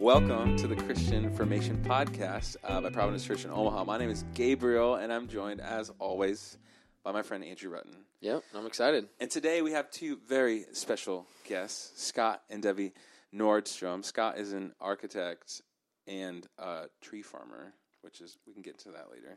Welcome 0.00 0.56
to 0.56 0.66
the 0.66 0.76
Christian 0.76 1.30
Formation 1.36 1.76
Podcast 1.84 2.56
uh, 2.64 2.80
by 2.80 2.88
Providence 2.88 3.22
Church 3.22 3.44
in 3.44 3.50
Omaha. 3.50 3.84
My 3.84 3.98
name 3.98 4.08
is 4.08 4.24
Gabriel, 4.32 4.94
and 4.94 5.12
I'm 5.12 5.28
joined, 5.28 5.60
as 5.60 5.90
always, 5.98 6.56
by 7.04 7.12
my 7.12 7.20
friend 7.20 7.44
Andrew 7.44 7.70
Rutten. 7.70 7.96
Yep, 8.22 8.42
I'm 8.54 8.64
excited. 8.64 9.08
And 9.20 9.30
today 9.30 9.60
we 9.60 9.72
have 9.72 9.90
two 9.90 10.18
very 10.26 10.64
special 10.72 11.26
guests, 11.44 12.02
Scott 12.02 12.40
and 12.48 12.62
Debbie 12.62 12.94
Nordstrom. 13.34 14.02
Scott 14.02 14.38
is 14.38 14.54
an 14.54 14.72
architect 14.80 15.60
and 16.06 16.46
a 16.58 16.84
tree 17.02 17.20
farmer, 17.20 17.74
which 18.00 18.22
is, 18.22 18.38
we 18.46 18.54
can 18.54 18.62
get 18.62 18.82
into 18.82 18.92
that 18.92 19.10
later. 19.12 19.36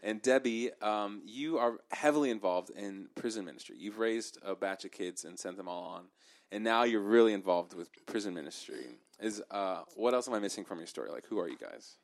And 0.00 0.22
Debbie, 0.22 0.70
um, 0.80 1.22
you 1.26 1.58
are 1.58 1.78
heavily 1.90 2.30
involved 2.30 2.70
in 2.70 3.08
prison 3.16 3.44
ministry. 3.44 3.74
You've 3.80 3.98
raised 3.98 4.38
a 4.44 4.54
batch 4.54 4.84
of 4.84 4.92
kids 4.92 5.24
and 5.24 5.36
sent 5.40 5.56
them 5.56 5.66
all 5.66 5.82
on, 5.82 6.04
and 6.52 6.62
now 6.62 6.84
you're 6.84 7.00
really 7.00 7.32
involved 7.32 7.74
with 7.74 7.88
prison 8.06 8.32
ministry. 8.32 9.00
Is 9.20 9.42
uh, 9.50 9.82
what 9.96 10.14
else 10.14 10.28
am 10.28 10.34
I 10.34 10.38
missing 10.40 10.64
from 10.64 10.78
your 10.78 10.86
story? 10.86 11.10
Like, 11.10 11.26
who 11.26 11.38
are 11.38 11.48
you 11.48 11.56
guys? 11.58 11.96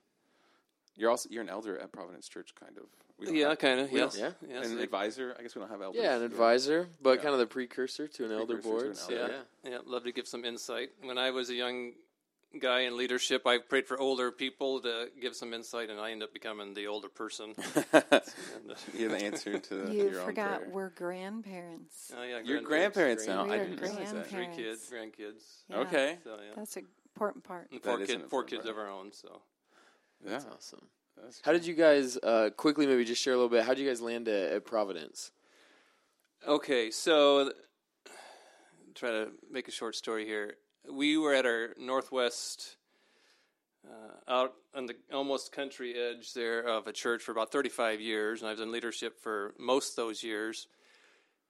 You're 0.96 1.10
also 1.10 1.28
you're 1.30 1.42
an 1.42 1.48
elder 1.48 1.78
at 1.78 1.92
Providence 1.92 2.28
Church, 2.28 2.52
kind 2.58 2.76
of. 2.78 2.84
We 3.18 3.40
Yeah, 3.40 3.50
have- 3.50 3.58
kind 3.58 3.80
of. 3.80 3.90
we 3.92 3.98
Yes. 3.98 4.16
don't- 4.16 4.34
Yes. 4.48 4.68
An 4.70 4.78
advisor. 4.78 5.34
I 5.38 5.42
guess 5.42 5.54
we 5.54 5.60
don't 5.60 5.70
have 5.70 5.82
elders. 5.82 6.00
Yeah, 6.02 6.16
an 6.16 6.22
advisor, 6.22 6.88
but 7.02 7.18
Yeah. 7.18 7.22
kind 7.22 7.34
of 7.34 7.40
the 7.40 7.46
precursor 7.46 8.08
to 8.08 8.24
an 8.24 8.32
elder 8.32 8.54
Precursor 8.58 8.62
to 8.62 8.68
board. 8.68 8.86
an 8.86 9.20
elder. 9.28 9.44
yeah. 9.64 9.70
Yeah, 9.72 9.78
love 9.84 10.04
to 10.04 10.12
give 10.12 10.26
some 10.26 10.44
insight. 10.44 10.90
When 11.02 11.18
I 11.18 11.30
was 11.30 11.50
a 11.50 11.54
young 11.54 11.94
guy 12.58 12.80
in 12.80 12.96
leadership, 12.96 13.46
I 13.46 13.58
prayed 13.58 13.86
for 13.86 14.00
older 14.00 14.32
people 14.32 14.80
to 14.80 15.10
give 15.20 15.36
some 15.36 15.52
insight, 15.54 15.88
and 15.90 16.00
I 16.00 16.10
ended 16.10 16.28
up 16.28 16.32
becoming 16.32 16.74
the 16.74 16.86
older 16.88 17.08
person. 17.08 17.54
And, 17.92 18.04
uh, 18.12 18.20
You're 18.94 19.10
the 19.10 19.22
answer 19.22 19.58
to 19.58 19.92
You 19.92 20.10
your 20.10 20.22
forgot 20.22 20.52
own 20.52 20.58
prayer. 20.58 20.70
we're 20.70 20.88
grandparents. 20.90 22.12
oh, 22.16 22.22
yeah, 22.22 22.40
Your 22.40 22.60
grandparents 22.62 23.26
now. 23.26 23.44
We 23.44 23.52
I 23.52 23.58
didn't 23.58 23.80
realize 23.80 24.12
that. 24.12 24.26
Three 24.26 24.48
kids, 24.48 24.90
grandkids. 24.90 25.42
Yeah. 25.68 25.76
Okay. 25.80 26.18
So, 26.24 26.36
yeah. 26.42 26.52
That's 26.56 26.76
an 26.76 26.86
important 27.20 27.44
part. 27.44 27.68
And 27.70 27.82
four, 27.82 28.00
is 28.00 28.08
kid, 28.08 28.16
an 28.16 28.28
four 28.28 28.40
important 28.40 28.62
kids 28.62 28.70
of 28.70 28.78
our 28.78 28.88
own. 28.88 29.12
So 29.12 29.42
Yeah. 30.24 30.30
That's 30.32 30.46
awesome. 30.46 30.86
That's 31.22 31.40
How 31.44 31.52
did 31.52 31.66
you 31.66 31.74
guys 31.74 32.16
uh, 32.22 32.50
quickly 32.56 32.86
maybe 32.86 33.04
just 33.04 33.20
share 33.20 33.34
a 33.34 33.36
little 33.36 33.50
bit? 33.50 33.64
How 33.64 33.74
did 33.74 33.82
you 33.82 33.88
guys 33.88 34.00
land 34.00 34.26
at, 34.28 34.52
at 34.52 34.64
Providence? 34.64 35.32
Okay, 36.48 36.90
so 36.90 37.52
try 38.94 39.10
to 39.10 39.28
make 39.50 39.68
a 39.68 39.70
short 39.70 39.94
story 39.94 40.24
here. 40.24 40.54
We 40.90 41.18
were 41.18 41.34
at 41.34 41.44
our 41.44 41.74
northwest, 41.78 42.76
uh, 43.86 44.32
out 44.32 44.54
on 44.74 44.86
the 44.86 44.94
almost 45.12 45.52
country 45.52 45.94
edge 45.94 46.32
there 46.32 46.62
of 46.66 46.86
a 46.86 46.92
church 46.92 47.22
for 47.22 47.32
about 47.32 47.52
35 47.52 48.00
years, 48.00 48.40
and 48.40 48.50
I've 48.50 48.56
done 48.56 48.72
leadership 48.72 49.20
for 49.20 49.54
most 49.58 49.90
of 49.90 49.96
those 49.96 50.22
years. 50.22 50.66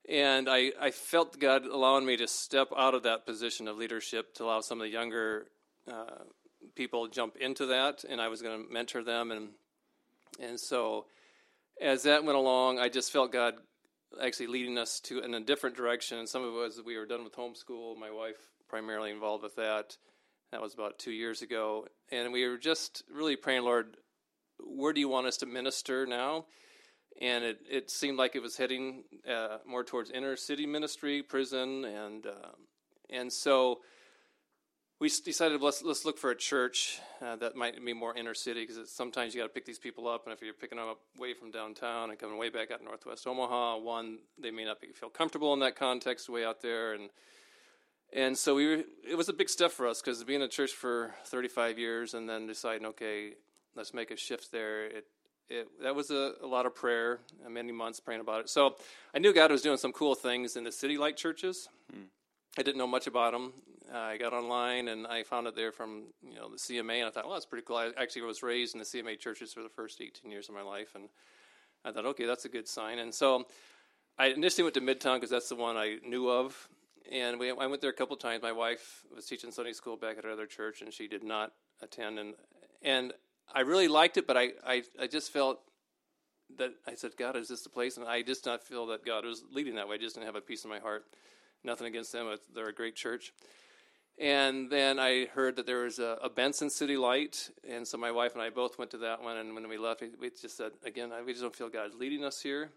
And 0.09 0.49
I, 0.49 0.73
I 0.81 0.91
felt 0.91 1.39
God 1.39 1.67
allowing 1.67 2.05
me 2.05 2.17
to 2.17 2.27
step 2.27 2.69
out 2.77 2.95
of 2.95 3.05
that 3.05 3.27
position 3.27 3.69
of 3.69 3.77
leadership 3.77 4.35
to 4.35 4.45
allow 4.45 4.61
some 4.61 4.81
of 4.81 4.85
the 4.85 4.91
younger 4.91 5.47
uh, 5.91 6.25
people 6.75 7.09
jump 7.09 7.37
into 7.37 7.67
that, 7.67 8.05
and 8.09 8.21
I 8.21 8.29
was 8.29 8.43
going 8.43 8.67
to 8.67 8.73
mentor 8.73 9.03
them, 9.03 9.31
and 9.31 9.49
and 10.39 10.59
so 10.59 11.07
as 11.81 12.03
that 12.05 12.25
went 12.25 12.37
along, 12.37 12.79
I 12.79 12.89
just 12.89 13.11
felt 13.11 13.33
God 13.33 13.55
actually 14.23 14.49
leading 14.49 14.77
us 14.79 15.01
to 15.01 15.21
in 15.21 15.35
a 15.35 15.41
different 15.41 15.77
direction. 15.77 16.19
And 16.19 16.29
some 16.29 16.43
of 16.43 16.51
it 16.51 16.57
was 16.57 16.81
we 16.85 16.97
were 16.97 17.07
done 17.07 17.25
with 17.25 17.37
homeschool. 17.37 17.99
My 17.99 18.11
wife 18.11 18.39
primarily 18.69 19.11
involved 19.11 19.43
with 19.43 19.57
that. 19.57 19.97
That 20.53 20.61
was 20.61 20.75
about 20.75 20.99
two 20.99 21.13
years 21.13 21.43
ago, 21.43 21.87
and 22.11 22.33
we 22.33 22.47
were 22.49 22.59
just 22.59 23.05
really 23.13 23.37
praying, 23.37 23.63
Lord, 23.63 23.97
where 24.59 24.93
do 24.93 25.01
you 25.01 25.09
want 25.09 25.29
us 25.29 25.37
to 25.39 25.47
minister 25.47 26.07
now? 26.07 26.47
And 27.21 27.45
it, 27.45 27.59
it 27.71 27.91
seemed 27.91 28.19
like 28.19 28.35
it 28.35 28.43
was 28.43 28.57
heading 28.57 29.05
uh, 29.31 29.59
more 29.65 29.85
towards 29.85 30.11
inner 30.11 30.35
city 30.35 30.67
ministry, 30.67 31.23
prison, 31.23 31.85
and 31.85 32.27
uh, 32.27 32.53
and 33.11 33.33
so 33.33 33.79
we 35.01 35.09
decided 35.25 35.63
let's 35.63 35.83
let's 35.83 36.05
look 36.05 36.19
for 36.19 36.31
a 36.31 36.37
church 36.37 37.01
uh, 37.23 37.35
that 37.37 37.57
might 37.57 37.83
be 37.85 37.95
more 37.95 38.15
inner 38.15 38.35
city 38.35 38.67
because 38.67 38.91
sometimes 38.91 39.35
you 39.35 39.41
got 39.41 39.47
to 39.47 39.53
pick 39.53 39.65
these 39.65 39.79
people 39.79 40.07
up, 40.07 40.27
and 40.27 40.33
if 40.33 40.43
you're 40.43 40.53
picking 40.53 40.77
them 40.77 40.89
up 40.89 41.01
way 41.19 41.33
from 41.33 41.51
downtown 41.51 42.11
and 42.11 42.19
coming 42.19 42.37
way 42.37 42.51
back 42.51 42.71
out 42.71 42.85
northwest 42.85 43.27
Omaha, 43.27 43.79
one 43.79 44.19
they 44.39 44.51
may 44.51 44.65
not 44.65 44.81
be, 44.81 44.89
feel 44.89 45.09
comfortable 45.09 45.55
in 45.55 45.61
that 45.61 45.75
context 45.75 46.29
way 46.29 46.45
out 46.45 46.61
there, 46.61 46.93
and 46.93 47.09
and 48.13 48.37
so 48.37 48.55
we 48.55 48.67
were, 48.67 48.83
it 49.09 49.17
was 49.17 49.29
a 49.29 49.33
big 49.33 49.49
step 49.49 49.73
for 49.73 49.87
us 49.89 50.03
because 50.03 50.23
being 50.25 50.43
a 50.43 50.49
church 50.49 50.73
for 50.73 51.15
35 51.25 51.79
years 51.79 52.15
and 52.15 52.29
then 52.29 52.47
deciding 52.47 52.85
okay 52.87 53.35
let's 53.77 53.95
make 53.95 54.11
a 54.11 54.17
shift 54.17 54.53
there 54.53 54.87
it 54.87 55.07
it, 55.49 55.69
that 55.83 55.97
was 55.97 56.11
a, 56.13 56.35
a 56.43 56.47
lot 56.47 56.65
of 56.65 56.77
prayer, 56.77 57.19
many 57.49 57.73
months 57.73 57.99
praying 57.99 58.21
about 58.21 58.39
it. 58.39 58.49
So 58.49 58.77
I 59.13 59.19
knew 59.19 59.35
God 59.35 59.51
was 59.51 59.63
doing 59.63 59.79
some 59.79 59.91
cool 59.91 60.15
things 60.15 60.55
in 60.55 60.63
the 60.63 60.71
city 60.71 60.97
like 60.97 61.17
churches. 61.17 61.69
I 62.59 62.63
didn't 62.63 62.79
know 62.79 62.87
much 62.87 63.07
about 63.07 63.33
them. 63.33 63.53
Uh, 63.93 63.99
I 63.99 64.17
got 64.17 64.33
online 64.33 64.89
and 64.89 65.07
I 65.07 65.23
found 65.23 65.47
it 65.47 65.57
there 65.57 65.73
from 65.73 66.05
you 66.23 66.37
know 66.37 66.49
the 66.49 66.57
CMA, 66.57 66.99
and 66.99 67.07
I 67.07 67.11
thought, 67.11 67.25
well, 67.25 67.35
that's 67.35 67.47
pretty 67.47 67.65
cool. 67.65 67.77
I 67.77 67.91
actually 67.97 68.23
was 68.23 68.43
raised 68.43 68.75
in 68.75 68.79
the 68.79 68.85
CMA 68.85 69.19
churches 69.19 69.53
for 69.53 69.63
the 69.63 69.69
first 69.69 70.01
18 70.01 70.31
years 70.31 70.49
of 70.49 70.55
my 70.55 70.63
life, 70.63 70.95
and 70.95 71.09
I 71.85 71.93
thought, 71.93 72.07
okay, 72.07 72.27
that's 72.27 72.45
a 72.45 72.49
good 72.49 72.69
sign. 72.69 72.99
And 72.99 73.15
so 73.15 73.47
I 74.19 74.27
initially 74.27 74.65
went 74.65 74.75
to 74.75 74.81
Midtown 74.81 75.17
because 75.17 75.31
that's 75.31 75.49
the 75.49 75.57
one 75.57 75.77
I 75.77 75.99
knew 76.07 76.29
of, 76.29 76.69
and 77.11 77.39
we 77.39 77.51
I 77.51 77.67
went 77.67 77.81
there 77.81 77.91
a 77.91 77.95
couple 77.95 78.17
times. 78.17 78.43
My 78.43 78.53
wife 78.53 79.05
was 79.15 79.27
teaching 79.27 79.51
Sunday 79.51 79.73
school 79.73 79.97
back 79.97 80.19
at 80.19 80.25
another 80.25 80.47
church, 80.47 80.83
and 80.83 80.93
she 80.93 81.09
did 81.09 81.25
not 81.25 81.53
attend, 81.83 82.19
and 82.19 82.35
and 82.83 83.13
I 83.53 83.61
really 83.61 83.89
liked 83.89 84.17
it, 84.17 84.27
but 84.27 84.37
I 84.37 84.51
I, 84.65 84.83
I 85.01 85.07
just 85.07 85.33
felt 85.33 85.61
that 86.59 86.73
I 86.87 86.95
said, 86.95 87.13
God, 87.17 87.37
is 87.37 87.49
this 87.49 87.63
the 87.63 87.71
place? 87.71 87.97
And 87.97 88.07
I 88.07 88.23
just 88.23 88.45
not 88.45 88.63
feel 88.63 88.87
that 88.87 89.05
God 89.05 89.25
was 89.25 89.45
leading 89.53 89.77
that 89.77 89.89
way. 89.89 89.97
I 89.97 89.99
just 89.99 90.17
didn't 90.17 90.27
have 90.27 90.37
a 90.37 90.41
peace 90.41 90.65
in 90.65 90.71
my 90.71 90.81
heart. 90.81 91.07
Nothing 91.65 91.87
against 91.87 92.13
them; 92.13 92.35
they're 92.55 92.69
a 92.69 92.75
great 92.75 92.97
church. 92.97 93.33
And 94.21 94.69
then 94.69 94.99
I 94.99 95.27
heard 95.33 95.57
that 95.57 95.65
there 95.65 95.85
was 95.85 95.99
a, 95.99 96.19
a 96.23 96.29
Benson 96.29 96.69
City 96.69 96.99
Light, 96.99 97.51
and 97.67 97.89
so 97.89 97.97
my 97.97 98.11
wife 98.11 98.35
and 98.35 98.43
I 98.43 98.51
both 98.51 98.79
went 98.79 98.91
to 98.91 98.99
that 98.99 99.23
one. 99.23 99.39
And 99.39 99.55
when 99.55 99.67
we 99.67 99.79
left, 99.79 100.03
we, 100.21 100.29
just 100.29 100.59
said, 100.59 100.73
again, 100.85 101.11
we 101.25 101.33
just 101.33 101.43
don't 101.43 101.57
feel 101.57 101.71
God's 101.71 101.95
leading 101.95 102.23
us 102.23 102.43
here. 102.43 102.71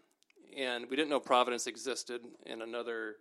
And 0.56 0.88
we 0.88 0.96
didn't 0.96 1.10
know 1.10 1.20
Providence 1.20 1.66
existed. 1.66 2.22
And 2.46 2.62
another 2.62 3.16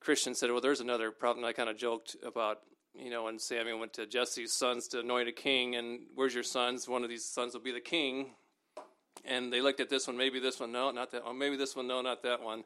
Christian 0.00 0.34
said, 0.34 0.50
well, 0.50 0.60
there's 0.60 0.80
another 0.80 1.12
Providence. 1.12 1.48
I 1.48 1.52
kind 1.52 1.70
of 1.70 1.76
joked 1.76 2.16
about, 2.24 2.58
you 2.94 3.10
know, 3.10 3.24
when 3.24 3.38
Samuel 3.38 3.78
went 3.78 3.92
to 3.92 4.06
Jesse's 4.06 4.52
sons 4.52 4.88
to 4.88 5.00
anoint 5.00 5.28
a 5.28 5.32
king, 5.32 5.76
and 5.76 6.00
where's 6.16 6.34
your 6.34 6.42
sons? 6.42 6.88
One 6.88 7.04
of 7.04 7.08
these 7.08 7.24
sons 7.24 7.54
will 7.54 7.60
be 7.60 7.70
the 7.70 7.80
king. 7.80 8.32
And 9.24 9.52
they 9.52 9.60
looked 9.60 9.78
at 9.78 9.88
this 9.88 10.08
one, 10.08 10.16
maybe 10.16 10.40
this 10.40 10.58
one, 10.58 10.72
no, 10.72 10.90
not 10.90 11.12
that 11.12 11.24
one, 11.24 11.38
maybe 11.38 11.56
this 11.56 11.76
one, 11.76 11.86
no, 11.86 12.02
not 12.02 12.24
that 12.24 12.42
one. 12.42 12.64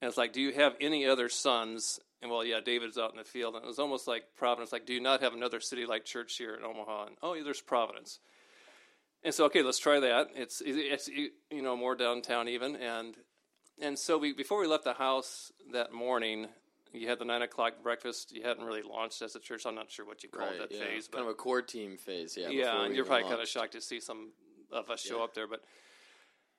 And 0.00 0.08
it's 0.08 0.18
like, 0.18 0.32
do 0.32 0.40
you 0.40 0.52
have 0.52 0.74
any 0.80 1.06
other 1.06 1.28
sons? 1.28 2.00
And 2.20 2.30
well, 2.30 2.44
yeah, 2.44 2.60
David's 2.64 2.98
out 2.98 3.12
in 3.12 3.16
the 3.16 3.24
field. 3.24 3.54
And 3.54 3.64
it 3.64 3.66
was 3.66 3.78
almost 3.78 4.06
like 4.06 4.24
Providence, 4.36 4.72
like, 4.72 4.86
do 4.86 4.92
you 4.92 5.00
not 5.00 5.20
have 5.22 5.34
another 5.34 5.60
city 5.60 5.86
like 5.86 6.04
church 6.04 6.36
here 6.36 6.54
in 6.54 6.64
Omaha? 6.64 7.06
And 7.06 7.16
oh, 7.22 7.34
yeah, 7.34 7.42
there's 7.42 7.60
Providence. 7.60 8.18
And 9.22 9.32
so, 9.32 9.46
okay, 9.46 9.62
let's 9.62 9.78
try 9.78 10.00
that. 10.00 10.28
It's 10.34 10.62
it's 10.64 11.08
you 11.08 11.62
know 11.62 11.76
more 11.76 11.94
downtown 11.94 12.46
even, 12.46 12.76
and 12.76 13.16
and 13.80 13.98
so 13.98 14.18
we 14.18 14.34
before 14.34 14.60
we 14.60 14.66
left 14.66 14.84
the 14.84 14.92
house 14.92 15.50
that 15.72 15.94
morning, 15.94 16.48
you 16.92 17.08
had 17.08 17.18
the 17.18 17.24
nine 17.24 17.40
o'clock 17.40 17.82
breakfast. 17.82 18.32
You 18.32 18.42
hadn't 18.42 18.64
really 18.64 18.82
launched 18.82 19.22
as 19.22 19.34
a 19.34 19.40
church. 19.40 19.64
I'm 19.64 19.74
not 19.74 19.90
sure 19.90 20.04
what 20.04 20.22
you 20.22 20.28
called 20.28 20.60
that 20.60 20.70
yeah. 20.70 20.84
phase, 20.84 21.08
but 21.08 21.18
kind 21.18 21.28
of 21.28 21.32
a 21.32 21.36
core 21.36 21.62
team 21.62 21.96
phase. 21.96 22.36
Yeah. 22.36 22.50
yeah, 22.50 22.84
and 22.84 22.94
you're 22.94 23.06
probably 23.06 23.26
kind 23.26 23.40
of 23.40 23.48
shocked 23.48 23.72
to 23.72 23.80
see 23.80 23.98
some 23.98 24.32
of 24.70 24.90
us 24.90 25.00
show 25.00 25.18
Yeah. 25.18 25.24
up 25.24 25.34
there. 25.34 25.46
But 25.46 25.62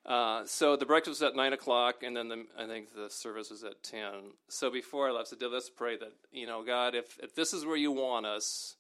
uh, 0.05 0.45
so 0.45 0.75
the 0.75 0.85
breakfast 0.85 1.21
was 1.21 1.27
at 1.27 1.35
nine 1.35 1.53
o'clock, 1.53 2.03
and 2.03 2.15
then 2.15 2.27
the, 2.27 2.45
I 2.57 2.67
think 2.67 2.93
the 2.95 3.09
service 3.09 3.49
was 3.49 3.63
at 3.63 3.81
ten. 3.81 4.33
So 4.47 4.69
before 4.69 5.09
I 5.09 5.11
left, 5.11 5.33
I 5.33 5.37
said, 5.37 5.51
"Let's 5.51 5.69
pray 5.69 5.97
that 5.97 6.13
you 6.31 6.45
know, 6.45 6.63
God, 6.63 6.93
if 6.93 7.17
if 7.23 7.33
this 7.33 7.53
is 7.53 7.65
where 7.65 7.75
you 7.75 7.91
want 7.91 8.25
us, 8.25 8.75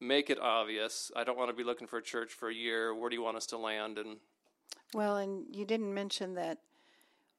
make 0.00 0.28
it 0.28 0.40
obvious. 0.40 1.12
I 1.14 1.22
don't 1.22 1.38
want 1.38 1.50
to 1.50 1.56
be 1.56 1.62
looking 1.62 1.86
for 1.86 1.98
a 1.98 2.02
church 2.02 2.32
for 2.32 2.48
a 2.48 2.54
year. 2.54 2.92
Where 2.94 3.08
do 3.08 3.14
you 3.14 3.22
want 3.22 3.36
us 3.36 3.46
to 3.46 3.58
land?" 3.58 3.98
And 3.98 4.16
Well, 4.92 5.16
and 5.16 5.54
you 5.54 5.64
didn't 5.64 5.94
mention 5.94 6.34
that 6.34 6.58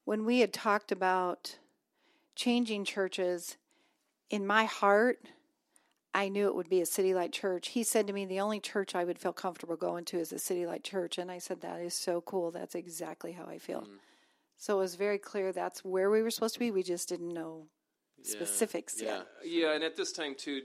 when 0.04 0.24
we 0.24 0.40
had 0.40 0.54
talked 0.54 0.90
about 0.90 1.58
changing 2.34 2.86
churches, 2.86 3.58
in 4.30 4.46
my 4.46 4.64
heart, 4.64 5.18
I 6.14 6.28
knew 6.28 6.46
it 6.46 6.54
would 6.54 6.68
be 6.70 6.80
a 6.80 6.86
City 6.86 7.14
Light 7.14 7.32
Church. 7.32 7.68
He 7.68 7.82
said 7.82 8.06
to 8.06 8.12
me, 8.12 8.24
the 8.24 8.40
only 8.40 8.60
church 8.60 8.94
I 8.94 9.04
would 9.04 9.18
feel 9.18 9.32
comfortable 9.32 9.76
going 9.76 10.04
to 10.06 10.18
is 10.18 10.32
a 10.32 10.38
City 10.38 10.66
Light 10.66 10.82
Church. 10.82 11.18
And 11.18 11.30
I 11.30 11.38
said, 11.38 11.60
that 11.60 11.80
is 11.80 11.94
so 11.94 12.20
cool. 12.22 12.50
That's 12.50 12.74
exactly 12.74 13.32
how 13.32 13.44
I 13.44 13.58
feel. 13.58 13.86
So 14.56 14.76
it 14.76 14.80
was 14.80 14.94
very 14.96 15.18
clear 15.18 15.52
that's 15.52 15.84
where 15.84 16.10
we 16.10 16.22
were 16.22 16.30
supposed 16.30 16.54
to 16.54 16.60
be. 16.60 16.70
We 16.70 16.82
just 16.82 17.08
didn't 17.08 17.32
know 17.32 17.66
specifics 18.22 19.00
Yeah. 19.00 19.18
yet. 19.18 19.26
yeah, 19.44 19.72
and 19.74 19.84
at 19.84 19.96
this 19.96 20.12
time 20.12 20.34
too, 20.34 20.62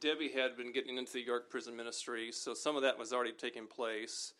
Debbie 0.00 0.30
had 0.32 0.56
been 0.56 0.72
getting 0.72 0.96
into 0.96 1.12
the 1.12 1.20
York 1.20 1.50
prison 1.50 1.76
ministry, 1.76 2.30
so 2.32 2.54
some 2.54 2.76
of 2.76 2.82
that 2.82 2.98
was 2.98 3.12
already 3.12 3.32
taking 3.32 3.66
place. 3.66 4.32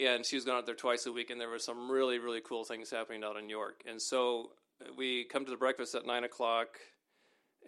And 0.00 0.24
she 0.24 0.36
was 0.36 0.44
going 0.44 0.56
out 0.58 0.64
there 0.66 0.74
twice 0.74 1.06
a 1.06 1.12
week, 1.12 1.30
and 1.30 1.40
there 1.40 1.50
were 1.50 1.58
some 1.58 1.90
really, 1.90 2.18
really 2.18 2.40
cool 2.40 2.64
things 2.64 2.90
happening 2.90 3.22
out 3.24 3.36
in 3.36 3.48
York. 3.50 3.82
And 3.86 4.00
so 4.00 4.52
uh, 4.80 4.90
we 4.96 5.24
come 5.24 5.44
to 5.44 5.50
the 5.50 5.56
breakfast 5.56 5.94
at 5.94 6.06
nine 6.06 6.24
o'clock, 6.24 6.78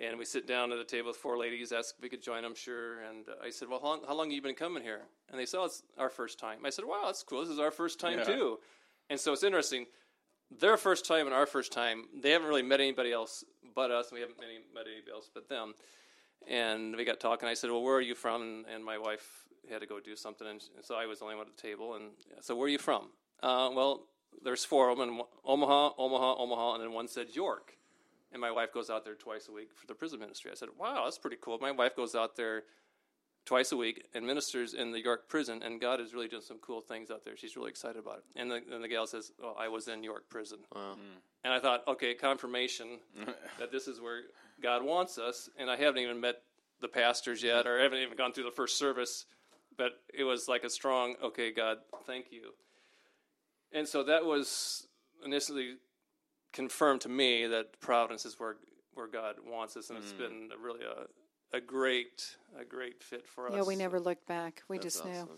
and 0.00 0.18
we 0.18 0.24
sit 0.24 0.46
down 0.46 0.72
at 0.72 0.78
a 0.78 0.84
table 0.84 1.08
with 1.08 1.16
four 1.16 1.38
ladies, 1.38 1.72
ask 1.72 1.94
if 1.96 2.02
we 2.02 2.08
could 2.08 2.22
join 2.22 2.42
them, 2.42 2.54
sure. 2.54 3.00
And 3.02 3.26
I 3.42 3.50
said, 3.50 3.68
"Well, 3.68 3.80
how 3.80 3.86
long, 3.86 4.00
how 4.06 4.14
long 4.14 4.26
have 4.26 4.34
you 4.34 4.42
been 4.42 4.54
coming 4.54 4.82
here?" 4.82 5.02
And 5.30 5.38
they 5.38 5.46
said, 5.46 5.58
"Oh, 5.60 5.64
it's 5.66 5.82
our 5.98 6.10
first 6.10 6.38
time." 6.38 6.64
I 6.64 6.70
said, 6.70 6.84
"Wow, 6.84 7.02
that's 7.06 7.22
cool. 7.22 7.40
This 7.42 7.50
is 7.50 7.58
our 7.60 7.70
first 7.70 8.00
time 8.00 8.18
Yeah. 8.18 8.24
too." 8.24 8.58
And 9.10 9.20
so 9.20 9.32
it's 9.32 9.42
interesting. 9.44 9.86
Their 10.50 10.76
first 10.76 11.06
time 11.06 11.26
and 11.26 11.34
our 11.34 11.46
first 11.46 11.72
time, 11.72 12.04
they 12.22 12.30
haven't 12.30 12.48
really 12.48 12.62
met 12.62 12.80
anybody 12.80 13.12
else 13.12 13.44
but 13.74 13.90
us, 13.90 14.08
and 14.08 14.14
we 14.16 14.20
haven't 14.20 14.38
met, 14.38 14.48
met 14.74 14.86
anybody 14.86 15.10
else 15.12 15.28
but 15.32 15.48
them. 15.48 15.74
and 16.46 16.94
we 16.96 17.04
got 17.04 17.20
talking. 17.20 17.48
I 17.48 17.54
said, 17.54 17.70
"Well, 17.70 17.82
where 17.82 17.94
are 17.96 18.00
you 18.00 18.14
from?" 18.14 18.42
And, 18.42 18.66
and 18.66 18.84
my 18.84 18.98
wife 18.98 19.46
had 19.70 19.80
to 19.80 19.86
go 19.86 19.98
do 20.00 20.14
something, 20.16 20.46
and, 20.46 20.62
and 20.76 20.84
so 20.84 20.94
I 20.94 21.06
was 21.06 21.20
the 21.20 21.24
only 21.24 21.36
one 21.36 21.46
at 21.46 21.56
the 21.56 21.62
table. 21.62 21.94
And 21.94 22.10
so, 22.40 22.54
where 22.54 22.66
are 22.66 22.68
you 22.70 22.78
from? 22.78 23.10
Uh, 23.42 23.70
well, 23.72 24.06
there's 24.42 24.64
four 24.64 24.90
of 24.90 24.98
them: 24.98 25.08
and 25.08 25.22
Omaha, 25.44 25.90
Omaha, 25.96 26.34
Omaha, 26.36 26.74
and 26.74 26.82
then 26.82 26.92
one 26.92 27.08
said 27.08 27.28
York. 27.34 27.76
And 28.34 28.40
my 28.40 28.50
wife 28.50 28.72
goes 28.72 28.90
out 28.90 29.04
there 29.04 29.14
twice 29.14 29.48
a 29.48 29.52
week 29.52 29.70
for 29.74 29.86
the 29.86 29.94
prison 29.94 30.18
ministry. 30.18 30.50
I 30.50 30.54
said, 30.54 30.70
"Wow, 30.76 31.04
that's 31.04 31.18
pretty 31.18 31.38
cool." 31.40 31.58
My 31.60 31.70
wife 31.70 31.94
goes 31.94 32.16
out 32.16 32.34
there 32.34 32.64
twice 33.44 33.70
a 33.70 33.76
week 33.76 34.04
and 34.12 34.26
ministers 34.26 34.74
in 34.74 34.90
the 34.90 35.00
York 35.00 35.28
prison, 35.28 35.62
and 35.62 35.80
God 35.80 36.00
is 36.00 36.12
really 36.12 36.26
doing 36.28 36.42
some 36.42 36.58
cool 36.58 36.80
things 36.80 37.10
out 37.10 37.24
there. 37.24 37.36
She's 37.36 37.56
really 37.56 37.70
excited 37.70 37.98
about 37.98 38.18
it. 38.18 38.24
And 38.34 38.50
the, 38.50 38.60
and 38.72 38.82
the 38.82 38.88
gal 38.88 39.06
says, 39.06 39.32
"Well, 39.40 39.56
I 39.56 39.68
was 39.68 39.86
in 39.86 40.02
York 40.02 40.28
prison," 40.28 40.58
Wow. 40.74 40.94
Hmm. 40.94 41.18
and 41.44 41.52
I 41.52 41.60
thought, 41.60 41.86
okay, 41.86 42.14
confirmation 42.14 42.98
that 43.58 43.70
this 43.70 43.86
is 43.86 44.00
where 44.00 44.22
God 44.60 44.82
wants 44.82 45.16
us. 45.16 45.48
And 45.56 45.70
I 45.70 45.76
haven't 45.76 46.02
even 46.02 46.20
met 46.20 46.42
the 46.80 46.88
pastors 46.88 47.40
yet, 47.40 47.68
or 47.68 47.78
I 47.78 47.84
haven't 47.84 48.00
even 48.00 48.16
gone 48.16 48.32
through 48.32 48.44
the 48.44 48.50
first 48.50 48.78
service, 48.78 49.26
but 49.76 49.92
it 50.12 50.24
was 50.24 50.48
like 50.48 50.64
a 50.64 50.70
strong, 50.70 51.14
okay, 51.22 51.52
God, 51.52 51.78
thank 52.04 52.32
you. 52.32 52.50
And 53.72 53.86
so 53.86 54.02
that 54.04 54.24
was 54.24 54.88
initially 55.24 55.76
confirmed 56.54 57.02
to 57.02 57.10
me 57.10 57.46
that 57.46 57.78
Providence 57.80 58.24
is 58.24 58.40
where 58.40 58.56
where 58.94 59.08
God 59.08 59.34
wants 59.46 59.76
us, 59.76 59.90
and 59.90 59.98
it's 59.98 60.12
been 60.12 60.50
a 60.54 60.58
really 60.58 60.80
a, 60.84 61.56
a 61.56 61.60
great 61.60 62.36
a 62.58 62.64
great 62.64 63.02
fit 63.02 63.26
for 63.26 63.48
us. 63.48 63.54
Yeah, 63.54 63.62
we 63.62 63.76
never 63.76 64.00
looked 64.00 64.26
back. 64.26 64.62
We 64.68 64.78
That's 64.78 64.94
just 64.96 65.04
knew. 65.04 65.28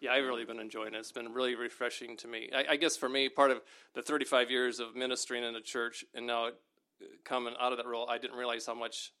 Yeah, 0.00 0.12
I've 0.12 0.24
really 0.24 0.44
been 0.44 0.58
enjoying 0.58 0.94
it. 0.94 0.98
It's 0.98 1.12
been 1.12 1.32
really 1.32 1.54
refreshing 1.54 2.16
to 2.18 2.28
me. 2.28 2.50
I, 2.54 2.72
I 2.72 2.76
guess 2.76 2.96
for 2.96 3.08
me, 3.08 3.28
part 3.28 3.50
of 3.50 3.60
the 3.94 4.00
35 4.00 4.50
years 4.50 4.80
of 4.80 4.96
ministering 4.96 5.44
in 5.44 5.52
the 5.52 5.60
church 5.60 6.06
and 6.14 6.26
now 6.26 6.46
uh, 6.46 6.50
coming 7.22 7.54
out 7.60 7.72
of 7.72 7.78
that 7.78 7.86
role, 7.86 8.08
I 8.08 8.16
didn't 8.16 8.36
realize 8.36 8.64
how 8.64 8.74
much 8.74 9.12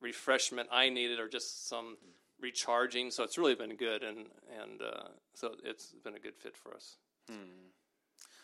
refreshment 0.00 0.68
I 0.70 0.90
needed 0.90 1.18
or 1.18 1.28
just 1.28 1.68
some 1.68 1.96
recharging. 2.40 3.10
So 3.10 3.24
it's 3.24 3.36
really 3.36 3.56
been 3.56 3.76
good, 3.76 4.02
and 4.02 4.26
and 4.62 4.80
uh, 4.80 5.08
so 5.34 5.54
it's 5.64 5.92
been 6.04 6.14
a 6.14 6.20
good 6.20 6.36
fit 6.36 6.56
for 6.56 6.72
us. 6.74 6.96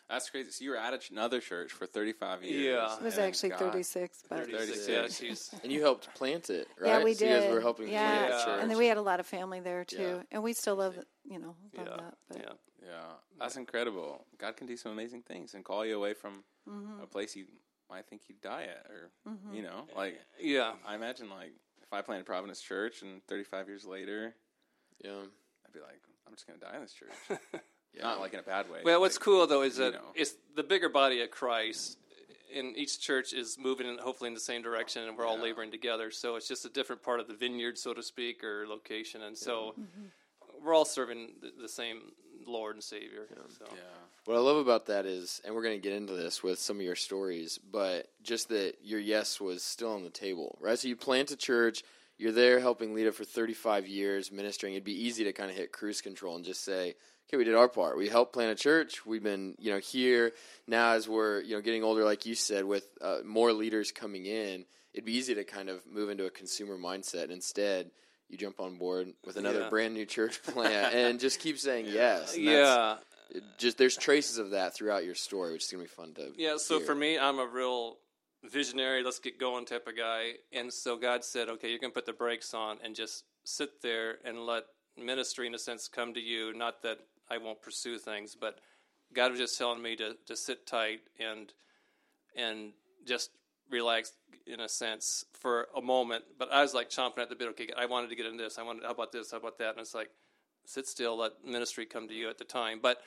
That's 0.08 0.28
crazy. 0.28 0.50
So 0.50 0.64
you 0.64 0.70
were 0.70 0.76
at 0.76 1.10
another 1.10 1.40
church 1.40 1.72
for 1.72 1.86
35 1.86 2.44
years. 2.44 2.62
Yeah. 2.62 2.96
It 2.96 3.02
was 3.02 3.16
and 3.16 3.26
actually 3.26 3.48
God- 3.50 3.58
36, 3.60 4.22
but 4.28 4.38
36, 4.40 4.66
36. 4.86 4.88
yeah, 4.88 5.28
she's 5.28 5.54
And 5.62 5.72
you 5.72 5.80
helped 5.80 6.14
plant 6.14 6.50
it, 6.50 6.68
right? 6.78 6.88
yeah, 6.98 7.02
we 7.04 7.14
so 7.14 7.24
did. 7.24 7.30
You 7.34 7.40
guys 7.48 7.54
were 7.54 7.60
helping 7.60 7.88
yeah. 7.88 8.06
plant 8.18 8.30
the 8.32 8.36
Yeah. 8.38 8.44
church. 8.44 8.62
and 8.62 8.70
then 8.70 8.78
we 8.78 8.86
had 8.86 8.96
a 8.98 9.02
lot 9.02 9.18
of 9.20 9.26
family 9.26 9.60
there 9.60 9.84
too, 9.84 9.96
Yeah. 10.02 10.22
and 10.30 10.42
we 10.42 10.52
still 10.52 10.76
love, 10.76 10.98
you 11.24 11.38
know, 11.38 11.56
love 11.74 11.86
yeah, 11.88 11.96
that. 11.96 12.14
But 12.28 12.38
yeah. 12.38 12.52
Yeah, 12.86 13.12
that's 13.38 13.56
incredible. 13.56 14.26
God 14.36 14.56
can 14.58 14.66
do 14.66 14.76
some 14.76 14.92
amazing 14.92 15.22
things 15.22 15.54
and 15.54 15.64
call 15.64 15.84
you 15.86 15.96
away 15.96 16.12
from 16.14 16.44
Mm-hmm. 16.68 17.02
a 17.02 17.06
place 17.06 17.34
you 17.36 17.46
might 17.90 18.06
think 18.06 18.22
you'd 18.28 18.40
die 18.40 18.64
at, 18.64 18.90
or 18.90 19.10
you 19.52 19.62
know, 19.62 19.86
like 19.96 20.18
Yeah, 20.38 20.72
I 20.86 20.94
imagine 20.94 21.28
like 21.30 21.52
if 21.82 21.92
I 21.92 22.00
planted 22.02 22.24
Providence 22.26 22.60
Church 22.60 23.02
and 23.02 23.22
35 23.26 23.68
years 23.68 23.84
later, 23.84 24.34
yeah. 25.02 25.10
I'd 25.66 25.72
be 25.72 25.80
like, 25.80 26.00
I'm 26.26 26.34
just 26.34 26.46
gonna 26.46 26.58
die 26.58 26.74
in 26.76 26.82
this 26.82 26.92
church. 26.94 27.10
Not 28.02 28.20
like 28.20 28.34
in 28.34 28.40
a 28.40 28.42
bad 28.42 28.70
way. 28.70 28.80
Well, 28.84 29.00
what's 29.00 29.16
like, 29.16 29.24
cool 29.24 29.46
though 29.46 29.62
is 29.62 29.76
that 29.76 29.94
know. 29.94 30.00
it's 30.14 30.34
the 30.56 30.62
bigger 30.62 30.88
body 30.88 31.22
of 31.22 31.30
Christ, 31.30 31.98
and 32.54 32.76
each 32.76 33.00
church 33.00 33.32
is 33.32 33.56
moving 33.58 33.86
in, 33.86 33.98
hopefully 33.98 34.28
in 34.28 34.34
the 34.34 34.40
same 34.40 34.62
direction, 34.62 35.04
and 35.04 35.16
we're 35.16 35.26
all 35.26 35.36
Yeah. 35.36 35.44
laboring 35.44 35.70
together. 35.70 36.10
So 36.10 36.36
it's 36.36 36.48
just 36.48 36.64
a 36.64 36.68
different 36.68 37.02
part 37.02 37.20
of 37.20 37.28
the 37.28 37.34
vineyard, 37.34 37.78
so 37.78 37.94
to 37.94 38.02
speak, 38.02 38.42
or 38.44 38.66
location, 38.66 39.22
and 39.22 39.36
so 39.36 39.74
mm-hmm. 39.78 40.64
we're 40.64 40.74
all 40.74 40.84
serving 40.84 41.34
the, 41.40 41.52
the 41.62 41.68
same 41.68 42.12
Lord 42.46 42.76
and 42.76 42.84
Savior. 42.84 43.26
So. 43.58 43.66
Yeah. 43.70 43.80
What 44.24 44.36
I 44.36 44.40
love 44.40 44.56
about 44.56 44.86
that 44.86 45.06
is, 45.06 45.40
and 45.44 45.54
we're 45.54 45.62
going 45.62 45.76
to 45.76 45.82
get 45.82 45.96
into 45.96 46.14
this 46.14 46.42
with 46.42 46.58
some 46.58 46.76
of 46.76 46.82
your 46.82 46.96
stories, 46.96 47.58
but 47.58 48.08
just 48.22 48.48
that 48.48 48.76
your 48.82 49.00
yes 49.00 49.40
was 49.40 49.62
still 49.62 49.92
on 49.92 50.02
the 50.02 50.10
table, 50.10 50.56
right? 50.60 50.78
So 50.78 50.88
you 50.88 50.96
plant 50.96 51.30
a 51.30 51.36
church, 51.36 51.82
you're 52.16 52.32
there 52.32 52.60
helping 52.60 52.94
Lita 52.94 53.12
for 53.12 53.24
35 53.24 53.86
years, 53.86 54.32
ministering. 54.32 54.74
It'd 54.74 54.84
be 54.84 55.06
easy 55.06 55.24
to 55.24 55.32
kind 55.32 55.50
of 55.50 55.56
hit 55.56 55.72
cruise 55.72 56.00
control 56.00 56.36
and 56.36 56.44
just 56.44 56.64
say, 56.64 56.94
okay, 57.34 57.38
we 57.38 57.44
did 57.44 57.54
our 57.54 57.68
part. 57.68 57.96
We 57.98 58.08
helped 58.08 58.32
plant 58.32 58.52
a 58.52 58.54
church. 58.54 59.04
We've 59.04 59.22
been, 59.22 59.56
you 59.58 59.72
know, 59.72 59.78
here 59.78 60.32
now 60.68 60.92
as 60.92 61.08
we're, 61.08 61.40
you 61.40 61.56
know, 61.56 61.60
getting 61.60 61.82
older, 61.82 62.04
like 62.04 62.26
you 62.26 62.34
said, 62.34 62.64
with 62.64 62.86
uh, 63.00 63.18
more 63.24 63.52
leaders 63.52 63.90
coming 63.90 64.26
in. 64.26 64.64
It'd 64.92 65.04
be 65.04 65.16
easy 65.16 65.34
to 65.34 65.42
kind 65.44 65.68
of 65.68 65.84
move 65.86 66.10
into 66.10 66.26
a 66.26 66.30
consumer 66.30 66.78
mindset. 66.78 67.24
And 67.24 67.32
instead, 67.32 67.90
you 68.28 68.38
jump 68.38 68.60
on 68.60 68.76
board 68.76 69.12
with 69.26 69.36
another 69.36 69.60
Yeah. 69.62 69.68
brand 69.68 69.94
new 69.94 70.06
church 70.06 70.42
plant 70.46 70.94
and 70.94 71.18
just 71.18 71.40
keep 71.40 71.58
saying 71.58 71.86
yes. 71.88 72.36
Yeah, 72.38 72.96
just 73.58 73.78
there's 73.78 73.96
traces 73.96 74.38
of 74.38 74.50
that 74.50 74.76
throughout 74.76 75.04
your 75.04 75.16
story, 75.16 75.52
which 75.52 75.64
is 75.64 75.70
gonna 75.70 75.82
be 75.82 75.88
fun 75.88 76.14
to. 76.14 76.32
yeah. 76.36 76.56
So 76.56 76.78
hear. 76.78 76.86
for 76.86 76.94
me, 76.94 77.18
I'm 77.18 77.40
a 77.40 77.46
real 77.46 77.96
visionary. 78.44 79.02
Let's 79.02 79.18
get 79.18 79.40
going 79.40 79.64
type 79.64 79.88
of 79.88 79.96
guy. 79.96 80.34
And 80.52 80.72
so 80.72 80.96
God 80.96 81.24
said, 81.24 81.48
okay, 81.48 81.72
you 81.72 81.80
can 81.80 81.90
put 81.90 82.06
the 82.06 82.12
brakes 82.12 82.54
on 82.54 82.78
and 82.84 82.94
just 82.94 83.24
sit 83.42 83.82
there 83.82 84.18
and 84.24 84.46
let 84.46 84.64
ministry, 84.96 85.48
in 85.48 85.54
a 85.54 85.58
sense, 85.58 85.88
come 85.88 86.14
to 86.14 86.20
you. 86.20 86.52
Not 86.54 86.82
that 86.82 86.98
I 87.30 87.38
won't 87.38 87.62
pursue 87.62 87.98
things, 87.98 88.36
but 88.38 88.58
God 89.14 89.30
was 89.30 89.40
just 89.40 89.58
telling 89.58 89.82
me 89.82 89.96
to 89.96 90.16
to 90.26 90.36
sit 90.36 90.66
tight 90.66 91.00
and 91.18 91.52
and 92.36 92.72
just 93.06 93.30
relax 93.70 94.12
in 94.46 94.60
a 94.60 94.68
sense 94.68 95.24
for 95.32 95.68
a 95.76 95.80
moment. 95.80 96.24
But 96.38 96.52
I 96.52 96.62
was 96.62 96.74
like 96.74 96.90
chomping 96.90 97.18
at 97.18 97.28
the 97.28 97.36
bit. 97.36 97.48
Okay, 97.48 97.68
I 97.76 97.86
wanted 97.86 98.10
to 98.10 98.16
get 98.16 98.26
into 98.26 98.42
this. 98.42 98.58
I 98.58 98.62
wanted. 98.62 98.84
How 98.84 98.90
about 98.90 99.12
this? 99.12 99.30
How 99.30 99.38
about 99.38 99.58
that? 99.58 99.70
And 99.70 99.80
it's 99.80 99.94
like, 99.94 100.10
sit 100.66 100.86
still. 100.86 101.16
Let 101.18 101.44
ministry 101.44 101.86
come 101.86 102.08
to 102.08 102.14
you 102.14 102.28
at 102.28 102.38
the 102.38 102.44
time. 102.44 102.80
But 102.82 102.98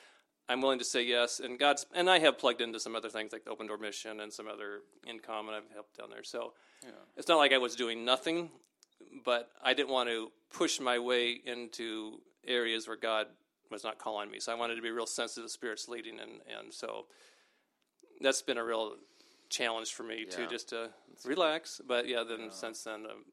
I'm 0.48 0.60
willing 0.60 0.78
to 0.78 0.84
say 0.84 1.02
yes. 1.02 1.40
And 1.40 1.58
God's 1.58 1.86
and 1.94 2.08
I 2.08 2.18
have 2.18 2.38
plugged 2.38 2.60
into 2.60 2.80
some 2.80 2.96
other 2.96 3.10
things 3.10 3.32
like 3.32 3.44
the 3.44 3.50
Open 3.50 3.66
Door 3.66 3.78
Mission 3.78 4.20
and 4.20 4.32
some 4.32 4.48
other 4.48 4.80
InCommon 5.06 5.50
I've 5.50 5.70
helped 5.74 5.98
down 5.98 6.10
there. 6.10 6.24
So 6.24 6.54
it's 7.16 7.28
not 7.28 7.38
like 7.38 7.52
I 7.52 7.58
was 7.58 7.76
doing 7.76 8.04
nothing, 8.04 8.50
but 9.24 9.50
I 9.62 9.74
didn't 9.74 9.90
want 9.90 10.08
to 10.08 10.30
push 10.52 10.80
my 10.80 10.98
way 10.98 11.40
into 11.44 12.20
areas 12.46 12.88
where 12.88 12.96
God 12.96 13.26
was 13.70 13.84
not 13.84 13.98
calling 13.98 14.30
me. 14.30 14.40
So 14.40 14.52
I 14.52 14.54
wanted 14.54 14.76
to 14.76 14.82
be 14.82 14.90
real 14.90 15.06
sensitive 15.06 15.42
to 15.42 15.46
the 15.46 15.48
Spirit's 15.48 15.88
leading, 15.88 16.18
and 16.20 16.40
and 16.58 16.72
so 16.72 17.06
that's 18.20 18.42
been 18.42 18.58
a 18.58 18.64
real 18.64 18.96
challenge 19.48 19.92
for 19.92 20.02
me 20.02 20.24
too, 20.24 20.46
just 20.46 20.68
to 20.70 20.90
relax. 21.24 21.80
But 21.86 22.08
yeah, 22.08 22.24
then 22.28 22.50
since 22.50 22.82
then 22.84 23.06
I've 23.06 23.24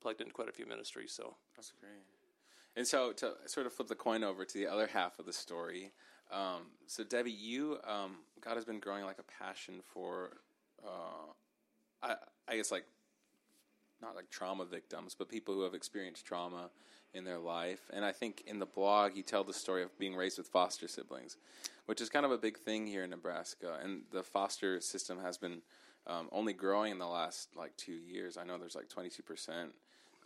plugged 0.00 0.20
into 0.20 0.32
quite 0.32 0.48
a 0.48 0.52
few 0.52 0.66
ministries. 0.66 1.12
So 1.12 1.36
That's 1.56 1.72
great. 1.80 1.92
And 2.74 2.86
so 2.86 3.12
to 3.12 3.34
sort 3.46 3.66
of 3.66 3.72
flip 3.72 3.88
the 3.88 3.94
coin 3.94 4.24
over 4.24 4.44
to 4.44 4.58
the 4.58 4.66
other 4.66 4.86
half 4.86 5.18
of 5.18 5.26
the 5.26 5.32
story, 5.32 5.92
um, 6.32 6.68
so 6.86 7.04
Debbie, 7.04 7.30
you 7.30 7.78
um, 7.86 8.16
God 8.40 8.54
has 8.54 8.64
been 8.64 8.80
growing 8.80 9.04
like 9.04 9.18
a 9.18 9.42
passion 9.42 9.80
for, 9.92 10.38
uh, 10.82 11.32
I, 12.02 12.14
I 12.48 12.56
guess 12.56 12.72
like 12.72 12.86
not 14.00 14.16
like 14.16 14.30
trauma 14.30 14.64
victims, 14.64 15.14
but 15.16 15.28
people 15.28 15.54
who 15.54 15.62
have 15.62 15.74
experienced 15.74 16.24
trauma 16.26 16.70
in 17.14 17.24
their 17.24 17.38
life. 17.38 17.90
And 17.92 18.04
I 18.04 18.12
think 18.12 18.42
in 18.46 18.58
the 18.58 18.66
blog 18.66 19.16
you 19.16 19.22
tell 19.22 19.44
the 19.44 19.52
story 19.52 19.82
of 19.82 19.96
being 19.98 20.14
raised 20.14 20.38
with 20.38 20.48
foster 20.48 20.88
siblings, 20.88 21.36
which 21.86 22.00
is 22.00 22.08
kind 22.08 22.24
of 22.24 22.32
a 22.32 22.38
big 22.38 22.58
thing 22.58 22.86
here 22.86 23.04
in 23.04 23.10
Nebraska. 23.10 23.78
And 23.82 24.02
the 24.10 24.22
foster 24.22 24.80
system 24.80 25.20
has 25.20 25.36
been 25.36 25.62
um, 26.06 26.28
only 26.32 26.52
growing 26.52 26.92
in 26.92 26.98
the 26.98 27.06
last 27.06 27.50
like 27.56 27.76
two 27.76 27.92
years. 27.92 28.36
I 28.36 28.44
know 28.44 28.58
there's 28.58 28.74
like 28.76 28.88
22 28.88 29.22
percent 29.22 29.72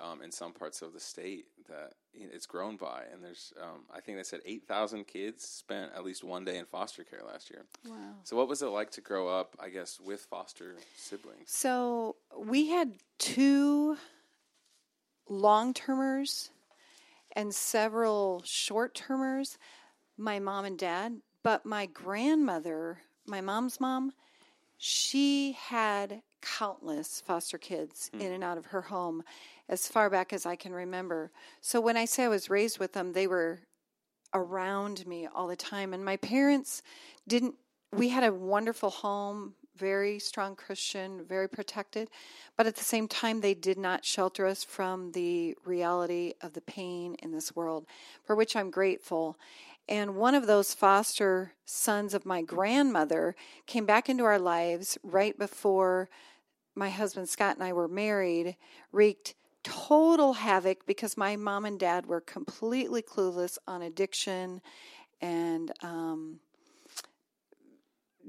um, 0.00 0.22
in 0.22 0.30
some 0.30 0.52
parts 0.52 0.82
of 0.82 0.92
the 0.92 1.00
state 1.00 1.46
that 1.68 1.92
it's 2.14 2.46
grown 2.46 2.76
by. 2.76 3.02
And 3.12 3.22
there's, 3.22 3.52
um, 3.60 3.84
I 3.92 4.00
think 4.00 4.18
they 4.18 4.24
said 4.24 4.40
8,000 4.44 5.06
kids 5.06 5.44
spent 5.44 5.92
at 5.94 6.04
least 6.04 6.22
one 6.24 6.44
day 6.44 6.58
in 6.58 6.66
foster 6.66 7.04
care 7.04 7.22
last 7.26 7.50
year. 7.50 7.64
wow. 7.88 7.96
So, 8.24 8.36
what 8.36 8.48
was 8.48 8.62
it 8.62 8.66
like 8.66 8.90
to 8.92 9.00
grow 9.00 9.28
up, 9.28 9.56
I 9.58 9.68
guess, 9.68 9.98
with 10.00 10.20
foster 10.20 10.74
siblings? 10.96 11.46
So 11.46 12.16
we 12.36 12.68
had 12.68 12.94
two 13.18 13.96
long 15.28 15.74
termers 15.74 16.50
and 17.36 17.54
several 17.54 18.42
short 18.44 18.94
termers, 18.94 19.58
my 20.16 20.40
mom 20.40 20.64
and 20.64 20.78
dad. 20.78 21.20
But 21.44 21.64
my 21.64 21.86
grandmother, 21.86 22.98
my 23.26 23.40
mom's 23.40 23.78
mom, 23.78 24.12
she 24.78 25.52
had 25.52 26.22
countless 26.42 27.22
foster 27.24 27.58
kids 27.58 28.10
hmm. 28.12 28.20
in 28.20 28.32
and 28.32 28.42
out 28.42 28.58
of 28.58 28.66
her 28.66 28.82
home 28.82 29.22
as 29.68 29.86
far 29.86 30.10
back 30.10 30.32
as 30.32 30.46
I 30.46 30.56
can 30.56 30.72
remember. 30.72 31.30
So 31.60 31.80
when 31.80 31.96
I 31.96 32.06
say 32.06 32.24
I 32.24 32.28
was 32.28 32.50
raised 32.50 32.78
with 32.78 32.92
them, 32.92 33.12
they 33.12 33.26
were 33.26 33.60
around 34.34 35.06
me 35.06 35.28
all 35.32 35.46
the 35.46 35.56
time. 35.56 35.92
And 35.92 36.04
my 36.04 36.16
parents 36.16 36.82
didn't, 37.28 37.54
we 37.92 38.08
had 38.08 38.24
a 38.24 38.32
wonderful 38.32 38.90
home, 38.90 39.54
very 39.76 40.18
strong 40.18 40.56
Christian, 40.56 41.24
very 41.24 41.48
protected. 41.48 42.10
But 42.56 42.66
at 42.66 42.76
the 42.76 42.84
same 42.84 43.08
time, 43.08 43.40
they 43.40 43.54
did 43.54 43.78
not 43.78 44.04
shelter 44.04 44.46
us 44.46 44.64
from 44.64 45.12
the 45.12 45.56
reality 45.64 46.34
of 46.40 46.54
the 46.54 46.60
pain 46.60 47.16
in 47.22 47.32
this 47.32 47.54
world, 47.54 47.86
for 48.24 48.34
which 48.34 48.56
I'm 48.56 48.70
grateful. 48.70 49.38
And 49.88 50.16
one 50.16 50.34
of 50.34 50.46
those 50.46 50.74
foster 50.74 51.52
sons 51.64 52.14
of 52.14 52.26
my 52.26 52.42
grandmother 52.42 53.36
came 53.66 53.86
back 53.86 54.08
into 54.08 54.24
our 54.24 54.38
lives 54.38 54.98
right 55.02 55.38
before 55.38 56.08
my 56.74 56.90
husband 56.90 57.28
Scott 57.28 57.56
and 57.56 57.64
I 57.64 57.72
were 57.72 57.88
married, 57.88 58.56
wreaked 58.92 59.34
total 59.62 60.34
havoc 60.34 60.86
because 60.86 61.16
my 61.16 61.36
mom 61.36 61.64
and 61.64 61.78
dad 61.78 62.06
were 62.06 62.20
completely 62.20 63.02
clueless 63.02 63.58
on 63.66 63.82
addiction 63.82 64.60
and 65.20 65.72
um, 65.82 66.40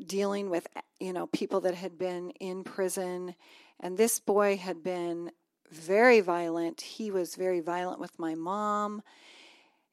dealing 0.06 0.50
with 0.50 0.68
you 1.00 1.14
know 1.14 1.28
people 1.28 1.62
that 1.62 1.76
had 1.76 1.98
been 1.98 2.32
in 2.40 2.64
prison 2.64 3.36
and 3.80 3.98
this 3.98 4.20
boy 4.20 4.58
had 4.58 4.84
been 4.84 5.32
very 5.70 6.22
violent. 6.22 6.82
He 6.82 7.12
was 7.12 7.36
very 7.36 7.60
violent 7.60 8.00
with 8.00 8.18
my 8.18 8.36
mom, 8.36 9.04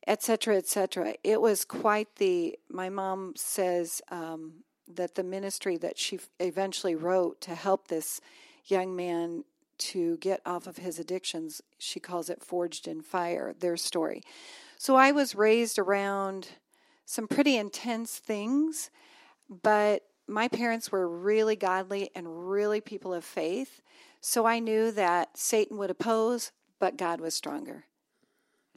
etc., 0.06 0.56
etc. 0.56 1.14
It 1.22 1.40
was 1.40 1.64
quite 1.64 2.16
the. 2.16 2.58
My 2.70 2.88
mom 2.88 3.34
says 3.36 4.00
um, 4.10 4.64
that 4.92 5.14
the 5.14 5.24
ministry 5.24 5.76
that 5.78 5.98
she 5.98 6.20
eventually 6.40 6.94
wrote 6.94 7.40
to 7.42 7.54
help 7.54 7.88
this 7.88 8.20
young 8.66 8.96
man 8.96 9.44
to 9.76 10.16
get 10.18 10.40
off 10.46 10.66
of 10.66 10.78
his 10.78 10.98
addictions, 10.98 11.60
she 11.78 11.98
calls 11.98 12.30
it 12.30 12.42
Forged 12.42 12.86
in 12.86 13.02
Fire, 13.02 13.54
their 13.58 13.76
story. 13.76 14.22
So 14.78 14.96
I 14.96 15.10
was 15.10 15.34
raised 15.34 15.78
around 15.78 16.48
some 17.04 17.26
pretty 17.26 17.56
intense 17.56 18.18
things, 18.18 18.90
but 19.62 20.02
my 20.26 20.48
parents 20.48 20.90
were 20.90 21.08
really 21.08 21.56
godly 21.56 22.10
and 22.14 22.48
really 22.50 22.80
people 22.80 23.12
of 23.12 23.24
faith. 23.24 23.82
So 24.20 24.46
I 24.46 24.58
knew 24.58 24.90
that 24.92 25.36
Satan 25.36 25.76
would 25.78 25.90
oppose, 25.90 26.52
but 26.78 26.96
God 26.96 27.20
was 27.20 27.34
stronger. 27.34 27.84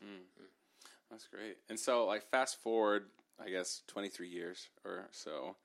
Mm-hmm. 0.04 0.46
That's 1.10 1.28
great. 1.28 1.58
And 1.70 1.80
so, 1.80 2.06
like, 2.06 2.24
fast 2.30 2.62
forward, 2.62 3.06
I 3.44 3.50
guess, 3.50 3.84
23 3.88 4.28
years 4.28 4.68
or 4.84 5.08
so, 5.12 5.56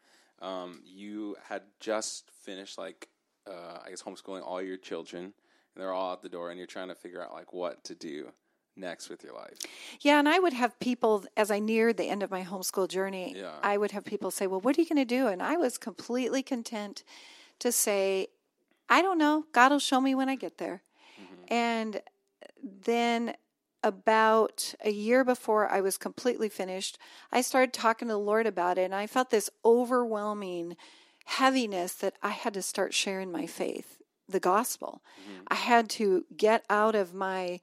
um, 0.40 0.82
you 0.84 1.36
had 1.48 1.62
just 1.80 2.30
finished, 2.30 2.78
like, 2.78 3.08
uh, 3.46 3.78
I 3.84 3.90
guess, 3.90 4.02
homeschooling 4.02 4.46
all 4.46 4.62
your 4.62 4.76
children, 4.76 5.24
and 5.24 5.34
they're 5.76 5.92
all 5.92 6.12
out 6.12 6.22
the 6.22 6.28
door, 6.28 6.50
and 6.50 6.58
you're 6.58 6.66
trying 6.66 6.88
to 6.88 6.94
figure 6.94 7.22
out, 7.22 7.32
like, 7.32 7.52
what 7.52 7.82
to 7.84 7.94
do 7.94 8.32
next 8.76 9.08
with 9.08 9.22
your 9.22 9.34
life. 9.34 9.58
Yeah, 10.00 10.18
and 10.18 10.28
I 10.28 10.38
would 10.38 10.52
have 10.52 10.78
people 10.80 11.24
as 11.36 11.50
I 11.50 11.58
neared 11.58 11.96
the 11.96 12.08
end 12.08 12.22
of 12.22 12.30
my 12.30 12.44
homeschool 12.44 12.88
journey, 12.88 13.34
Yeah. 13.36 13.58
I 13.62 13.76
would 13.76 13.90
have 13.90 14.04
people 14.04 14.30
say, 14.30 14.46
"Well, 14.46 14.60
what 14.60 14.76
are 14.76 14.80
you 14.80 14.88
going 14.88 14.96
to 14.96 15.04
do?" 15.04 15.26
And 15.28 15.42
I 15.42 15.56
was 15.56 15.78
completely 15.78 16.42
content 16.42 17.04
to 17.58 17.70
say, 17.70 18.28
"I 18.88 19.02
don't 19.02 19.18
know. 19.18 19.46
God 19.52 19.72
will 19.72 19.78
show 19.78 20.00
me 20.00 20.14
when 20.14 20.28
I 20.28 20.36
get 20.36 20.58
there." 20.58 20.82
Mm-hmm. 21.20 21.44
And 21.48 22.02
then 22.62 23.34
about 23.82 24.74
a 24.84 24.90
year 24.90 25.24
before 25.24 25.68
I 25.68 25.80
was 25.80 25.98
completely 25.98 26.48
finished, 26.48 26.98
I 27.32 27.40
started 27.40 27.72
talking 27.72 28.08
to 28.08 28.14
the 28.14 28.18
Lord 28.18 28.46
about 28.46 28.78
it 28.78 28.82
and 28.84 28.94
I 28.94 29.06
felt 29.06 29.30
this 29.30 29.50
overwhelming 29.64 30.76
heaviness 31.24 31.94
that 31.94 32.14
I 32.22 32.30
had 32.30 32.54
to 32.54 32.62
start 32.62 32.94
sharing 32.94 33.32
my 33.32 33.46
faith, 33.46 34.00
the 34.28 34.40
gospel. 34.40 35.02
Mm-hmm. 35.20 35.42
I 35.48 35.54
had 35.56 35.90
to 35.90 36.24
get 36.36 36.64
out 36.70 36.94
of 36.94 37.12
my 37.14 37.60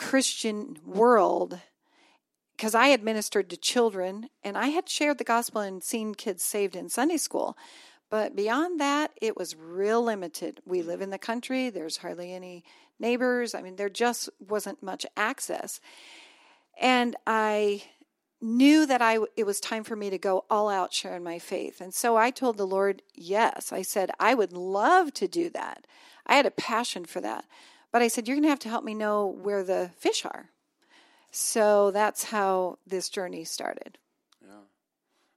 Christian 0.00 0.78
world 0.86 1.60
because 2.56 2.74
I 2.74 2.86
had 2.86 3.04
ministered 3.04 3.50
to 3.50 3.56
children 3.58 4.30
and 4.42 4.56
I 4.56 4.68
had 4.68 4.88
shared 4.88 5.18
the 5.18 5.24
gospel 5.24 5.60
and 5.60 5.84
seen 5.84 6.14
kids 6.14 6.42
saved 6.42 6.74
in 6.74 6.88
Sunday 6.88 7.18
school. 7.18 7.56
But 8.08 8.34
beyond 8.34 8.80
that, 8.80 9.12
it 9.20 9.36
was 9.36 9.54
real 9.54 10.02
limited. 10.02 10.62
We 10.64 10.80
live 10.80 11.02
in 11.02 11.10
the 11.10 11.18
country, 11.18 11.68
there's 11.68 11.98
hardly 11.98 12.32
any 12.32 12.64
neighbors. 12.98 13.54
I 13.54 13.60
mean, 13.60 13.76
there 13.76 13.90
just 13.90 14.30
wasn't 14.40 14.82
much 14.82 15.04
access. 15.18 15.80
And 16.80 17.14
I 17.26 17.82
knew 18.40 18.86
that 18.86 19.02
I 19.02 19.18
it 19.36 19.44
was 19.44 19.60
time 19.60 19.84
for 19.84 19.96
me 19.96 20.08
to 20.08 20.16
go 20.16 20.46
all 20.48 20.70
out 20.70 20.94
sharing 20.94 21.22
my 21.22 21.38
faith. 21.38 21.78
And 21.78 21.92
so 21.92 22.16
I 22.16 22.30
told 22.30 22.56
the 22.56 22.66
Lord, 22.66 23.02
yes. 23.14 23.70
I 23.70 23.82
said 23.82 24.10
I 24.18 24.32
would 24.32 24.54
love 24.54 25.12
to 25.14 25.28
do 25.28 25.50
that. 25.50 25.86
I 26.26 26.36
had 26.36 26.46
a 26.46 26.50
passion 26.50 27.04
for 27.04 27.20
that. 27.20 27.44
But 27.92 28.02
I 28.02 28.08
said 28.08 28.28
you're 28.28 28.36
going 28.36 28.44
to 28.44 28.50
have 28.50 28.58
to 28.60 28.68
help 28.68 28.84
me 28.84 28.94
know 28.94 29.26
where 29.26 29.64
the 29.64 29.90
fish 29.96 30.24
are. 30.24 30.50
So 31.30 31.90
that's 31.90 32.24
how 32.24 32.78
this 32.86 33.08
journey 33.08 33.44
started. 33.44 33.98
Yeah, 34.42 34.62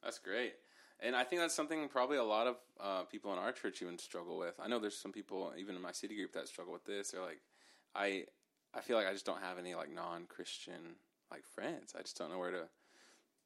that's 0.03 0.19
great. 0.19 0.53
And 0.99 1.15
I 1.15 1.23
think 1.23 1.41
that's 1.41 1.53
something 1.53 1.87
probably 1.89 2.17
a 2.17 2.23
lot 2.23 2.47
of 2.47 2.55
uh, 2.79 3.03
people 3.03 3.33
in 3.33 3.39
our 3.39 3.51
church 3.51 3.81
even 3.81 3.97
struggle 3.99 4.37
with. 4.37 4.55
I 4.63 4.67
know 4.67 4.79
there's 4.79 4.97
some 4.97 5.11
people 5.11 5.53
even 5.57 5.75
in 5.75 5.81
my 5.81 5.91
city 5.91 6.15
group 6.15 6.33
that 6.33 6.47
struggle 6.47 6.73
with 6.73 6.85
this. 6.85 7.11
They're 7.11 7.21
like, 7.21 7.41
I, 7.93 8.25
I 8.73 8.81
feel 8.81 8.97
like 8.97 9.07
I 9.07 9.13
just 9.13 9.25
don't 9.25 9.41
have 9.41 9.59
any 9.59 9.75
like 9.75 9.93
non-Christian 9.93 10.95
like 11.29 11.45
friends. 11.45 11.93
I 11.97 12.01
just 12.01 12.17
don't 12.17 12.31
know 12.31 12.39
where 12.39 12.51
to 12.51 12.63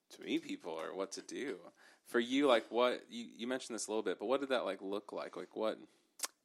to 0.10 0.22
meet 0.22 0.44
people 0.44 0.72
or 0.72 0.96
what 0.96 1.12
to 1.14 1.22
do. 1.22 1.58
For 2.06 2.20
you, 2.20 2.48
like 2.48 2.66
what 2.70 3.02
you 3.10 3.26
you 3.36 3.48
mentioned 3.48 3.76
this 3.76 3.88
a 3.88 3.92
little 3.92 4.04
bit, 4.04 4.20
but 4.20 4.28
what 4.28 4.40
did 4.40 4.50
that 4.50 4.66
like 4.66 4.82
look 4.82 5.12
like? 5.12 5.36
Like 5.36 5.56
what, 5.56 5.78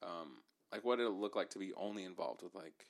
um, 0.02 0.38
like 0.72 0.84
what 0.84 0.96
did 0.96 1.06
it 1.06 1.10
look 1.10 1.36
like 1.36 1.50
to 1.50 1.58
be 1.58 1.72
only 1.76 2.04
involved 2.04 2.42
with 2.42 2.54
like 2.54 2.86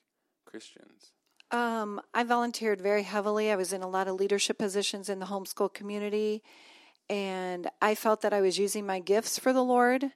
Christians? 0.47 1.13
Um, 1.51 2.01
I 2.15 2.25
volunteered 2.25 2.81
very 2.81 3.03
heavily. 3.03 3.51
I 3.51 3.57
was 3.57 3.73
in 3.73 3.83
a 3.83 3.89
lot 3.89 4.09
of 4.09 4.15
leadership 4.15 4.57
positions 4.57 5.09
in 5.09 5.19
the 5.19 5.27
homeschool 5.27 5.75
community, 5.75 6.43
and 7.11 7.69
I 7.83 7.95
felt 7.95 8.23
that 8.23 8.33
I 8.33 8.41
was 8.41 8.59
using 8.59 8.87
my 8.87 9.01
gifts 9.01 9.39
for 9.39 9.53
the 9.53 9.65
Lord. 9.65 10.13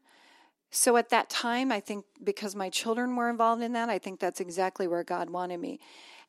So 0.70 0.96
at 0.96 1.10
that 1.10 1.28
time, 1.28 1.70
I 1.70 1.80
think 1.80 2.04
because 2.22 2.56
my 2.56 2.70
children 2.70 3.16
were 3.16 3.28
involved 3.28 3.62
in 3.62 3.72
that, 3.74 3.88
I 3.88 3.98
think 3.98 4.18
that's 4.18 4.40
exactly 4.40 4.86
where 4.86 5.04
God 5.04 5.30
wanted 5.30 5.58
me. 5.58 5.78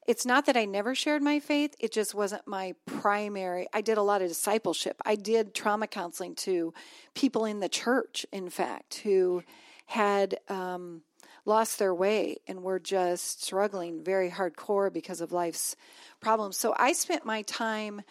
It's 0.08 0.25
not 0.25 0.46
that 0.46 0.56
I 0.56 0.63
never 0.63 0.96
shared 0.96 1.22
my 1.22 1.39
faith, 1.39 1.75
it 1.79 1.91
just 1.91 2.15
wasn't 2.15 2.48
my 2.48 2.75
primary. 2.86 3.67
I 3.74 3.82
did 3.82 3.98
a 3.98 4.03
lot 4.03 4.22
of 4.22 4.29
discipleship. 4.29 5.01
I 5.06 5.15
did 5.15 5.53
trauma 5.53 5.88
counseling 5.88 6.34
to 6.36 6.74
people 7.13 7.44
in 7.44 7.60
the 7.60 7.67
church, 7.67 8.25
in 8.32 8.50
fact, 8.50 9.01
who 9.03 9.44
had 9.88 10.38
um, 10.48 11.01
lost 11.47 11.79
their 11.79 11.93
way 11.93 12.37
and 12.47 12.61
were 12.61 12.79
just 12.79 13.43
struggling 13.43 14.03
very 14.03 14.29
hardcore 14.29 14.91
because 14.91 15.21
of 15.21 15.31
life's 15.31 15.75
problems. 16.19 16.57
So 16.57 16.75
I 16.77 16.93
spent 16.93 17.25
my 17.25 17.41
time 17.43 18.01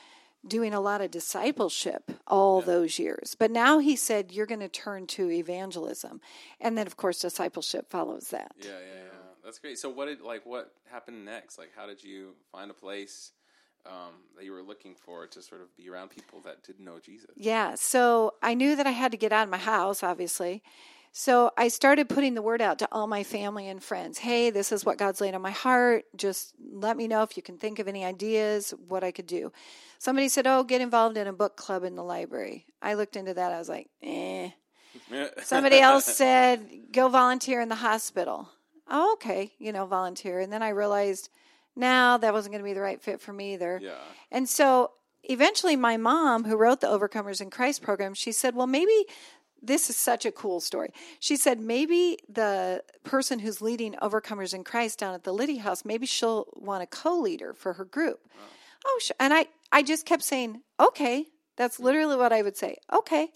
doing 0.47 0.73
a 0.73 0.81
lot 0.81 1.01
of 1.01 1.11
discipleship 1.11 2.11
all 2.27 2.61
those 2.63 2.99
years. 2.99 3.37
But 3.39 3.51
now 3.51 3.79
he 3.79 3.95
said, 3.97 4.33
You're 4.33 4.47
going 4.47 4.61
to 4.61 4.69
turn 4.69 5.07
to 5.09 5.31
evangelism. 5.31 6.21
And 6.61 6.79
then, 6.79 6.87
of 6.87 6.97
course, 6.97 7.21
discipleship 7.21 7.91
follows 7.91 8.29
that. 8.29 8.53
Yeah, 8.61 8.71
yeah, 8.71 8.95
yeah. 8.95 9.03
That's 9.45 9.61
great. 9.61 9.79
So 9.79 9.91
what 9.91 10.07
did 10.07 10.23
like 10.23 10.45
what 10.45 10.73
happened 10.91 11.25
next? 11.25 11.57
Like 11.57 11.71
how 11.77 11.87
did 11.87 12.03
you 12.03 12.35
find 12.51 12.69
a 12.69 12.75
place 12.75 13.31
um, 13.87 14.15
that 14.37 14.45
you 14.45 14.51
were 14.51 14.63
looking 14.63 14.97
for 14.97 15.27
to 15.29 15.41
sort 15.41 15.61
of 15.61 15.75
be 15.77 15.89
around 15.89 16.09
people 16.09 16.41
that 16.41 16.65
didn't 16.65 16.85
know 16.85 16.99
Jesus? 16.99 17.31
Yeah. 17.37 17.77
So 17.77 18.35
I 18.43 18.55
knew 18.55 18.75
that 18.75 18.89
I 18.89 18.91
had 18.91 19.13
to 19.13 19.17
get 19.17 19.33
out 19.33 19.45
of 19.45 19.51
my 19.51 19.59
house, 19.59 20.03
obviously. 20.03 20.65
So 21.19 21.51
I 21.57 21.69
started 21.69 22.11
putting 22.11 22.35
the 22.35 22.43
word 22.43 22.61
out 22.61 22.79
to 22.81 22.89
all 22.93 23.07
my 23.07 23.23
family 23.23 23.69
and 23.69 23.83
friends. 23.83 24.19
Hey, 24.19 24.51
this 24.51 24.71
is 24.71 24.85
what 24.85 24.99
God's 24.99 25.19
laid 25.19 25.35
on 25.35 25.41
my 25.41 25.51
heart. 25.51 26.05
Just 26.15 26.53
let 26.61 26.95
me 26.95 27.09
know 27.09 27.23
if 27.23 27.39
you 27.39 27.43
can 27.43 27.57
think 27.57 27.79
of 27.79 27.89
any 27.89 28.05
ideas, 28.05 28.75
what 28.87 29.03
I 29.03 29.13
could 29.13 29.27
do. 29.27 29.51
Somebody 29.99 30.29
said, 30.29 30.47
Oh, 30.47 30.63
get 30.63 30.83
involved 30.83 31.17
in 31.17 31.27
a 31.27 31.33
book 31.33 31.57
club 31.57 31.85
in 31.85 31.97
the 31.97 32.05
library. 32.05 32.67
I 32.83 32.93
looked 32.93 33.17
into 33.17 33.33
that. 33.33 33.51
I 33.51 33.57
was 33.57 33.67
like, 33.67 33.89
eh. 34.03 34.51
Somebody 35.43 35.79
else 35.79 36.05
said, 36.17 36.69
Go 36.93 37.09
volunteer 37.09 37.63
in 37.63 37.71
the 37.71 37.77
hospital. 37.77 38.51
Oh, 38.87 39.15
okay, 39.15 39.55
you 39.59 39.73
know, 39.73 39.87
volunteer. 39.87 40.41
And 40.41 40.53
then 40.53 40.63
I 40.63 40.69
realized, 40.69 41.31
now 41.75 42.19
that 42.19 42.35
wasn't 42.35 42.53
going 42.53 42.63
to 42.63 42.69
be 42.69 42.75
the 42.75 42.83
right 42.83 43.01
fit 43.01 43.23
for 43.23 43.33
me 43.33 43.55
either. 43.55 43.81
Yeah. 43.83 43.95
And 44.31 44.47
so 44.47 44.91
eventually, 45.23 45.77
my 45.77 45.97
mom, 45.97 46.45
who 46.45 46.59
wrote 46.59 46.83
the 46.83 46.89
Overcomers 46.89 47.41
in 47.41 47.49
Christ 47.49 47.81
program, 47.81 48.13
she 48.13 48.33
said, 48.33 48.55
Well, 48.55 48.67
maybe 48.67 49.07
this 49.67 49.91
is 49.91 49.97
such 49.97 50.25
a 50.25 50.33
cool 50.33 50.61
story. 50.61 50.91
She 51.21 51.37
said, 51.37 51.61
Maybe 51.61 52.19
the 52.29 52.83
person 53.05 53.39
who's 53.39 53.61
leading 53.61 53.95
Overcomers 53.95 54.55
in 54.55 54.65
Christ 54.65 54.99
down 54.99 55.15
at 55.15 55.25
the 55.25 55.33
Lydia 55.33 55.63
House, 55.63 55.85
maybe 55.85 56.07
she'll 56.07 56.47
want 56.55 56.83
a 56.83 56.87
co 56.87 57.19
leader 57.19 57.55
for 57.55 57.75
her 57.75 57.85
group. 57.85 58.21
Oh, 58.87 59.01
sh-. 59.03 59.13
and 59.19 59.35
I, 59.35 59.47
I 59.73 59.83
just 59.83 60.07
kept 60.07 60.23
saying, 60.23 60.63
Okay. 60.81 61.27
That's 61.57 61.81
literally 61.81 62.17
what 62.17 62.33
I 62.33 62.43
would 62.43 62.57
say. 62.57 62.79
Okay. 62.93 63.29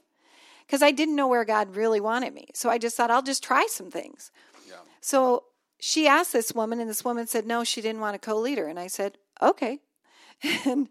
Because 0.66 0.82
I 0.82 0.90
didn't 0.90 1.16
know 1.16 1.26
where 1.26 1.44
God 1.44 1.74
really 1.74 2.00
wanted 2.00 2.32
me. 2.32 2.48
So 2.54 2.70
I 2.70 2.78
just 2.78 2.96
thought, 2.96 3.10
I'll 3.10 3.22
just 3.22 3.42
try 3.42 3.66
some 3.68 3.90
things. 3.90 4.30
Yeah. 4.68 4.76
So 5.00 5.44
she 5.80 6.06
asked 6.06 6.32
this 6.32 6.52
woman, 6.52 6.80
and 6.80 6.88
this 6.88 7.04
woman 7.04 7.26
said 7.26 7.46
no, 7.46 7.64
she 7.64 7.80
didn't 7.80 8.00
want 8.00 8.16
a 8.16 8.18
co 8.18 8.36
leader. 8.36 8.66
And 8.66 8.78
I 8.78 8.86
said, 8.86 9.18
okay. 9.42 9.80
And 10.64 10.88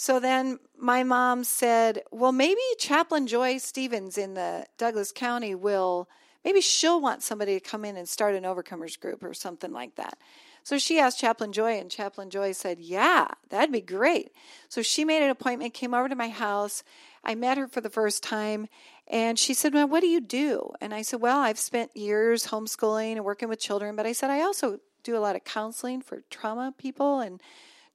so 0.00 0.18
then 0.18 0.58
my 0.78 1.02
mom 1.02 1.44
said, 1.44 2.04
well, 2.10 2.32
maybe 2.32 2.62
Chaplain 2.78 3.26
Joy 3.26 3.58
Stevens 3.58 4.16
in 4.16 4.32
the 4.32 4.64
Douglas 4.78 5.12
County 5.12 5.54
will, 5.54 6.08
maybe 6.42 6.62
she'll 6.62 7.02
want 7.02 7.22
somebody 7.22 7.60
to 7.60 7.60
come 7.60 7.84
in 7.84 7.98
and 7.98 8.08
start 8.08 8.34
an 8.34 8.44
overcomers 8.44 8.98
group 8.98 9.22
or 9.22 9.34
something 9.34 9.74
like 9.74 9.96
that. 9.96 10.16
So 10.62 10.78
she 10.78 10.98
asked 10.98 11.20
Chaplain 11.20 11.52
Joy, 11.52 11.78
and 11.78 11.90
Chaplain 11.90 12.30
Joy 12.30 12.52
said, 12.52 12.80
Yeah, 12.80 13.28
that'd 13.50 13.72
be 13.72 13.82
great. 13.82 14.32
So 14.70 14.80
she 14.80 15.04
made 15.04 15.22
an 15.22 15.28
appointment, 15.28 15.74
came 15.74 15.92
over 15.92 16.08
to 16.08 16.16
my 16.16 16.30
house. 16.30 16.82
I 17.22 17.34
met 17.34 17.58
her 17.58 17.68
for 17.68 17.82
the 17.82 17.90
first 17.90 18.22
time, 18.22 18.68
and 19.06 19.38
she 19.38 19.52
said, 19.52 19.74
Well, 19.74 19.86
what 19.86 20.00
do 20.00 20.06
you 20.06 20.22
do? 20.22 20.70
And 20.80 20.94
I 20.94 21.02
said, 21.02 21.20
Well, 21.20 21.40
I've 21.40 21.58
spent 21.58 21.94
years 21.94 22.46
homeschooling 22.46 23.16
and 23.16 23.24
working 23.26 23.50
with 23.50 23.60
children, 23.60 23.96
but 23.96 24.06
I 24.06 24.12
said, 24.12 24.30
I 24.30 24.40
also 24.40 24.80
do 25.02 25.14
a 25.14 25.20
lot 25.20 25.36
of 25.36 25.44
counseling 25.44 26.00
for 26.00 26.22
trauma 26.30 26.72
people, 26.78 27.20
and 27.20 27.38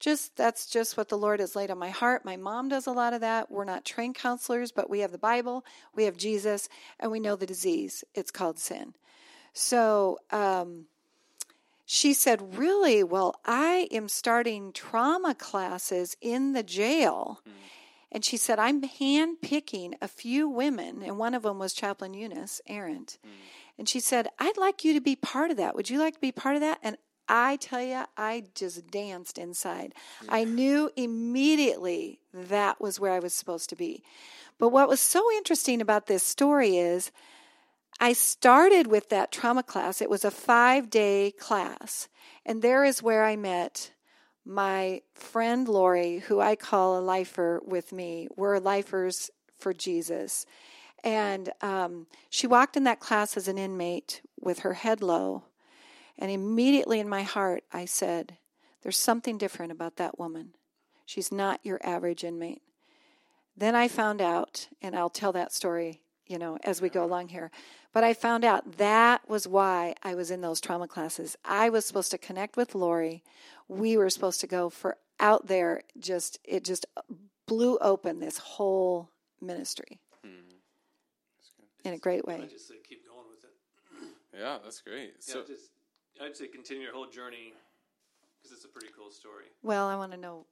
just 0.06 0.38
that's 0.38 0.68
just 0.68 0.98
what 0.98 1.10
the 1.10 1.18
Lord 1.18 1.40
has 1.40 1.56
laid 1.56 1.72
on 1.72 1.80
my 1.80 1.90
heart. 1.90 2.24
My 2.24 2.38
mom 2.38 2.70
does 2.70 2.86
a 2.86 2.92
lot 2.92 3.14
of 3.14 3.22
that. 3.22 3.50
We're 3.50 3.66
not 3.66 3.84
trained 3.84 4.14
counselors, 4.14 4.72
but 4.72 4.88
we 4.88 5.00
have 5.00 5.12
the 5.12 5.18
Bible, 5.18 5.66
we 5.96 6.04
have 6.04 6.16
Jesus, 6.16 6.70
and 7.00 7.12
we 7.12 7.20
know 7.20 7.36
the 7.36 7.48
disease. 7.48 8.04
It's 8.14 8.30
called 8.30 8.60
sin. 8.60 8.94
So, 9.52 10.20
um, 10.30 10.86
she 11.88 12.14
said, 12.14 12.56
Really? 12.56 13.04
Well, 13.04 13.40
I 13.46 13.88
am 13.92 14.08
starting 14.08 14.74
trauma 14.74 15.34
classes 15.34 16.16
in 16.22 16.54
the 16.54 16.64
jail. 16.64 17.42
And 18.12 18.24
she 18.24 18.38
said, 18.38 18.60
I'm 18.60 18.84
hand 18.84 19.42
picking 19.42 19.96
a 20.02 20.08
few 20.08 20.48
women, 20.48 21.02
and 21.04 21.18
one 21.18 21.34
of 21.34 21.42
them 21.42 21.58
was 21.58 21.74
Chaplain 21.74 22.14
Eunice 22.14 22.62
Arendt. 22.68 23.18
And 23.78 23.90
she 23.90 24.00
said, 24.00 24.28
I'd 24.40 24.58
like 24.58 24.86
you 24.86 24.94
to 24.94 25.02
be 25.02 25.16
part 25.16 25.52
of 25.52 25.58
that. 25.58 25.76
Would 25.76 25.90
you 25.90 26.00
like 26.00 26.14
to 26.14 26.22
be 26.22 26.32
part 26.32 26.56
of 26.56 26.62
that? 26.62 26.78
And 26.84 26.96
I 27.28 27.58
tell 27.58 27.82
you, 27.82 28.04
I 28.18 28.44
just 28.54 28.90
danced 28.92 29.38
inside. 29.38 29.94
I 30.30 30.44
knew 30.44 30.92
immediately 30.96 32.20
that 32.34 32.80
was 32.80 33.00
where 33.00 33.14
I 33.14 33.20
was 33.20 33.34
supposed 33.34 33.70
to 33.70 33.76
be. 33.76 34.04
But 34.58 34.70
what 34.70 34.88
was 34.88 35.00
so 35.00 35.32
interesting 35.34 35.82
about 35.82 36.08
this 36.08 36.24
story 36.24 36.78
is 36.78 37.12
I 38.00 38.14
started 38.14 38.88
with 38.88 39.10
that 39.10 39.32
trauma 39.32 39.64
class. 39.64 40.02
It 40.02 40.10
was 40.10 40.26
a 40.26 40.32
five 40.32 40.90
day 40.90 41.32
class. 41.32 42.08
And 42.46 42.62
there 42.62 42.84
is 42.84 43.02
where 43.02 43.24
I 43.24 43.36
met 43.36 43.92
my 44.46 45.02
friend 45.16 45.68
Lori, 45.68 46.20
who 46.20 46.40
I 46.40 46.56
call 46.56 47.00
a 47.00 47.02
lifer 47.02 47.62
with 47.66 47.92
me. 47.92 48.28
We're 48.36 48.60
lifers 48.60 49.32
for 49.58 49.74
Jesus. 49.74 50.46
And 51.04 51.52
um, 51.62 52.08
she 52.30 52.48
walked 52.48 52.78
in 52.78 52.84
that 52.84 53.00
class 53.00 53.38
as 53.38 53.48
an 53.48 53.58
inmate 53.58 54.22
with 54.40 54.60
her 54.60 54.74
head 54.74 55.02
low. 55.02 55.44
And 56.18 56.32
immediately 56.32 57.00
in 57.00 57.10
my 57.10 57.24
heart, 57.24 57.64
I 57.72 57.86
said, 57.86 58.38
There's 58.82 58.98
something 58.98 59.38
different 59.38 59.72
about 59.72 59.98
that 59.98 60.18
woman. 60.18 60.56
She's 61.06 61.32
not 61.32 61.60
your 61.64 61.80
average 61.84 62.24
inmate. 62.24 62.62
Then 63.58 63.76
I 63.76 63.88
found 63.88 64.22
out, 64.22 64.68
and 64.82 64.96
I'll 64.96 65.10
tell 65.10 65.32
that 65.34 65.54
story, 65.54 66.02
you 66.28 66.38
know, 66.38 66.58
as 66.64 66.82
we 66.82 66.90
go 66.90 67.04
along 67.04 67.30
here. 67.30 67.52
But 67.94 68.04
I 68.04 68.14
found 68.14 68.44
out 68.44 68.78
that 68.78 69.28
was 69.30 69.48
why 69.48 69.96
I 70.04 70.16
was 70.16 70.32
in 70.32 70.42
those 70.42 70.60
trauma 70.60 70.88
classes. 70.88 71.38
I 71.46 71.70
was 71.70 71.86
supposed 71.86 72.12
to 72.12 72.18
connect 72.18 72.58
with 72.58 72.76
Lori. 72.76 73.24
We 73.70 73.96
were 73.96 74.10
supposed 74.10 74.42
to 74.42 74.48
go 74.48 74.70
for 74.70 74.98
out 75.20 75.48
there. 75.48 75.82
Just 75.98 76.40
it 76.44 76.66
just 76.66 76.86
blew 77.46 77.78
open 77.80 78.20
this 78.20 78.38
whole 78.38 79.10
ministry 79.40 80.00
mm-hmm. 80.26 80.58
in 81.88 81.94
a 81.94 81.98
great 81.98 82.24
I 82.28 82.32
way. 82.32 82.48
just 82.50 82.68
say 82.68 82.76
keep 82.88 83.08
going 83.08 83.26
with 83.30 83.44
it. 83.46 84.40
Yeah, 84.40 84.58
that's 84.64 84.82
great. 84.82 85.14
Yeah, 85.26 85.34
So 85.34 85.44
just 85.46 85.70
I'd 86.22 86.36
say 86.36 86.48
continue 86.48 86.84
your 86.84 86.94
whole 86.94 87.08
journey 87.10 87.54
because 88.42 88.56
it's 88.56 88.66
a 88.66 88.70
pretty 88.70 88.88
cool 88.98 89.12
story. 89.12 89.46
Well, 89.64 89.88
I 89.88 89.96
want 89.96 90.12
to 90.12 90.18
know. 90.18 90.46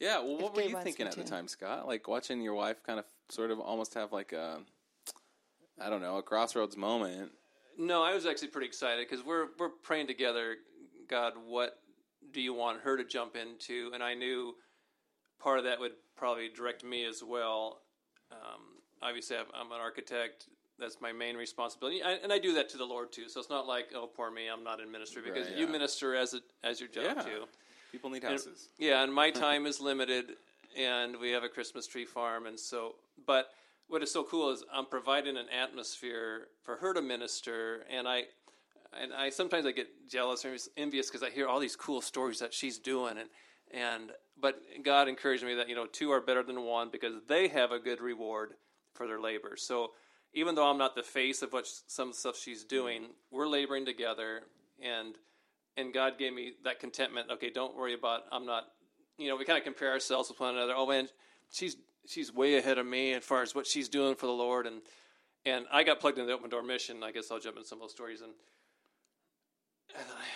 yeah, 0.00 0.18
well, 0.18 0.38
what 0.38 0.54
were 0.54 0.62
you 0.62 0.78
thinking 0.82 1.06
at 1.06 1.14
the 1.14 1.24
time, 1.24 1.48
Scott? 1.48 1.86
Like 1.86 2.08
watching 2.08 2.40
your 2.40 2.54
wife 2.54 2.82
kind 2.84 2.98
of, 2.98 3.04
sort 3.28 3.50
of, 3.50 3.58
almost 3.60 3.94
have 3.94 4.12
like 4.12 4.32
a, 4.32 4.58
I 5.80 5.90
don't 5.90 6.00
know, 6.00 6.16
a 6.18 6.22
crossroads 6.22 6.76
moment. 6.76 7.32
No, 7.78 8.02
I 8.02 8.14
was 8.14 8.26
actually 8.26 8.48
pretty 8.48 8.66
excited 8.66 9.06
because 9.08 9.24
we're 9.24 9.48
we're 9.58 9.68
praying 9.68 10.08
together. 10.08 10.56
God, 11.08 11.34
what 11.46 11.78
do 12.32 12.40
you 12.40 12.52
want 12.52 12.80
her 12.80 12.96
to 12.96 13.04
jump 13.04 13.36
into? 13.36 13.90
And 13.94 14.02
I 14.02 14.14
knew 14.14 14.54
part 15.38 15.58
of 15.58 15.64
that 15.64 15.78
would 15.80 15.92
probably 16.16 16.48
direct 16.48 16.84
me 16.84 17.04
as 17.06 17.22
well. 17.22 17.80
Um, 18.32 18.60
obviously, 19.00 19.36
I'm, 19.36 19.46
I'm 19.54 19.72
an 19.72 19.80
architect. 19.80 20.46
That's 20.78 21.00
my 21.00 21.12
main 21.12 21.36
responsibility, 21.36 22.02
I, 22.02 22.12
and 22.22 22.32
I 22.32 22.38
do 22.38 22.54
that 22.54 22.68
to 22.70 22.76
the 22.76 22.84
Lord 22.84 23.10
too. 23.12 23.28
So 23.28 23.40
it's 23.40 23.50
not 23.50 23.66
like, 23.66 23.88
oh, 23.94 24.06
poor 24.06 24.30
me, 24.30 24.46
I'm 24.48 24.62
not 24.62 24.80
in 24.80 24.90
ministry 24.90 25.22
because 25.24 25.48
Right, 25.48 25.56
you 25.56 25.66
minister 25.66 26.14
as 26.14 26.34
a, 26.34 26.40
as 26.62 26.78
your 26.80 26.88
job 26.88 27.04
Yeah. 27.16 27.22
too. 27.22 27.44
People 27.90 28.10
need 28.10 28.22
And- 28.22 28.32
houses. 28.32 28.68
yeah, 28.78 29.02
and 29.02 29.12
my 29.12 29.30
time 29.46 29.66
is 29.66 29.80
limited, 29.80 30.36
and 30.76 31.16
we 31.18 31.30
have 31.30 31.42
a 31.42 31.48
Christmas 31.48 31.86
tree 31.86 32.04
farm, 32.04 32.46
and 32.46 32.58
so. 32.58 32.94
But 33.26 33.50
what 33.88 34.02
is 34.02 34.12
so 34.12 34.22
cool 34.22 34.50
is 34.50 34.62
I'm 34.72 34.86
providing 34.86 35.36
an 35.36 35.48
atmosphere 35.48 36.48
for 36.62 36.76
her 36.76 36.94
to 36.94 37.02
minister, 37.02 37.84
and 37.90 38.06
I, 38.06 38.24
and 39.00 39.12
I 39.12 39.30
sometimes 39.30 39.66
I 39.66 39.72
get 39.72 39.88
jealous 40.08 40.44
or 40.44 40.54
envious 40.76 41.08
because 41.08 41.22
I 41.24 41.30
hear 41.30 41.48
all 41.48 41.58
these 41.58 41.74
cool 41.76 42.00
stories 42.00 42.38
that 42.38 42.54
she's 42.54 42.78
doing, 42.78 43.16
and 43.18 43.28
and 43.72 44.12
but 44.40 44.60
God 44.84 45.08
encouraged 45.08 45.42
me 45.44 45.54
that 45.54 45.68
you 45.68 45.74
know 45.74 45.86
two 45.86 46.12
are 46.12 46.20
better 46.20 46.42
than 46.44 46.62
one 46.62 46.90
because 46.90 47.14
they 47.26 47.48
have 47.48 47.72
a 47.72 47.78
good 47.80 48.00
reward 48.00 48.52
for 48.94 49.06
their 49.08 49.20
labor. 49.20 49.56
So 49.56 49.92
even 50.38 50.54
though 50.54 50.70
I'm 50.70 50.78
not 50.78 50.94
the 50.94 51.02
face 51.02 51.42
of 51.42 51.52
what 51.52 51.66
sh- 51.66 51.80
some 51.88 52.12
stuff 52.12 52.38
she's 52.38 52.62
doing, 52.62 53.06
we're 53.32 53.48
laboring 53.48 53.84
together, 53.84 54.42
and 54.80 55.16
and 55.76 55.92
God 55.92 56.16
gave 56.16 56.32
me 56.32 56.52
that 56.64 56.78
contentment. 56.78 57.28
Okay, 57.32 57.50
don't 57.50 57.76
worry 57.76 57.94
about. 57.94 58.20
I'm 58.30 58.46
not. 58.46 58.64
You 59.16 59.28
know, 59.28 59.36
we 59.36 59.44
kind 59.44 59.58
of 59.58 59.64
compare 59.64 59.90
ourselves 59.90 60.28
with 60.28 60.38
one 60.38 60.54
another. 60.54 60.74
Oh 60.76 60.86
man, 60.86 61.08
she's 61.50 61.76
she's 62.06 62.32
way 62.32 62.56
ahead 62.56 62.78
of 62.78 62.86
me 62.86 63.14
as 63.14 63.24
far 63.24 63.42
as 63.42 63.52
what 63.52 63.66
she's 63.66 63.88
doing 63.88 64.14
for 64.14 64.26
the 64.26 64.32
Lord, 64.32 64.66
and 64.66 64.80
and 65.44 65.66
I 65.72 65.82
got 65.82 65.98
plugged 65.98 66.18
into 66.18 66.28
the 66.28 66.34
Open 66.34 66.50
Door 66.50 66.62
Mission. 66.62 67.02
I 67.02 67.10
guess 67.10 67.30
I'll 67.32 67.40
jump 67.40 67.56
into 67.56 67.68
some 67.68 67.78
of 67.78 67.82
those 67.82 67.92
stories, 67.92 68.20
and 68.20 68.32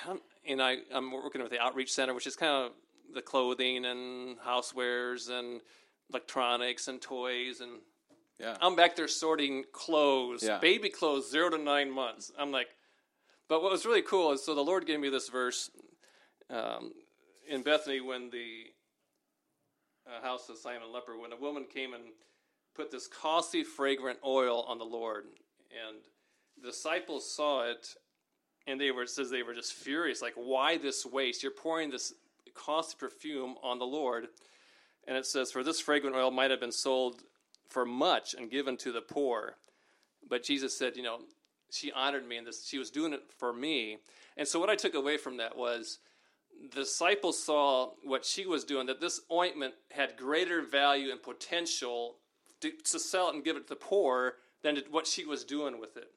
and, 0.09 0.19
and 0.49 0.61
I 0.61 0.79
I'm 0.93 1.13
working 1.13 1.43
with 1.43 1.53
the 1.53 1.61
Outreach 1.61 1.93
Center, 1.93 2.13
which 2.13 2.27
is 2.27 2.35
kind 2.35 2.67
of 2.67 2.73
the 3.15 3.23
clothing 3.23 3.85
and 3.85 4.37
housewares 4.41 5.31
and 5.31 5.61
electronics 6.11 6.89
and 6.89 7.01
toys 7.01 7.61
and 7.61 7.81
Yeah. 8.39 8.57
I'm 8.61 8.75
back 8.75 8.97
there 8.97 9.09
sorting 9.09 9.65
clothes, 9.73 10.43
Yeah. 10.43 10.59
baby 10.59 10.89
clothes, 10.89 11.31
zero 11.31 11.51
to 11.51 11.59
nine 11.59 11.91
months. 11.91 12.33
I'm 12.39 12.51
like, 12.51 12.69
but 13.49 13.63
what 13.63 13.71
was 13.73 13.87
really 13.87 14.03
cool 14.03 14.33
is 14.33 14.45
so 14.45 14.55
the 14.55 14.63
Lord 14.63 14.87
gave 14.87 14.99
me 15.01 15.11
this 15.11 15.29
verse 15.29 15.71
um, 16.51 16.93
in 17.49 17.63
Bethany 17.63 18.01
when 18.01 18.31
the 18.31 18.73
uh, 20.07 20.23
house 20.23 20.49
of 20.49 20.59
Simon 20.59 20.93
leper, 20.93 21.17
when 21.17 21.33
a 21.33 21.37
woman 21.37 21.67
came 21.73 21.95
and 21.95 22.05
put 22.75 22.91
this 22.91 23.07
costly, 23.07 23.63
fragrant 23.63 24.19
oil 24.25 24.63
on 24.63 24.79
the 24.79 24.85
Lord, 24.85 25.25
and 25.71 25.99
the 26.61 26.69
disciples 26.71 27.31
saw 27.35 27.71
it, 27.71 27.95
and 28.67 28.81
they 28.81 28.91
were 28.91 29.07
says 29.07 29.31
they 29.31 29.43
were 29.43 29.55
just 29.55 29.75
furious, 29.75 30.23
like, 30.23 30.35
why 30.35 30.79
this 30.79 31.05
waste? 31.05 31.43
You're 31.43 31.53
pouring 31.53 31.91
this 31.91 32.15
costly 32.55 32.97
perfume 32.99 33.57
on 33.63 33.79
the 33.79 33.85
Lord, 33.85 34.29
and 35.07 35.17
it 35.17 35.27
says, 35.27 35.51
for 35.53 35.63
this 35.63 35.81
fragrant 35.81 36.17
oil 36.17 36.31
might 36.31 36.51
have 36.51 36.61
been 36.61 36.73
sold 36.73 37.23
for 37.73 37.85
much 37.85 38.35
and 38.35 38.51
given 38.51 38.77
to 38.79 38.93
the 38.93 39.01
poor. 39.01 39.57
But 40.29 40.45
Jesus 40.45 40.77
said, 40.77 40.97
you 40.97 41.03
know, 41.03 41.19
she 41.71 41.91
honored 41.91 42.27
me 42.29 42.37
and 42.37 42.47
this. 42.47 42.67
She 42.67 42.79
was 42.79 42.91
doing 42.91 43.13
it 43.13 43.23
for 43.39 43.53
me. 43.53 43.99
And 44.37 44.47
so 44.47 44.61
what 44.61 44.71
I 44.71 44.77
took 44.77 44.95
away 44.95 45.17
from 45.17 45.39
that 45.39 45.57
was 45.57 45.99
the 46.71 46.81
disciples 46.81 47.43
saw 47.43 47.91
what 48.05 48.25
she 48.25 48.47
was 48.47 48.65
doing, 48.65 48.87
that 48.87 49.01
this 49.01 49.21
ointment 49.33 49.75
had 49.91 50.17
greater 50.17 50.63
value 50.63 51.11
and 51.11 51.23
potential 51.23 52.17
to, 52.61 52.71
to 52.71 52.99
sell 52.99 53.29
it 53.29 53.35
and 53.35 53.45
give 53.45 53.57
it 53.57 53.67
to 53.67 53.69
the 53.71 53.77
poor 53.77 54.35
than 54.63 54.77
to 54.77 54.85
what 54.91 55.07
she 55.07 55.25
was 55.25 55.45
doing 55.45 55.81
with 55.81 55.97
it. 55.97 56.11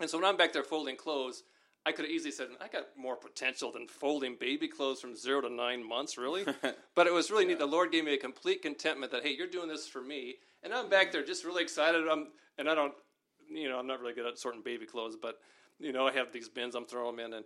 And 0.00 0.10
so 0.10 0.18
when 0.18 0.26
I'm 0.26 0.36
back 0.36 0.52
there 0.52 0.64
folding 0.64 0.96
clothes, 0.96 1.44
I 1.84 1.92
could 1.92 2.04
have 2.04 2.12
easily 2.12 2.30
said, 2.30 2.48
I 2.60 2.68
got 2.68 2.88
more 2.96 3.16
potential 3.16 3.72
than 3.72 3.88
folding 3.88 4.36
baby 4.38 4.68
clothes 4.68 5.00
from 5.00 5.16
zero 5.16 5.40
to 5.40 5.50
nine 5.50 5.86
months, 5.86 6.16
really. 6.16 6.44
but 6.94 7.06
it 7.06 7.12
was 7.12 7.30
really 7.30 7.44
neat. 7.44 7.58
The 7.58 7.66
Lord 7.66 7.90
gave 7.90 8.04
me 8.04 8.14
a 8.14 8.18
complete 8.18 8.62
contentment 8.62 9.10
that, 9.12 9.24
hey, 9.24 9.34
you're 9.36 9.48
doing 9.48 9.68
this 9.68 9.88
for 9.88 10.00
me. 10.00 10.36
And 10.62 10.72
I'm 10.72 10.88
back 10.88 11.12
there 11.12 11.24
just 11.24 11.44
really 11.44 11.62
excited. 11.62 12.06
I'm, 12.08 12.28
and 12.58 12.68
I 12.68 12.74
don't, 12.74 12.94
you 13.50 13.68
know, 13.68 13.78
I'm 13.78 13.86
not 13.86 14.00
really 14.00 14.14
good 14.14 14.26
at 14.26 14.38
sorting 14.38 14.62
baby 14.62 14.86
clothes, 14.86 15.16
but, 15.20 15.36
you 15.78 15.92
know, 15.92 16.06
I 16.06 16.12
have 16.12 16.32
these 16.32 16.48
bins 16.48 16.74
I'm 16.74 16.86
throwing 16.86 17.16
them 17.16 17.26
in. 17.26 17.32
And, 17.34 17.44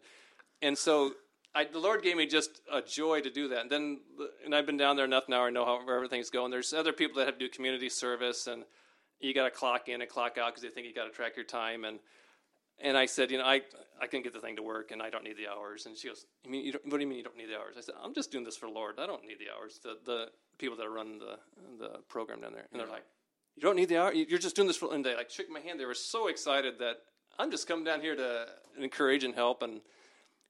and 0.62 0.78
so 0.78 1.12
I, 1.54 1.64
the 1.64 1.78
Lord 1.78 2.02
gave 2.02 2.16
me 2.16 2.26
just 2.26 2.60
a 2.70 2.82
joy 2.82 3.22
to 3.22 3.30
do 3.30 3.48
that. 3.48 3.62
And 3.62 3.70
then, 3.70 4.00
and 4.44 4.54
I've 4.54 4.66
been 4.66 4.76
down 4.76 4.96
there 4.96 5.06
enough 5.06 5.24
now. 5.28 5.46
I 5.46 5.50
know 5.50 5.64
how 5.64 5.84
where 5.84 5.96
everything's 5.96 6.28
going. 6.28 6.50
There's 6.50 6.74
other 6.74 6.92
people 6.92 7.16
that 7.16 7.26
have 7.26 7.38
to 7.38 7.46
do 7.46 7.48
community 7.48 7.88
service, 7.88 8.46
and 8.46 8.64
you 9.20 9.32
got 9.32 9.44
to 9.44 9.50
clock 9.50 9.88
in 9.88 10.02
and 10.02 10.10
clock 10.10 10.36
out 10.36 10.48
because 10.48 10.62
they 10.62 10.68
think 10.68 10.86
you 10.86 10.92
got 10.94 11.06
to 11.06 11.10
track 11.10 11.34
your 11.34 11.46
time. 11.46 11.84
And 11.84 11.98
and 12.80 12.96
I 12.96 13.06
said, 13.06 13.30
you 13.30 13.38
know, 13.38 13.44
I 13.44 13.62
I 14.00 14.06
can 14.06 14.22
get 14.22 14.32
the 14.32 14.40
thing 14.40 14.56
to 14.56 14.62
work, 14.62 14.90
and 14.90 15.02
I 15.02 15.10
don't 15.10 15.24
need 15.24 15.36
the 15.36 15.48
hours. 15.48 15.86
And 15.86 15.96
she 15.96 16.08
goes, 16.08 16.26
you 16.44 16.50
mean 16.50 16.64
you 16.64 16.72
don't, 16.72 16.84
what 16.86 16.98
do 16.98 17.02
you 17.02 17.06
mean 17.06 17.18
you 17.18 17.24
don't 17.24 17.36
need 17.36 17.48
the 17.48 17.56
hours? 17.56 17.76
I 17.78 17.80
said, 17.80 17.94
I'm 18.02 18.14
just 18.14 18.30
doing 18.30 18.44
this 18.44 18.56
for 18.56 18.66
the 18.66 18.72
Lord. 18.72 18.96
I 18.98 19.06
don't 19.06 19.24
need 19.24 19.38
the 19.38 19.46
hours. 19.54 19.80
The 19.82 19.96
the 20.04 20.26
people 20.58 20.76
that 20.76 20.88
run 20.88 21.18
the 21.18 21.38
the 21.78 22.00
program 22.08 22.40
down 22.40 22.52
there, 22.52 22.66
and 22.70 22.80
they're 22.80 22.88
like, 22.88 23.04
you 23.54 23.62
don't 23.62 23.76
need 23.76 23.88
the 23.88 23.98
hour. 23.98 24.12
You're 24.12 24.38
just 24.38 24.56
doing 24.56 24.68
this 24.68 24.76
for. 24.76 24.94
And 24.94 25.04
they 25.04 25.16
like 25.16 25.30
shook 25.30 25.50
my 25.50 25.60
hand. 25.60 25.80
They 25.80 25.86
were 25.86 25.94
so 25.94 26.28
excited 26.28 26.78
that 26.78 26.96
I'm 27.38 27.50
just 27.50 27.66
coming 27.66 27.84
down 27.84 28.00
here 28.00 28.16
to 28.16 28.46
encourage 28.78 29.24
and 29.24 29.34
help 29.34 29.62
and 29.62 29.80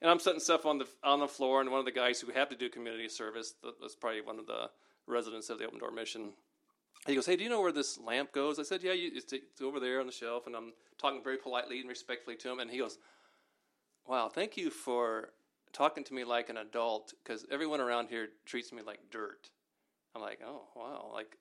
and 0.00 0.10
I'm 0.10 0.18
setting 0.18 0.40
stuff 0.40 0.66
on 0.66 0.78
the 0.78 0.86
on 1.02 1.20
the 1.20 1.28
floor, 1.28 1.60
and 1.60 1.70
one 1.70 1.80
of 1.80 1.86
the 1.86 1.92
guys 1.92 2.20
who 2.20 2.32
have 2.32 2.48
to 2.50 2.56
do 2.56 2.68
community 2.68 3.08
service, 3.08 3.54
that 3.62 3.80
was 3.80 3.94
probably 3.94 4.20
one 4.20 4.38
of 4.38 4.46
the 4.46 4.70
residents 5.06 5.48
of 5.48 5.58
the 5.58 5.66
Open 5.66 5.78
Door 5.78 5.92
Mission. 5.92 6.32
He 7.06 7.14
goes, 7.14 7.26
"Hey, 7.26 7.36
do 7.36 7.44
you 7.44 7.50
know 7.50 7.60
where 7.60 7.72
this 7.72 7.98
lamp 7.98 8.32
goes?" 8.32 8.58
I 8.58 8.62
said, 8.62 8.82
"Yeah, 8.82 8.92
you, 8.92 9.10
it's, 9.14 9.32
it's 9.32 9.60
over 9.60 9.78
there 9.80 10.00
on 10.00 10.06
the 10.06 10.12
shelf." 10.12 10.46
And 10.46 10.56
I'm 10.56 10.72
talking 10.98 11.22
very 11.22 11.36
politely 11.36 11.80
and 11.80 11.88
respectfully 11.88 12.36
to 12.36 12.50
him, 12.50 12.58
and 12.60 12.70
he 12.70 12.78
goes, 12.78 12.98
"Wow, 14.06 14.28
thank 14.28 14.56
you 14.56 14.70
for 14.70 15.30
talking 15.72 16.04
to 16.04 16.14
me 16.14 16.24
like 16.24 16.48
an 16.48 16.56
adult, 16.56 17.12
because 17.22 17.44
everyone 17.50 17.80
around 17.80 18.08
here 18.08 18.28
treats 18.44 18.72
me 18.72 18.82
like 18.82 18.98
dirt." 19.10 19.50
I'm 20.14 20.22
like, 20.22 20.40
"Oh, 20.44 20.62
wow!" 20.74 21.10
Like, 21.12 21.36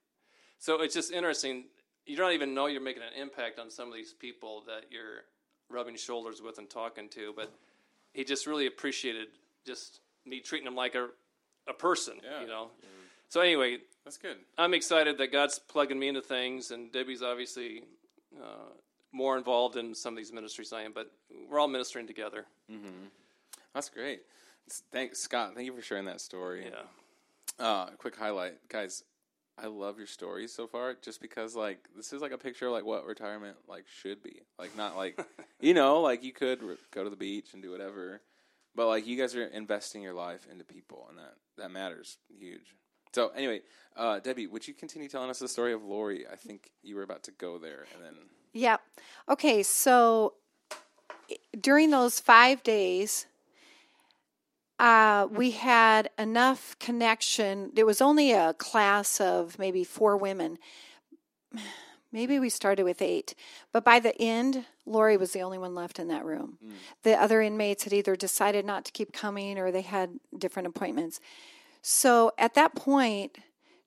so 0.60 0.82
it's 0.82 0.94
just 0.94 1.12
interesting. 1.12 1.66
You 2.06 2.16
don't 2.18 2.34
even 2.34 2.54
know 2.54 2.68
you're 2.68 2.82
making 2.82 3.02
an 3.04 3.20
impact 3.20 3.58
on 3.58 3.72
some 3.72 3.88
of 3.88 3.94
these 3.96 4.14
people 4.14 4.64
that 4.68 4.86
you're 4.92 5.24
rubbing 5.70 5.96
shoulders 5.96 6.42
with 6.42 6.60
and 6.60 6.70
talking 6.70 7.10
to, 7.10 7.34
but 7.36 7.52
he 8.14 8.24
just 8.24 8.46
really 8.46 8.68
appreciated 8.68 9.30
just 9.66 10.02
me 10.26 10.40
treating 10.40 10.68
him 10.68 10.76
like 10.76 10.94
a 10.94 11.10
a 11.68 11.74
person, 11.74 12.20
Yeah. 12.24 12.42
you 12.42 12.48
know. 12.48 12.66
Mm-hmm. 12.78 13.06
So 13.30 13.42
anyway, 13.42 13.80
That's 14.06 14.18
good. 14.18 14.38
I'm 14.58 14.74
excited 14.74 15.18
that 15.18 15.32
God's 15.32 15.58
plugging 15.60 15.98
me 16.00 16.08
into 16.08 16.22
things, 16.22 16.72
and 16.72 16.92
Debbie's 16.92 17.24
obviously 17.24 17.84
uh, 18.40 18.70
more 19.12 19.38
involved 19.38 19.78
in 19.78 19.96
some 19.96 20.14
of 20.14 20.18
these 20.18 20.32
ministries 20.32 20.70
than 20.70 20.80
I 20.80 20.84
am, 20.84 20.94
but 20.94 21.12
we're 21.50 21.60
all 21.60 21.68
ministering 21.68 22.06
together. 22.06 22.46
That's 23.74 23.90
great. 23.90 24.22
Thanks, 24.92 25.20
Scott. 25.20 25.54
Thank 25.56 25.66
you 25.66 25.76
for 25.76 25.82
sharing 25.82 26.06
that 26.06 26.22
story. 26.22 26.66
Yeah. 26.72 27.66
Uh, 27.66 27.86
quick 27.98 28.16
highlight, 28.16 28.56
guys. 28.70 29.04
I 29.58 29.68
love 29.68 29.98
your 29.98 30.08
stories 30.08 30.52
so 30.54 30.68
far, 30.68 30.96
just 31.02 31.22
because 31.22 31.56
like 31.56 31.80
this 31.96 32.12
is 32.12 32.22
like 32.22 32.34
a 32.34 32.38
picture 32.38 32.68
of 32.68 32.74
like 32.74 32.84
what 32.86 33.06
retirement 33.06 33.56
like 33.70 33.86
should 33.88 34.22
be. 34.22 34.42
Like 34.60 34.76
not 34.76 34.98
like 34.98 35.18
you 35.62 35.74
know 35.74 36.02
like 36.02 36.24
you 36.24 36.34
could 36.34 36.62
re- 36.62 36.76
go 36.92 37.06
to 37.06 37.10
the 37.10 37.16
beach 37.16 37.54
and 37.54 37.64
do 37.64 37.72
whatever, 37.72 38.22
But 38.76 38.88
like 38.88 39.08
you 39.08 39.18
guys 39.18 39.34
are 39.34 39.46
investing 39.46 40.02
your 40.02 40.14
life 40.14 40.46
into 40.52 40.66
people, 40.66 41.06
and 41.10 41.18
that 41.18 41.36
that 41.58 41.72
matters 41.72 42.18
huge. 42.38 42.76
So 43.16 43.30
anyway, 43.30 43.62
uh, 43.96 44.20
Debbie, 44.20 44.46
would 44.46 44.68
you 44.68 44.74
continue 44.74 45.08
telling 45.08 45.30
us 45.30 45.40
the 45.40 45.48
story 45.48 45.72
of 45.72 45.82
Lori? 45.82 46.28
I 46.30 46.36
think 46.36 46.70
you 46.84 46.98
were 46.98 47.02
about 47.02 47.24
to 47.24 47.32
go 47.32 47.58
there, 47.58 47.86
and 47.94 48.04
then 48.04 48.16
Yep. 48.52 48.82
Okay, 49.30 49.64
so 49.64 50.34
during 51.58 51.92
those 51.92 52.20
five 52.20 52.62
days, 52.62 53.26
uh, 54.80 55.30
we 55.32 55.52
had 55.52 56.10
enough 56.20 56.78
connection. 56.80 57.72
There 57.74 57.86
was 57.86 58.02
only 58.02 58.34
a 58.34 58.54
class 58.54 59.22
of 59.22 59.58
maybe 59.58 59.86
four 59.86 60.18
women. 60.18 60.58
Maybe 62.12 62.38
we 62.38 62.50
started 62.50 62.84
with 62.84 63.02
eight, 63.02 63.34
but 63.72 63.86
by 63.86 64.02
the 64.02 64.22
end, 64.22 64.66
Lori 64.86 65.16
was 65.16 65.32
the 65.32 65.42
only 65.42 65.58
one 65.58 65.74
left 65.74 66.00
in 66.00 66.10
that 66.10 66.26
room. 66.26 66.58
The 67.04 67.14
other 67.14 67.42
inmates 67.42 67.86
had 67.86 67.94
either 67.94 68.18
decided 68.18 68.66
not 68.66 68.84
to 68.86 68.92
keep 68.92 69.14
coming 69.14 69.58
or 69.58 69.72
they 69.72 69.82
had 69.82 70.20
different 70.38 70.68
appointments. 70.68 71.22
So 71.88 72.32
at 72.40 72.56
that 72.56 72.74
point, 72.74 73.38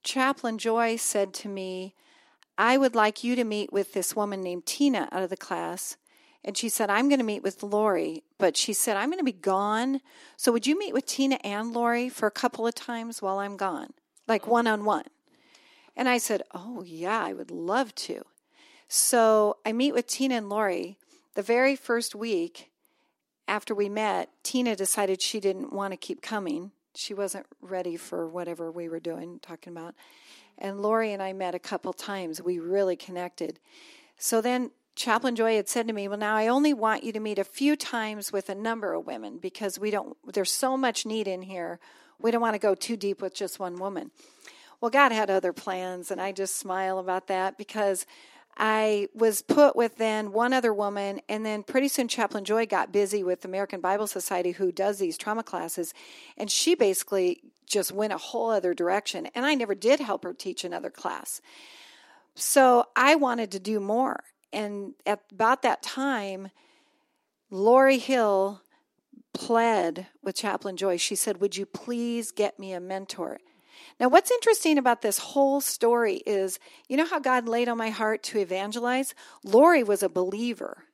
Chaplain 0.05 0.57
Joy 0.57 0.95
said 0.95 1.33
to 1.33 1.49
me, 1.49 1.95
I 2.57 2.77
would 2.77 2.95
like 2.95 3.25
you 3.25 3.35
to 3.35 3.43
meet 3.43 3.73
with 3.73 3.91
this 3.91 4.15
woman 4.15 4.41
named 4.41 4.65
Tina 4.65 5.09
out 5.11 5.21
of 5.21 5.29
the 5.29 5.35
class. 5.35 5.97
And 6.41 6.57
she 6.57 6.69
said, 6.69 6.89
I'm 6.89 7.09
going 7.09 7.19
to 7.19 7.25
meet 7.25 7.43
with 7.43 7.61
Lori, 7.61 8.23
but 8.37 8.55
she 8.55 8.71
said, 8.71 8.95
I'm 8.95 9.09
going 9.09 9.19
to 9.19 9.25
be 9.25 9.33
gone. 9.33 9.99
So 10.37 10.53
would 10.53 10.65
you 10.65 10.79
meet 10.79 10.93
with 10.93 11.07
Tina 11.07 11.39
and 11.43 11.73
Lori 11.73 12.07
for 12.07 12.25
a 12.25 12.31
couple 12.31 12.65
of 12.65 12.73
times 12.73 13.21
while 13.21 13.39
I'm 13.39 13.57
gone, 13.57 13.89
like 14.29 14.47
one 14.47 14.65
on 14.65 14.85
one? 14.85 15.07
And 15.97 16.07
I 16.07 16.19
said, 16.19 16.41
Oh, 16.53 16.83
yeah, 16.85 17.21
I 17.21 17.33
would 17.33 17.51
love 17.51 17.93
to. 17.95 18.23
So 18.87 19.57
I 19.65 19.73
meet 19.73 19.93
with 19.93 20.07
Tina 20.07 20.35
and 20.35 20.47
Lori. 20.47 20.97
The 21.35 21.43
very 21.43 21.75
first 21.75 22.15
week 22.15 22.71
after 23.45 23.75
we 23.75 23.89
met, 23.89 24.29
Tina 24.41 24.77
decided 24.77 25.21
she 25.21 25.41
didn't 25.41 25.73
want 25.73 25.91
to 25.91 25.97
keep 25.97 26.21
coming. 26.21 26.71
She 26.99 27.13
wasn't 27.13 27.45
ready 27.61 27.95
for 27.95 28.27
whatever 28.27 28.69
we 28.69 28.89
were 28.89 28.99
doing, 28.99 29.39
talking 29.41 29.71
about. 29.71 29.95
And 30.57 30.81
Lori 30.81 31.13
and 31.13 31.23
I 31.23 31.31
met 31.31 31.55
a 31.55 31.59
couple 31.59 31.93
times. 31.93 32.41
We 32.41 32.59
really 32.59 32.97
connected. 32.97 33.57
So 34.17 34.41
then 34.41 34.71
Chaplain 34.95 35.37
Joy 35.37 35.55
had 35.55 35.69
said 35.69 35.87
to 35.87 35.93
me, 35.93 36.09
Well, 36.09 36.17
now 36.17 36.35
I 36.35 36.47
only 36.47 36.73
want 36.73 37.05
you 37.05 37.13
to 37.13 37.19
meet 37.21 37.39
a 37.39 37.45
few 37.45 37.77
times 37.77 38.33
with 38.33 38.49
a 38.49 38.55
number 38.55 38.93
of 38.93 39.07
women 39.07 39.37
because 39.37 39.79
we 39.79 39.91
don't, 39.91 40.17
there's 40.25 40.51
so 40.51 40.75
much 40.75 41.05
need 41.05 41.25
in 41.25 41.41
here. 41.41 41.79
We 42.19 42.31
don't 42.31 42.41
want 42.41 42.55
to 42.55 42.59
go 42.59 42.75
too 42.75 42.97
deep 42.97 43.21
with 43.21 43.33
just 43.33 43.59
one 43.59 43.77
woman. 43.77 44.11
Well, 44.81 44.91
God 44.91 45.13
had 45.13 45.29
other 45.29 45.53
plans, 45.53 46.11
and 46.11 46.19
I 46.19 46.33
just 46.33 46.57
smile 46.57 46.99
about 46.99 47.27
that 47.27 47.57
because 47.57 48.05
I 48.59 49.07
was 49.13 49.41
put 49.41 49.77
with 49.77 49.95
then 49.95 50.33
one 50.33 50.51
other 50.51 50.73
woman, 50.73 51.21
and 51.29 51.45
then 51.45 51.63
pretty 51.63 51.87
soon 51.87 52.09
Chaplain 52.09 52.43
Joy 52.43 52.65
got 52.65 52.91
busy 52.91 53.23
with 53.23 53.41
the 53.41 53.47
American 53.47 53.79
Bible 53.79 54.05
Society, 54.05 54.51
who 54.51 54.73
does 54.73 54.99
these 54.99 55.17
trauma 55.17 55.43
classes, 55.43 55.93
and 56.37 56.51
she 56.51 56.75
basically 56.75 57.41
just 57.65 57.93
went 57.93 58.11
a 58.11 58.17
whole 58.17 58.49
other 58.49 58.73
direction. 58.73 59.27
And 59.33 59.45
I 59.45 59.55
never 59.55 59.75
did 59.75 60.01
help 60.01 60.25
her 60.25 60.33
teach 60.33 60.65
another 60.65 60.89
class. 60.89 61.39
So 62.35 62.85
I 62.97 63.15
wanted 63.15 63.49
to 63.51 63.59
do 63.59 63.79
more. 63.79 64.23
And 64.51 64.93
at 65.05 65.21
about 65.31 65.61
that 65.61 65.81
time, 65.81 66.49
Lori 67.49 67.97
Hill 67.97 68.61
pled 69.33 70.07
with 70.21 70.35
Chaplain 70.35 70.75
Joy. 70.75 70.97
She 70.97 71.15
said, 71.15 71.39
Would 71.39 71.55
you 71.55 71.65
please 71.65 72.31
get 72.31 72.59
me 72.59 72.73
a 72.73 72.79
mentor? 72.79 73.39
Now, 73.99 74.07
what's 74.07 74.31
interesting 74.31 74.77
about 74.77 75.01
this 75.01 75.17
whole 75.17 75.59
story 75.59 76.21
is 76.25 76.57
you 76.87 76.95
know 76.95 77.05
how 77.05 77.19
God 77.19 77.47
laid 77.47 77.67
on 77.67 77.77
my 77.77 77.89
heart 77.89 78.23
to 78.23 78.39
evangelize? 78.39 79.13
Lori 79.43 79.83
was 79.83 80.03
a 80.03 80.09
believer. 80.09 80.85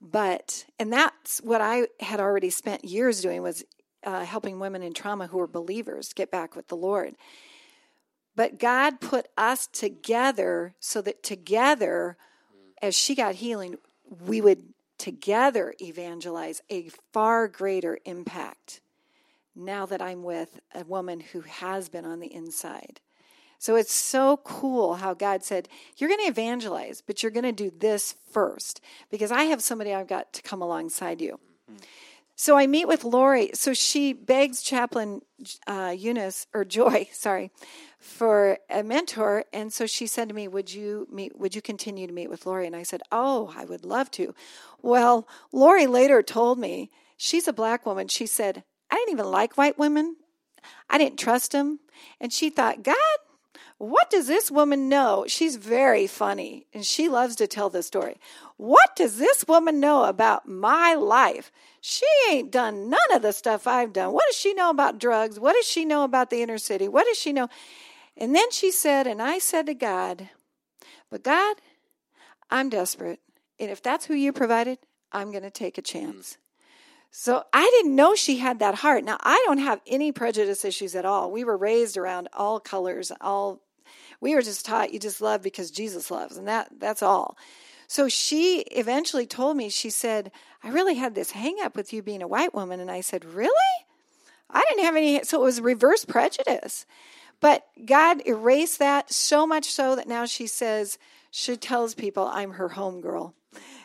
But, 0.00 0.66
and 0.78 0.92
that's 0.92 1.38
what 1.38 1.60
I 1.60 1.88
had 2.00 2.20
already 2.20 2.50
spent 2.50 2.84
years 2.84 3.22
doing 3.22 3.42
was 3.42 3.64
uh, 4.04 4.24
helping 4.24 4.58
women 4.58 4.82
in 4.82 4.92
trauma 4.92 5.26
who 5.26 5.38
were 5.38 5.46
believers 5.46 6.12
get 6.12 6.30
back 6.30 6.54
with 6.54 6.68
the 6.68 6.76
Lord. 6.76 7.14
But 8.36 8.58
God 8.58 9.00
put 9.00 9.28
us 9.38 9.66
together 9.66 10.74
so 10.78 11.00
that 11.02 11.22
together, 11.22 12.16
as 12.82 12.94
she 12.94 13.14
got 13.14 13.36
healing, 13.36 13.76
we 14.26 14.40
would 14.40 14.62
together 14.98 15.74
evangelize 15.80 16.60
a 16.70 16.90
far 17.12 17.48
greater 17.48 17.98
impact 18.04 18.80
now 19.54 19.86
that 19.86 20.02
I'm 20.02 20.22
with 20.22 20.60
a 20.74 20.84
woman 20.84 21.20
who 21.20 21.42
has 21.42 21.88
been 21.88 22.04
on 22.04 22.20
the 22.20 22.32
inside. 22.32 23.00
So 23.58 23.76
it's 23.76 23.94
so 23.94 24.38
cool 24.38 24.96
how 24.96 25.14
God 25.14 25.42
said, 25.42 25.68
You're 25.96 26.10
going 26.10 26.20
to 26.20 26.26
evangelize, 26.26 27.02
but 27.06 27.22
you're 27.22 27.32
going 27.32 27.44
to 27.44 27.52
do 27.52 27.72
this 27.74 28.14
first 28.30 28.80
because 29.10 29.32
I 29.32 29.44
have 29.44 29.62
somebody 29.62 29.94
I've 29.94 30.08
got 30.08 30.32
to 30.34 30.42
come 30.42 30.60
alongside 30.60 31.20
you. 31.20 31.38
So 32.36 32.58
I 32.58 32.66
meet 32.66 32.88
with 32.88 33.04
Lori. 33.04 33.50
So 33.54 33.72
she 33.72 34.12
begs 34.12 34.60
Chaplain 34.60 35.22
uh, 35.66 35.94
Eunice 35.96 36.46
or 36.52 36.64
Joy, 36.64 37.08
sorry, 37.12 37.52
for 37.98 38.58
a 38.68 38.82
mentor. 38.82 39.44
And 39.52 39.72
so 39.72 39.86
she 39.86 40.06
said 40.06 40.28
to 40.28 40.34
me, 40.34 40.48
"Would 40.48 40.74
you 40.74 41.06
meet? 41.10 41.38
Would 41.38 41.54
you 41.54 41.62
continue 41.62 42.06
to 42.06 42.12
meet 42.12 42.28
with 42.28 42.44
Lori?" 42.44 42.66
And 42.66 42.76
I 42.76 42.82
said, 42.82 43.02
"Oh, 43.12 43.52
I 43.56 43.64
would 43.64 43.84
love 43.84 44.10
to." 44.12 44.34
Well, 44.82 45.28
Lori 45.52 45.86
later 45.86 46.22
told 46.22 46.58
me 46.58 46.90
she's 47.16 47.48
a 47.48 47.52
black 47.52 47.86
woman. 47.86 48.08
She 48.08 48.26
said, 48.26 48.64
"I 48.94 48.98
didn't 48.98 49.12
even 49.12 49.30
like 49.30 49.58
white 49.58 49.78
women. 49.78 50.16
I 50.88 50.98
didn't 50.98 51.18
trust 51.18 51.50
them." 51.50 51.80
And 52.20 52.32
she 52.32 52.48
thought, 52.48 52.82
God, 52.84 52.96
what 53.78 54.08
does 54.08 54.26
this 54.28 54.50
woman 54.50 54.88
know? 54.88 55.24
She's 55.26 55.56
very 55.56 56.06
funny 56.06 56.66
and 56.72 56.86
she 56.86 57.08
loves 57.08 57.34
to 57.36 57.46
tell 57.46 57.70
the 57.70 57.82
story. 57.82 58.18
What 58.56 58.94
does 58.94 59.18
this 59.18 59.44
woman 59.48 59.80
know 59.80 60.04
about 60.04 60.46
my 60.46 60.94
life? 60.94 61.50
She 61.80 62.06
ain't 62.30 62.52
done 62.52 62.88
none 62.88 63.12
of 63.12 63.22
the 63.22 63.32
stuff 63.32 63.66
I've 63.66 63.92
done. 63.92 64.12
What 64.12 64.26
does 64.26 64.36
she 64.36 64.54
know 64.54 64.70
about 64.70 65.00
drugs? 65.00 65.40
What 65.40 65.54
does 65.54 65.66
she 65.66 65.84
know 65.84 66.04
about 66.04 66.30
the 66.30 66.40
inner 66.40 66.58
city? 66.58 66.86
What 66.86 67.06
does 67.06 67.18
she 67.18 67.32
know? 67.32 67.48
And 68.16 68.34
then 68.34 68.50
she 68.52 68.70
said, 68.70 69.06
and 69.08 69.20
I 69.20 69.38
said 69.38 69.66
to 69.66 69.74
God, 69.74 70.30
but 71.10 71.24
God, 71.24 71.56
I'm 72.50 72.68
desperate. 72.68 73.20
And 73.58 73.70
if 73.70 73.82
that's 73.82 74.06
who 74.06 74.14
you 74.14 74.32
provided, 74.32 74.78
I'm 75.10 75.32
going 75.32 75.42
to 75.42 75.50
take 75.50 75.78
a 75.78 75.82
chance. 75.82 76.38
So 77.16 77.44
I 77.52 77.70
didn't 77.76 77.94
know 77.94 78.16
she 78.16 78.38
had 78.38 78.58
that 78.58 78.74
heart. 78.74 79.04
Now, 79.04 79.18
I 79.20 79.40
don't 79.46 79.58
have 79.58 79.80
any 79.86 80.10
prejudice 80.10 80.64
issues 80.64 80.96
at 80.96 81.04
all. 81.04 81.30
We 81.30 81.44
were 81.44 81.56
raised 81.56 81.96
around 81.96 82.28
all 82.32 82.58
colors, 82.58 83.12
all 83.20 83.60
we 84.20 84.34
were 84.34 84.42
just 84.42 84.66
taught 84.66 84.92
you 84.92 84.98
just 84.98 85.20
love 85.20 85.40
because 85.40 85.70
Jesus 85.70 86.10
loves, 86.10 86.36
and 86.36 86.48
that 86.48 86.70
that's 86.80 87.04
all. 87.04 87.38
So 87.86 88.08
she 88.08 88.62
eventually 88.72 89.26
told 89.26 89.56
me, 89.56 89.68
she 89.68 89.90
said, 89.90 90.32
I 90.64 90.70
really 90.70 90.96
had 90.96 91.14
this 91.14 91.30
hang 91.30 91.58
up 91.62 91.76
with 91.76 91.92
you 91.92 92.02
being 92.02 92.20
a 92.20 92.26
white 92.26 92.52
woman. 92.52 92.80
And 92.80 92.90
I 92.90 93.00
said, 93.00 93.24
Really? 93.24 93.52
I 94.50 94.64
didn't 94.68 94.84
have 94.84 94.96
any, 94.96 95.22
so 95.22 95.40
it 95.40 95.44
was 95.44 95.60
reverse 95.60 96.04
prejudice. 96.04 96.84
But 97.38 97.64
God 97.86 98.26
erased 98.26 98.80
that 98.80 99.12
so 99.12 99.46
much 99.46 99.66
so 99.66 99.94
that 99.94 100.08
now 100.08 100.26
she 100.26 100.48
says, 100.48 100.98
she 101.30 101.56
tells 101.56 101.94
people 101.94 102.26
I'm 102.26 102.52
her 102.52 102.70
homegirl. 102.70 103.34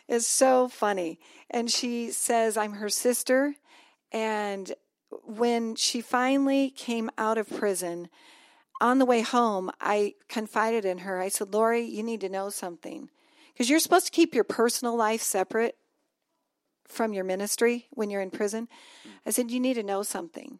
It's 0.10 0.28
so 0.28 0.68
funny. 0.68 1.20
And 1.52 1.70
she 1.70 2.10
says 2.10 2.58
I'm 2.58 2.74
her 2.74 2.90
sister. 2.90 3.56
And 4.12 4.74
when 5.24 5.76
she 5.76 6.02
finally 6.02 6.72
came 6.72 7.12
out 7.18 7.38
of 7.38 7.48
prison, 7.48 8.10
on 8.82 8.98
the 8.98 9.06
way 9.06 9.22
home, 9.22 9.70
I 9.80 10.16
confided 10.28 10.84
in 10.84 11.00
her. 11.00 11.20
I 11.20 11.28
said, 11.28 11.54
Lori, 11.54 11.82
you 11.82 12.02
need 12.02 12.22
to 12.22 12.30
know 12.30 12.50
something. 12.50 13.10
Because 13.54 13.70
you're 13.70 13.80
supposed 13.80 14.06
to 14.06 14.12
keep 14.12 14.34
your 14.34 14.44
personal 14.44 14.96
life 14.96 15.22
separate 15.22 15.78
from 16.88 17.14
your 17.14 17.24
ministry 17.24 17.88
when 17.92 18.10
you're 18.10 18.22
in 18.22 18.32
prison. 18.32 18.68
Mm. 19.06 19.12
I 19.28 19.30
said, 19.30 19.52
You 19.52 19.60
need 19.60 19.76
to 19.76 19.84
know 19.84 20.02
something. 20.02 20.60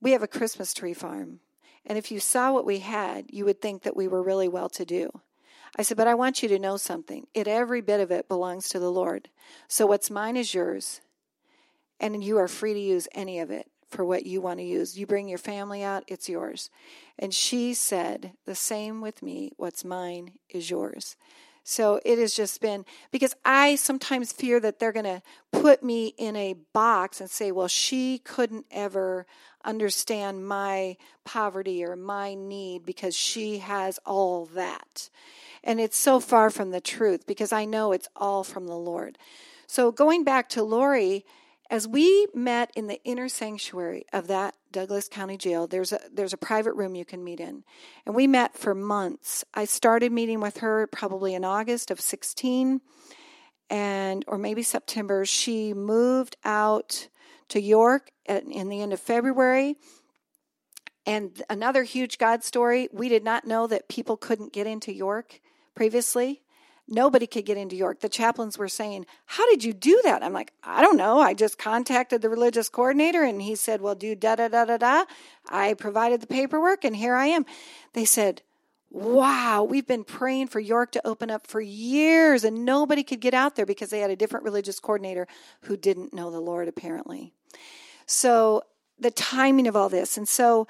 We 0.00 0.12
have 0.12 0.22
a 0.22 0.28
Christmas 0.28 0.74
tree 0.74 0.94
farm. 0.94 1.40
And 1.84 1.96
if 1.96 2.10
you 2.10 2.18
saw 2.18 2.52
what 2.52 2.66
we 2.66 2.80
had, 2.80 3.26
you 3.28 3.44
would 3.44 3.60
think 3.60 3.82
that 3.82 3.96
we 3.96 4.08
were 4.08 4.22
really 4.22 4.48
well 4.48 4.68
to 4.70 4.84
do. 4.84 5.20
I 5.76 5.82
said, 5.82 5.96
But 5.96 6.08
I 6.08 6.14
want 6.14 6.42
you 6.42 6.48
to 6.48 6.58
know 6.58 6.76
something. 6.76 7.26
It, 7.34 7.46
every 7.46 7.80
bit 7.80 8.00
of 8.00 8.10
it 8.10 8.28
belongs 8.28 8.68
to 8.70 8.78
the 8.78 8.90
Lord. 8.90 9.28
So 9.68 9.86
what's 9.86 10.10
mine 10.10 10.36
is 10.36 10.54
yours. 10.54 11.00
And 12.00 12.22
you 12.22 12.38
are 12.38 12.48
free 12.48 12.74
to 12.74 12.80
use 12.80 13.08
any 13.14 13.38
of 13.38 13.50
it 13.50 13.70
for 13.88 14.04
what 14.04 14.26
you 14.26 14.40
want 14.40 14.58
to 14.58 14.64
use. 14.64 14.98
You 14.98 15.06
bring 15.06 15.28
your 15.28 15.38
family 15.38 15.82
out, 15.82 16.04
it's 16.08 16.28
yours. 16.28 16.70
And 17.18 17.32
she 17.32 17.74
said, 17.74 18.32
The 18.44 18.54
same 18.54 19.00
with 19.00 19.22
me. 19.22 19.52
What's 19.56 19.84
mine 19.84 20.32
is 20.48 20.70
yours. 20.70 21.16
So 21.68 22.00
it 22.04 22.20
has 22.20 22.32
just 22.32 22.60
been 22.60 22.84
because 23.10 23.34
I 23.44 23.74
sometimes 23.74 24.30
fear 24.32 24.60
that 24.60 24.78
they're 24.78 24.92
going 24.92 25.04
to 25.04 25.20
put 25.50 25.82
me 25.82 26.14
in 26.16 26.36
a 26.36 26.54
box 26.72 27.20
and 27.20 27.28
say, 27.28 27.50
well, 27.50 27.66
she 27.66 28.18
couldn't 28.18 28.66
ever 28.70 29.26
understand 29.64 30.46
my 30.46 30.96
poverty 31.24 31.84
or 31.84 31.96
my 31.96 32.34
need 32.34 32.86
because 32.86 33.16
she 33.16 33.58
has 33.58 33.98
all 34.06 34.46
that. 34.54 35.10
And 35.66 35.80
it's 35.80 35.98
so 35.98 36.20
far 36.20 36.48
from 36.48 36.70
the 36.70 36.80
truth 36.80 37.26
because 37.26 37.52
I 37.52 37.64
know 37.64 37.90
it's 37.90 38.08
all 38.14 38.44
from 38.44 38.68
the 38.68 38.76
Lord. 38.76 39.18
So 39.66 39.90
going 39.90 40.22
back 40.22 40.48
to 40.50 40.62
Lori, 40.62 41.24
as 41.68 41.88
we 41.88 42.28
met 42.32 42.70
in 42.76 42.86
the 42.86 43.02
inner 43.02 43.28
sanctuary 43.28 44.06
of 44.12 44.28
that 44.28 44.54
Douglas 44.70 45.08
County 45.08 45.36
Jail, 45.36 45.66
there's 45.66 45.92
a 45.92 45.98
there's 46.12 46.32
a 46.32 46.38
private 46.38 46.74
room 46.74 46.94
you 46.94 47.04
can 47.04 47.24
meet 47.24 47.40
in. 47.40 47.64
And 48.06 48.14
we 48.14 48.28
met 48.28 48.56
for 48.56 48.76
months. 48.76 49.44
I 49.54 49.64
started 49.64 50.12
meeting 50.12 50.40
with 50.40 50.58
her 50.58 50.86
probably 50.86 51.34
in 51.34 51.44
August 51.44 51.90
of 51.90 52.00
16 52.00 52.80
and 53.68 54.24
or 54.28 54.38
maybe 54.38 54.62
September. 54.62 55.24
She 55.26 55.74
moved 55.74 56.36
out 56.44 57.08
to 57.48 57.60
York 57.60 58.12
at, 58.28 58.44
in 58.44 58.68
the 58.68 58.82
end 58.82 58.92
of 58.92 59.00
February. 59.00 59.74
And 61.04 61.42
another 61.50 61.82
huge 61.82 62.18
God 62.18 62.44
story 62.44 62.88
we 62.92 63.08
did 63.08 63.24
not 63.24 63.48
know 63.48 63.66
that 63.66 63.88
people 63.88 64.16
couldn't 64.16 64.52
get 64.52 64.68
into 64.68 64.92
York 64.92 65.40
previously. 65.76 66.42
Nobody 66.88 67.26
could 67.26 67.44
get 67.44 67.56
into 67.56 67.74
York. 67.74 68.00
The 68.00 68.08
chaplains 68.08 68.58
were 68.58 68.68
saying, 68.68 69.06
How 69.26 69.48
did 69.50 69.64
you 69.64 69.72
do 69.72 70.00
that? 70.04 70.22
I'm 70.22 70.32
like, 70.32 70.52
I 70.62 70.82
don't 70.82 70.96
know. 70.96 71.20
I 71.20 71.34
just 71.34 71.58
contacted 71.58 72.22
the 72.22 72.28
religious 72.28 72.68
coordinator 72.68 73.22
and 73.22 73.42
he 73.42 73.56
said, 73.56 73.80
Well, 73.80 73.96
do 73.96 74.14
da 74.14 74.36
da 74.36 74.48
da 74.48 74.64
da 74.64 74.76
da. 74.76 75.04
I 75.48 75.74
provided 75.74 76.20
the 76.20 76.28
paperwork 76.28 76.84
and 76.84 76.94
here 76.94 77.14
I 77.14 77.26
am. 77.26 77.44
They 77.92 78.04
said, 78.04 78.42
Wow, 78.90 79.64
we've 79.64 79.86
been 79.86 80.04
praying 80.04 80.46
for 80.46 80.60
York 80.60 80.92
to 80.92 81.06
open 81.06 81.28
up 81.28 81.46
for 81.46 81.60
years 81.60 82.44
and 82.44 82.64
nobody 82.64 83.02
could 83.02 83.20
get 83.20 83.34
out 83.34 83.56
there 83.56 83.66
because 83.66 83.90
they 83.90 84.00
had 84.00 84.10
a 84.10 84.16
different 84.16 84.44
religious 84.44 84.78
coordinator 84.78 85.26
who 85.62 85.76
didn't 85.76 86.14
know 86.14 86.30
the 86.30 86.40
Lord, 86.40 86.68
apparently. 86.68 87.32
So, 88.06 88.62
the 88.98 89.10
timing 89.10 89.66
of 89.66 89.76
all 89.76 89.90
this. 89.90 90.16
And 90.16 90.26
so, 90.26 90.68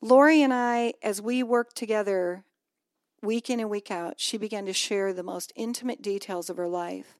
Lori 0.00 0.42
and 0.42 0.54
I, 0.54 0.94
as 1.02 1.20
we 1.20 1.42
worked 1.42 1.76
together 1.76 2.45
week 3.26 3.50
in 3.50 3.60
and 3.60 3.68
week 3.68 3.90
out, 3.90 4.14
she 4.16 4.38
began 4.38 4.64
to 4.66 4.72
share 4.72 5.12
the 5.12 5.22
most 5.22 5.52
intimate 5.56 6.00
details 6.00 6.48
of 6.48 6.56
her 6.56 6.68
life. 6.68 7.18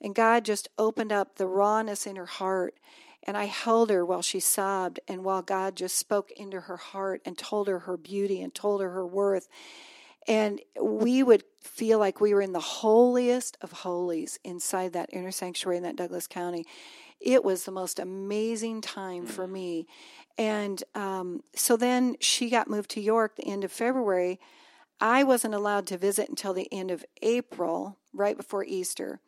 And 0.00 0.14
God 0.14 0.44
just 0.44 0.68
opened 0.78 1.10
up 1.10 1.36
the 1.36 1.46
rawness 1.46 2.06
in 2.06 2.16
her 2.16 2.26
heart. 2.26 2.74
And 3.22 3.36
I 3.36 3.46
held 3.46 3.90
her 3.90 4.06
while 4.06 4.22
she 4.22 4.38
sobbed, 4.38 5.00
and 5.08 5.24
while 5.24 5.42
God 5.42 5.74
just 5.74 5.96
spoke 5.96 6.30
into 6.36 6.60
her 6.60 6.76
heart 6.76 7.22
and 7.24 7.36
told 7.36 7.66
her 7.66 7.80
her 7.80 7.96
beauty 7.96 8.40
and 8.40 8.54
told 8.54 8.80
her 8.80 8.90
her 8.90 9.04
worth. 9.04 9.48
And 10.28 10.60
we 10.80 11.24
would 11.24 11.42
feel 11.60 11.98
like 11.98 12.20
we 12.20 12.34
were 12.34 12.42
in 12.42 12.52
the 12.52 12.60
holiest 12.60 13.56
of 13.60 13.72
holies 13.72 14.38
inside 14.44 14.92
that 14.92 15.10
inner 15.12 15.32
sanctuary 15.32 15.76
in 15.76 15.82
that 15.82 15.96
Douglas 15.96 16.28
County. 16.28 16.66
It 17.20 17.44
was 17.44 17.64
the 17.64 17.72
most 17.72 17.98
amazing 17.98 18.80
time 18.80 19.26
for 19.26 19.46
me. 19.46 19.86
And 20.38 20.84
um, 20.94 21.42
so 21.54 21.76
then 21.76 22.16
she 22.20 22.50
got 22.50 22.68
moved 22.68 22.90
to 22.90 23.00
York 23.00 23.36
the 23.36 23.46
end 23.46 23.64
of 23.64 23.72
February. 23.72 24.38
I 25.00 25.24
wasn't 25.24 25.54
allowed 25.54 25.86
to 25.88 25.98
visit 25.98 26.28
until 26.28 26.54
the 26.54 26.72
end 26.72 26.90
of 26.90 27.04
April, 27.22 27.98
right 28.12 28.36
before 28.36 28.64
Easter. 28.64 29.20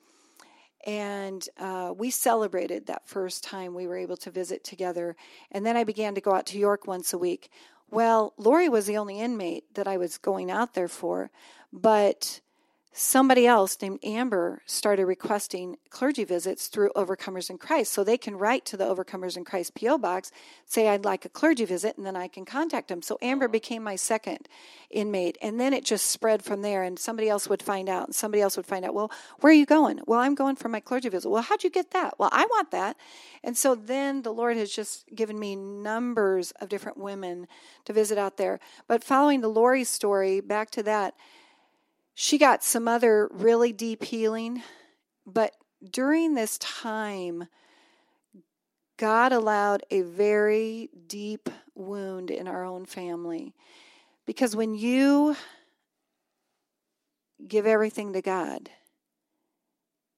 And 0.86 1.46
uh, 1.58 1.92
we 1.96 2.10
celebrated 2.10 2.86
that 2.86 3.08
first 3.08 3.44
time 3.44 3.74
we 3.74 3.86
were 3.86 3.96
able 3.96 4.16
to 4.18 4.30
visit 4.30 4.64
together. 4.64 5.16
And 5.50 5.66
then 5.66 5.76
I 5.76 5.84
began 5.84 6.14
to 6.14 6.20
go 6.20 6.32
out 6.32 6.46
to 6.46 6.58
York 6.58 6.86
once 6.86 7.12
a 7.12 7.18
week. 7.18 7.50
Well, 7.90 8.34
Lori 8.36 8.68
was 8.68 8.86
the 8.86 8.96
only 8.96 9.20
inmate 9.20 9.74
that 9.74 9.88
I 9.88 9.96
was 9.96 10.18
going 10.18 10.50
out 10.50 10.74
there 10.74 10.88
for, 10.88 11.30
but 11.72 12.40
somebody 12.92 13.46
else 13.46 13.76
named 13.80 14.00
Amber 14.02 14.62
started 14.66 15.06
requesting 15.06 15.76
clergy 15.90 16.24
visits 16.24 16.68
through 16.68 16.90
Overcomers 16.96 17.50
in 17.50 17.58
Christ. 17.58 17.92
So 17.92 18.02
they 18.02 18.18
can 18.18 18.36
write 18.36 18.64
to 18.66 18.76
the 18.76 18.84
Overcomers 18.84 19.36
in 19.36 19.44
Christ 19.44 19.74
P.O. 19.74 19.98
box, 19.98 20.32
say, 20.66 20.88
I'd 20.88 21.04
like 21.04 21.24
a 21.24 21.28
clergy 21.28 21.64
visit, 21.64 21.96
and 21.96 22.06
then 22.06 22.16
I 22.16 22.28
can 22.28 22.44
contact 22.44 22.88
them. 22.88 23.02
So 23.02 23.18
Amber 23.22 23.44
uh-huh. 23.44 23.52
became 23.52 23.82
my 23.82 23.96
second 23.96 24.48
inmate. 24.90 25.38
And 25.42 25.60
then 25.60 25.72
it 25.72 25.84
just 25.84 26.06
spread 26.06 26.42
from 26.42 26.62
there, 26.62 26.82
and 26.82 26.98
somebody 26.98 27.28
else 27.28 27.48
would 27.48 27.62
find 27.62 27.88
out, 27.88 28.06
and 28.06 28.14
somebody 28.14 28.40
else 28.40 28.56
would 28.56 28.66
find 28.66 28.84
out, 28.84 28.94
well, 28.94 29.12
where 29.40 29.50
are 29.50 29.54
you 29.54 29.66
going? 29.66 30.00
Well, 30.06 30.20
I'm 30.20 30.34
going 30.34 30.56
for 30.56 30.68
my 30.68 30.80
clergy 30.80 31.08
visit. 31.08 31.28
Well, 31.28 31.42
how'd 31.42 31.64
you 31.64 31.70
get 31.70 31.92
that? 31.92 32.18
Well, 32.18 32.30
I 32.32 32.46
want 32.46 32.70
that. 32.72 32.96
And 33.44 33.56
so 33.56 33.74
then 33.74 34.22
the 34.22 34.32
Lord 34.32 34.56
has 34.56 34.72
just 34.72 35.04
given 35.14 35.38
me 35.38 35.54
numbers 35.56 36.52
of 36.60 36.68
different 36.68 36.98
women 36.98 37.46
to 37.84 37.92
visit 37.92 38.18
out 38.18 38.36
there. 38.38 38.60
But 38.86 39.04
following 39.04 39.40
the 39.40 39.48
Lori 39.48 39.84
story, 39.84 40.40
back 40.40 40.70
to 40.72 40.82
that, 40.84 41.14
she 42.20 42.36
got 42.36 42.64
some 42.64 42.88
other 42.88 43.28
really 43.30 43.72
deep 43.72 44.02
healing, 44.02 44.60
but 45.24 45.52
during 45.88 46.34
this 46.34 46.58
time, 46.58 47.46
God 48.96 49.30
allowed 49.30 49.84
a 49.92 50.00
very 50.02 50.90
deep 51.06 51.48
wound 51.76 52.32
in 52.32 52.48
our 52.48 52.64
own 52.64 52.86
family. 52.86 53.54
Because 54.26 54.56
when 54.56 54.74
you 54.74 55.36
give 57.46 57.66
everything 57.66 58.12
to 58.14 58.20
God 58.20 58.68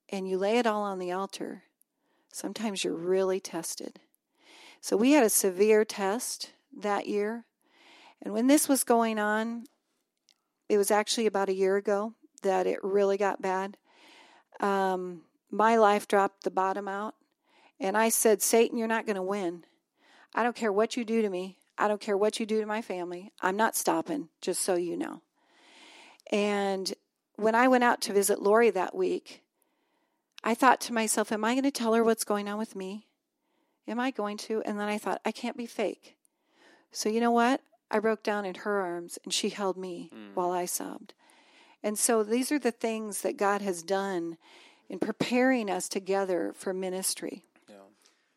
and 0.09 0.27
you 0.27 0.39
lay 0.39 0.57
it 0.57 0.67
all 0.67 0.83
on 0.83 1.01
the 1.01 1.13
altar, 1.13 1.65
sometimes 2.33 2.83
you're 2.83 2.95
really 2.95 3.41
tested. 3.41 4.01
So 4.81 4.97
we 4.97 5.13
had 5.13 5.23
a 5.23 5.29
severe 5.29 5.85
test 5.85 6.53
that 6.75 7.07
year. 7.07 7.45
And 8.23 8.33
when 8.33 8.47
this 8.47 8.71
was 8.71 8.85
going 8.85 9.19
on, 9.19 9.67
it 10.71 10.79
was 10.79 10.93
actually 10.93 11.27
about 11.27 11.49
a 11.49 11.55
year 11.55 11.77
ago 11.77 12.15
that 12.43 12.67
it 12.69 12.79
really 12.85 13.17
got 13.17 13.43
bad. 13.43 13.77
Um, 14.61 15.23
my 15.51 15.77
life 15.77 16.07
dropped 16.07 16.45
the 16.45 16.51
bottom 16.51 16.87
out. 16.87 17.17
And 17.81 17.97
I 17.97 18.09
said, 18.09 18.41
Satan, 18.41 18.79
you're 18.79 18.87
not 18.87 19.05
going 19.05 19.17
to 19.17 19.23
win. 19.23 19.65
I 20.33 20.45
don't 20.45 20.55
care 20.55 20.73
what 20.73 20.97
you 20.97 21.05
do 21.05 21.23
to 21.23 21.29
me. 21.29 21.57
I 21.77 21.89
don't 21.89 22.01
care 22.01 22.17
what 22.17 22.39
you 22.39 22.47
do 22.47 22.61
to 22.61 22.67
my 22.67 22.83
family. 22.83 23.33
I'm 23.41 23.57
not 23.57 23.75
stopping, 23.75 24.29
just 24.41 24.63
so 24.63 24.77
you 24.77 24.97
know. 24.97 25.23
And 26.31 26.95
when 27.35 27.57
I 27.57 27.67
went 27.67 27.83
out 27.83 28.01
to 28.03 28.13
visit 28.13 28.41
Lori 28.41 28.71
that 28.71 28.95
week, 28.95 29.43
I 30.45 30.55
thought 30.55 30.81
to 30.83 30.93
myself, 30.93 31.33
Am 31.33 31.45
I 31.45 31.55
going 31.55 31.65
to 31.65 31.73
tell 31.73 31.95
her 31.95 32.05
what's 32.05 32.23
going 32.23 32.49
on 32.49 32.59
with 32.59 32.77
me? 32.77 33.09
Am 33.89 33.99
I 33.99 34.13
going 34.13 34.37
to? 34.37 34.63
And 34.65 34.79
then 34.79 34.89
I 34.89 34.99
thought, 34.99 35.21
I 35.25 35.33
can't 35.33 35.57
be 35.57 35.67
fake. 35.67 36.17
So 36.93 37.09
you 37.09 37.19
know 37.19 37.33
what? 37.33 37.61
I 37.91 37.99
broke 37.99 38.23
down 38.23 38.45
in 38.45 38.55
her 38.57 38.81
arms 38.81 39.19
and 39.25 39.33
she 39.33 39.49
held 39.49 39.77
me 39.77 40.11
mm. 40.15 40.35
while 40.35 40.51
I 40.51 40.65
sobbed. 40.65 41.15
And 41.83 41.99
so 41.99 42.23
these 42.23 42.53
are 42.53 42.59
the 42.59 42.71
things 42.71 43.23
that 43.23 43.37
God 43.37 43.63
has 43.63 43.83
done 43.83 44.37
in 44.89 44.99
preparing 44.99 45.71
us 45.71 45.89
together 45.89 46.53
for 46.55 46.75
ministry. 46.75 47.43
Yeah. 47.69 47.77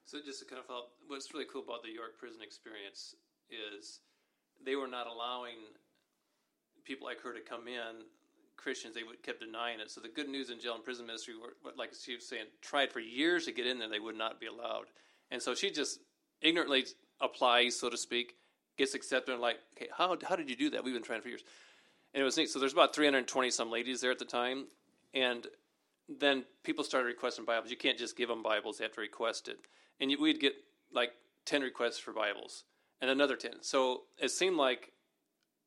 So 0.05 0.19
just 0.25 0.39
to 0.39 0.45
kind 0.45 0.59
of 0.59 0.65
follow, 0.65 0.79
up, 0.79 0.89
what's 1.07 1.33
really 1.33 1.45
cool 1.51 1.63
about 1.63 1.83
the 1.83 1.91
York 1.91 2.17
prison 2.17 2.41
experience 2.41 3.15
is 3.49 3.99
they 4.65 4.75
were 4.75 4.87
not 4.87 5.07
allowing 5.07 5.55
people 6.85 7.05
like 7.05 7.21
her 7.21 7.33
to 7.33 7.41
come 7.41 7.67
in. 7.67 8.05
Christians, 8.55 8.95
they 8.95 9.03
would, 9.03 9.21
kept 9.23 9.41
denying 9.41 9.79
it. 9.79 9.91
So 9.91 9.99
the 9.99 10.07
good 10.07 10.29
news 10.29 10.49
in 10.49 10.59
jail 10.59 10.75
and 10.75 10.83
prison 10.83 11.05
ministry, 11.05 11.33
were, 11.35 11.55
like 11.75 11.91
she 11.93 12.15
was 12.15 12.25
saying, 12.25 12.45
tried 12.61 12.93
for 12.93 12.99
years 13.01 13.45
to 13.45 13.51
get 13.51 13.67
in 13.67 13.79
there. 13.79 13.89
They 13.89 13.99
would 13.99 14.17
not 14.17 14.39
be 14.39 14.45
allowed. 14.45 14.85
And 15.31 15.41
so 15.41 15.53
she 15.53 15.69
just 15.69 15.99
ignorantly 16.41 16.85
applies, 17.19 17.77
so 17.77 17.89
to 17.89 17.97
speak, 17.97 18.35
gets 18.77 18.93
accepted. 18.93 19.33
And 19.33 19.41
like, 19.41 19.57
okay, 19.75 19.89
how 19.95 20.15
how 20.27 20.35
did 20.35 20.49
you 20.49 20.55
do 20.55 20.69
that? 20.71 20.83
We've 20.83 20.93
been 20.93 21.03
trying 21.03 21.21
for 21.21 21.29
years, 21.29 21.43
and 22.13 22.21
it 22.21 22.23
was 22.23 22.37
neat. 22.37 22.49
So 22.49 22.59
there's 22.59 22.73
about 22.73 22.95
320 22.95 23.51
some 23.51 23.71
ladies 23.71 24.01
there 24.01 24.11
at 24.11 24.19
the 24.19 24.25
time, 24.25 24.67
and 25.13 25.47
then 26.09 26.45
people 26.63 26.83
started 26.83 27.07
requesting 27.07 27.45
Bibles. 27.45 27.71
You 27.71 27.77
can't 27.77 27.97
just 27.97 28.17
give 28.17 28.29
them 28.29 28.43
Bibles; 28.43 28.77
they 28.77 28.85
have 28.85 28.93
to 28.93 29.01
request 29.01 29.47
it. 29.47 29.59
And 29.99 30.11
we'd 30.19 30.39
get 30.39 30.53
like 30.91 31.11
10 31.45 31.61
requests 31.61 31.99
for 31.99 32.13
Bibles, 32.13 32.63
and 33.01 33.09
another 33.09 33.35
10. 33.35 33.61
So 33.61 34.03
it 34.17 34.31
seemed 34.31 34.57
like 34.57 34.91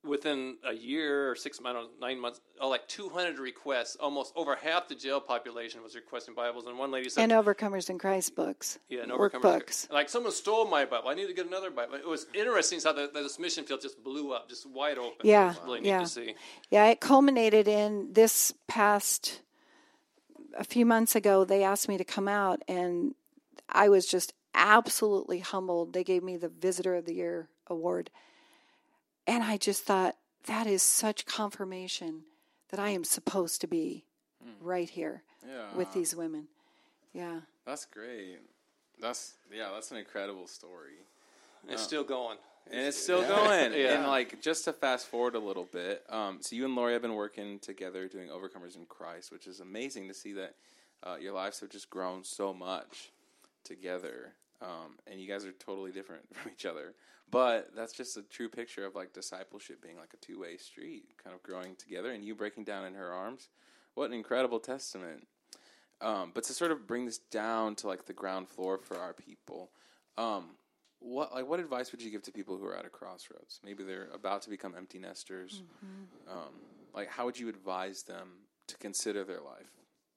within 0.07 0.57
a 0.65 0.73
year 0.73 1.31
or 1.31 1.35
six, 1.35 1.61
months, 1.61 1.91
nine 2.01 2.21
months, 2.21 2.41
oh, 2.61 2.69
like 2.69 2.87
200 2.89 3.39
requests. 3.39 3.97
Almost 3.97 4.33
over 4.37 4.55
half 4.55 4.89
the 4.89 4.95
jail 4.95 5.21
population 5.21 5.83
was 5.83 5.95
requesting 5.95 6.35
Bibles. 6.35 6.67
And 6.67 6.79
one 6.79 6.91
lady 6.91 7.09
said, 7.09 7.31
"And 7.31 7.33
Overcomers 7.33 7.91
in 7.91 7.99
Christ 7.99 8.35
books, 8.35 8.79
yeah, 8.89 9.03
and 9.03 9.13
Overcomers 9.13 9.43
workbooks. 9.43 9.93
Like 9.93 10.09
someone 10.09 10.33
stole 10.33 10.67
my 10.67 10.85
Bible. 10.85 11.09
I 11.09 11.15
need 11.15 11.27
to 11.27 11.35
get 11.35 11.47
another 11.47 11.71
Bible. 11.71 11.95
It 11.95 12.07
was 12.07 12.27
interesting 12.35 12.81
how 12.83 12.93
the, 12.93 13.11
this 13.13 13.39
mission 13.39 13.65
field 13.65 13.81
just 13.81 14.03
blew 14.03 14.33
up, 14.33 14.49
just 14.49 14.69
wide 14.69 14.99
open. 14.99 15.19
Yeah, 15.25 15.55
really 15.65 15.87
yeah. 15.87 16.01
to 16.01 16.07
see. 16.07 16.35
Yeah, 16.71 16.87
it 16.87 17.01
culminated 17.01 17.69
in 17.69 18.13
this 18.13 18.53
past 18.69 19.43
a 20.57 20.65
few 20.65 20.87
months 20.87 21.15
ago. 21.15 21.45
They 21.45 21.63
asked 21.63 21.89
me 21.89 21.99
to 21.99 22.05
come 22.05 22.29
out, 22.29 22.63
and 22.69 23.15
I 23.69 23.89
was 23.89 24.07
just 24.07 24.33
absolutely 24.55 25.41
humbled. 25.41 25.93
They 25.93 26.05
gave 26.05 26.23
me 26.23 26.37
the 26.37 26.49
Visitor 26.49 26.95
of 26.95 27.05
the 27.05 27.15
Year 27.15 27.49
award 27.67 28.11
and 29.27 29.43
I 29.43 29.57
just 29.57 29.85
thought, 29.85 30.17
that 30.47 30.67
is 30.67 30.83
such 30.83 31.27
confirmation 31.27 32.23
that 32.71 32.81
I 32.81 32.91
am 32.91 33.05
supposed 33.05 33.61
to 33.61 33.67
be 33.67 34.05
mm. 34.45 34.53
right 34.61 34.89
here 34.89 35.23
yeah. 35.47 35.77
with 35.77 35.93
these 35.93 36.15
women. 36.15 36.49
Yeah. 37.13 37.41
That's 37.65 37.85
great. 37.85 38.39
That's 39.01 39.35
yeah, 39.53 39.71
that's 39.75 39.91
an 39.91 39.99
incredible 39.99 40.47
story. 40.47 40.95
It's 41.69 41.83
uh, 41.83 41.85
still 41.85 42.05
going. 42.05 42.39
And 42.71 42.87
it's 42.87 42.97
still 42.97 43.23
yeah. 43.23 43.29
going. 43.29 43.73
yeah. 43.73 43.97
And 43.97 44.07
like 44.07 44.41
just 44.41 44.65
to 44.65 44.73
fast 44.73 45.07
forward 45.07 45.35
a 45.35 45.39
little 45.39 45.69
bit, 45.71 46.03
um, 46.09 46.39
so 46.41 46.57
you 46.57 46.65
and 46.65 46.75
Lori 46.75 46.93
have 46.95 47.03
been 47.03 47.15
working 47.15 47.59
together 47.59 48.09
doing 48.09 48.29
Overcomers 48.29 48.77
in 48.77 48.87
Christ, 48.89 49.33
which 49.33 49.47
is 49.47 49.61
amazing 49.61 50.09
to 50.09 50.15
see 50.15 50.33
that 50.35 50.55
uh, 51.03 51.17
your 51.21 51.33
lives 51.33 51.61
have 51.61 51.71
just 51.71 51.91
grown 51.91 52.25
so 52.25 52.53
much 52.55 53.11
together. 53.65 54.33
Um, 54.63 54.97
and 55.07 55.21
you 55.21 55.29
guys 55.29 55.45
are 55.45 55.53
totally 55.53 55.93
different 55.93 56.23
from 56.35 56.53
each 56.53 56.67
other. 56.67 56.95
But 57.31 57.71
that's 57.75 57.93
just 57.93 58.17
a 58.17 58.23
true 58.23 58.49
picture 58.49 58.87
of 58.87 58.95
like 58.95 59.13
discipleship 59.13 59.83
being 59.83 59.97
like 59.97 60.15
a 60.15 60.17
two 60.19 60.41
way 60.41 60.57
street, 60.57 61.05
kind 61.23 61.35
of 61.35 61.43
growing 61.43 61.75
together, 61.77 62.13
and 62.13 62.25
you 62.25 62.35
breaking 62.35 62.65
down 62.65 62.85
in 62.85 62.95
her 62.95 63.13
arms. 63.13 63.49
What 63.95 64.11
an 64.11 64.15
incredible 64.15 64.61
testament! 64.61 65.27
Um, 66.01 66.31
but 66.35 66.45
to 66.45 66.53
sort 66.53 66.71
of 66.71 66.87
bring 66.87 67.07
this 67.07 67.19
down 67.19 67.75
to 67.77 67.89
like 67.89 68.07
the 68.07 68.13
ground 68.13 68.49
floor 68.49 68.79
for 68.79 68.99
our 68.99 69.13
people, 69.13 69.71
um, 70.19 70.51
what 71.01 71.35
like 71.35 71.49
what 71.49 71.59
advice 71.59 71.91
would 71.93 72.03
you 72.03 72.11
give 72.11 72.23
to 72.23 72.33
people 72.33 72.57
who 72.59 72.67
are 72.67 72.77
at 72.77 72.85
a 72.85 72.91
crossroads? 72.91 73.61
Maybe 73.65 73.83
they're 73.83 74.09
about 74.15 74.43
to 74.43 74.51
become 74.51 74.75
empty 74.77 74.99
nesters. 74.99 75.63
Mm-hmm. 75.85 76.39
Um, 76.39 76.53
like, 76.95 77.09
how 77.09 77.27
would 77.27 77.39
you 77.39 77.49
advise 77.49 78.03
them 78.03 78.29
to 78.69 78.77
consider 78.79 79.25
their 79.25 79.41
life 79.41 79.71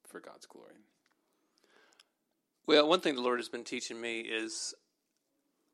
for 0.08 0.20
God's 0.20 0.46
glory? 0.46 0.74
Well, 2.68 2.88
one 2.88 3.02
thing 3.02 3.16
the 3.16 3.22
Lord 3.22 3.40
has 3.40 3.50
been 3.50 3.64
teaching 3.64 4.00
me 4.00 4.20
is 4.20 4.76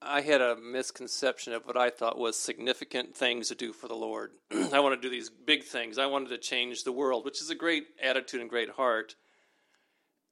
I 0.08 0.22
had 0.22 0.42
a 0.42 0.56
misconception 0.56 1.54
of 1.54 1.66
what 1.66 1.78
I 1.78 1.90
thought 1.90 2.18
was 2.18 2.38
significant 2.38 3.16
things 3.16 3.50
to 3.50 3.56
do 3.56 3.74
for 3.74 3.88
the 3.88 3.96
Lord. 3.96 4.32
I 4.74 4.80
want 4.80 5.00
to 5.00 5.02
do 5.02 5.10
these 5.10 5.30
big 5.30 5.64
things. 5.64 5.98
I 5.98 6.06
wanted 6.06 6.30
to 6.30 6.38
change 6.38 6.84
the 6.84 6.92
world, 6.92 7.26
which 7.26 7.42
is 7.42 7.50
a 7.50 7.56
great 7.56 7.86
attitude 8.02 8.42
and 8.42 8.50
great 8.50 8.70
heart. 8.70 9.16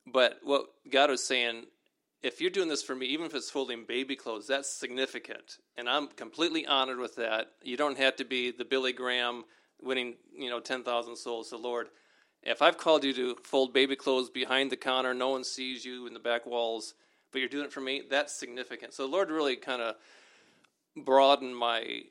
But 0.05 0.39
what 0.43 0.67
God 0.91 1.09
was 1.09 1.25
saying, 1.25 1.63
if 2.21 2.39
you're 2.39 2.51
doing 2.51 2.69
this 2.69 2.83
for 2.83 2.95
me, 2.95 3.07
even 3.07 3.25
if 3.25 3.33
it's 3.33 3.49
folding 3.49 3.85
baby 3.85 4.15
clothes, 4.15 4.47
that's 4.47 4.69
significant. 4.69 5.57
And 5.77 5.89
I'm 5.89 6.07
completely 6.07 6.65
honored 6.65 6.99
with 6.99 7.15
that. 7.15 7.47
You 7.63 7.77
don't 7.77 7.97
have 7.97 8.15
to 8.17 8.25
be 8.25 8.51
the 8.51 8.65
Billy 8.65 8.93
Graham 8.93 9.43
winning, 9.81 10.15
you 10.37 10.49
know, 10.49 10.59
10,000 10.59 11.15
souls 11.15 11.49
to 11.49 11.57
the 11.57 11.61
Lord. 11.61 11.87
If 12.43 12.61
I've 12.61 12.77
called 12.77 13.03
you 13.03 13.13
to 13.13 13.37
fold 13.43 13.73
baby 13.73 13.95
clothes 13.95 14.29
behind 14.29 14.71
the 14.71 14.77
counter, 14.77 15.13
no 15.13 15.29
one 15.29 15.43
sees 15.43 15.85
you 15.85 16.05
in 16.05 16.13
the 16.13 16.19
back 16.19 16.45
walls, 16.45 16.93
but 17.33 17.39
you're 17.39 17.49
doing 17.49 17.65
it 17.65 17.73
for 17.73 17.81
me, 17.81 18.03
that's 18.09 18.33
significant. 18.33 18.93
So 18.93 19.03
the 19.03 19.11
Lord 19.11 19.29
really 19.29 19.57
kind 19.57 19.81
of 19.81 19.95
broadened 20.95 21.57
my 21.57 22.03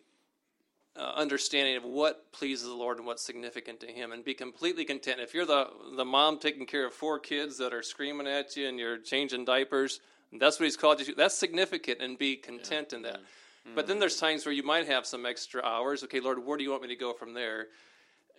uh, 0.95 1.13
understanding 1.17 1.77
of 1.77 1.85
what 1.85 2.33
pleases 2.33 2.67
the 2.67 2.75
Lord 2.75 2.99
and 2.99 3.07
what's 3.07 3.25
significant 3.25 3.81
to 3.81 3.87
Him, 3.87 4.13
and 4.13 4.23
be 4.25 4.35
completely 4.35 4.85
content. 4.85 5.21
If 5.21 5.33
you're 5.33 5.47
the 5.47 5.69
the 5.97 6.05
mom 6.05 6.39
taking 6.39 6.67
care 6.67 6.87
of 6.87 6.93
four 6.93 7.19
kids 7.19 7.57
that 7.59 7.73
are 7.73 7.83
screaming 7.83 8.27
at 8.27 8.57
you 8.57 8.69
and 8.69 8.79
you're 8.79 8.99
changing 8.99 9.47
diapers, 9.47 10.01
that's 10.39 10.61
what 10.61 10.65
He's 10.65 10.77
called 10.77 11.01
you 11.01 11.07
to. 11.07 11.15
That's 11.15 11.39
significant, 11.39 12.03
and 12.03 12.19
be 12.19 12.37
content 12.37 12.89
yeah. 12.91 12.97
in 12.97 13.03
that. 13.05 13.21
Mm-hmm. 13.21 13.75
But 13.75 13.87
then 13.87 14.01
there's 14.01 14.19
times 14.19 14.45
where 14.45 14.53
you 14.53 14.65
might 14.65 14.87
have 14.87 15.07
some 15.07 15.25
extra 15.25 15.63
hours. 15.65 16.05
Okay, 16.05 16.21
Lord, 16.21 16.45
where 16.45 16.59
do 16.59 16.65
you 16.65 16.71
want 16.71 16.83
me 16.83 16.89
to 16.89 16.97
go 16.97 17.15
from 17.15 17.33
there? 17.33 17.69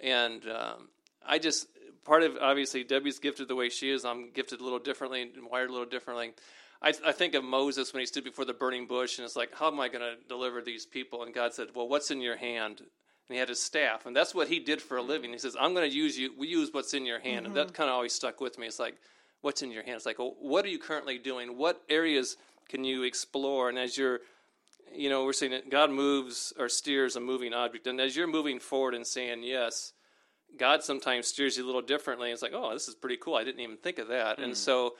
And 0.02 0.44
um, 0.48 0.90
I 1.26 1.40
just 1.40 1.68
part 2.06 2.24
of 2.24 2.38
obviously 2.40 2.84
Debbie's 2.84 3.20
gifted 3.20 3.48
the 3.48 3.56
way 3.56 3.70
she 3.70 3.90
is. 3.90 4.06
I'm 4.06 4.32
gifted 4.32 4.60
a 4.62 4.64
little 4.64 4.80
differently 4.80 5.22
and 5.22 5.50
wired 5.50 5.70
a 5.70 5.74
little 5.74 5.88
differently. 5.88 6.34
I, 6.84 6.94
I 7.06 7.12
think 7.12 7.34
of 7.34 7.44
Moses 7.44 7.94
when 7.94 8.02
he 8.02 8.06
stood 8.06 8.24
before 8.24 8.46
the 8.46 8.54
burning 8.54 8.88
bush, 8.88 9.18
and 9.18 9.26
it's 9.26 9.36
like, 9.36 9.56
how 9.56 9.68
am 9.68 9.80
I 9.80 9.88
going 9.88 10.02
to 10.02 10.16
deliver 10.28 10.62
these 10.62 10.86
people? 10.86 11.24
And 11.24 11.34
God 11.34 11.54
said, 11.54 11.70
well, 11.74 11.88
what's 11.88 12.12
in 12.12 12.22
your 12.22 12.36
hand? 12.36 12.80
And 12.80 13.36
he 13.36 13.38
had 13.38 13.50
his 13.50 13.62
staff, 13.62 14.06
and 14.06 14.16
that's 14.16 14.36
what 14.36 14.50
he 14.50 14.60
did 14.60 14.82
for 14.82 14.98
a 14.98 15.02
living. 15.02 15.32
He 15.32 15.38
says, 15.38 15.56
I'm 15.60 15.74
going 15.74 15.90
to 15.90 15.96
use 15.96 16.18
you. 16.18 16.32
We 16.38 16.48
use 16.48 16.70
what's 16.74 16.94
in 16.94 17.06
your 17.06 17.20
hand, 17.20 17.46
mm-hmm. 17.46 17.46
and 17.46 17.56
that 17.56 17.68
mm-hmm. 17.68 17.76
kind 17.76 17.90
of 17.90 17.96
always 17.96 18.14
stuck 18.14 18.42
with 18.42 18.58
me. 18.58 18.68
It's 18.68 18.80
like, 18.80 18.96
what's 19.42 19.62
in 19.62 19.72
your 19.72 19.84
hand? 19.84 19.96
It's 19.96 20.06
like, 20.06 20.20
well, 20.20 20.36
what 20.40 20.66
are 20.66 20.70
you 20.70 20.80
currently 20.80 21.18
doing? 21.18 21.58
What 21.58 21.82
areas 21.90 22.36
can 22.68 22.84
you 22.84 23.04
explore? 23.04 23.70
And 23.70 23.80
as 23.80 23.98
you're 23.98 24.20
you 24.96 25.10
know, 25.10 25.24
we're 25.24 25.34
saying 25.34 25.52
that 25.52 25.70
God 25.70 25.90
moves 25.90 26.54
or 26.58 26.70
steers 26.70 27.16
a 27.16 27.20
moving 27.20 27.54
object. 27.54 27.88
And 27.88 28.00
as 28.00 28.16
you're 28.16 28.28
moving 28.28 28.60
forward 28.60 28.94
and 28.94 29.06
saying 29.06 29.44
yes, 29.44 29.94
God 30.58 30.84
sometimes 30.84 31.28
steers 31.28 31.58
you 31.58 31.66
a 31.66 31.68
little 31.68 31.82
differently. 31.82 32.32
It's 32.32 32.42
like, 32.42 32.54
oh, 32.54 32.74
this 32.74 32.88
is 32.88 32.96
pretty 32.96 33.18
cool. 33.18 33.36
I 33.36 33.44
didn't 33.44 33.62
even 33.62 33.78
think 33.78 33.98
of 33.98 34.10
that. 34.10 34.38
Mm. 34.38 34.44
And 34.44 34.52
hmm. 34.52 34.58
so, 34.58 34.94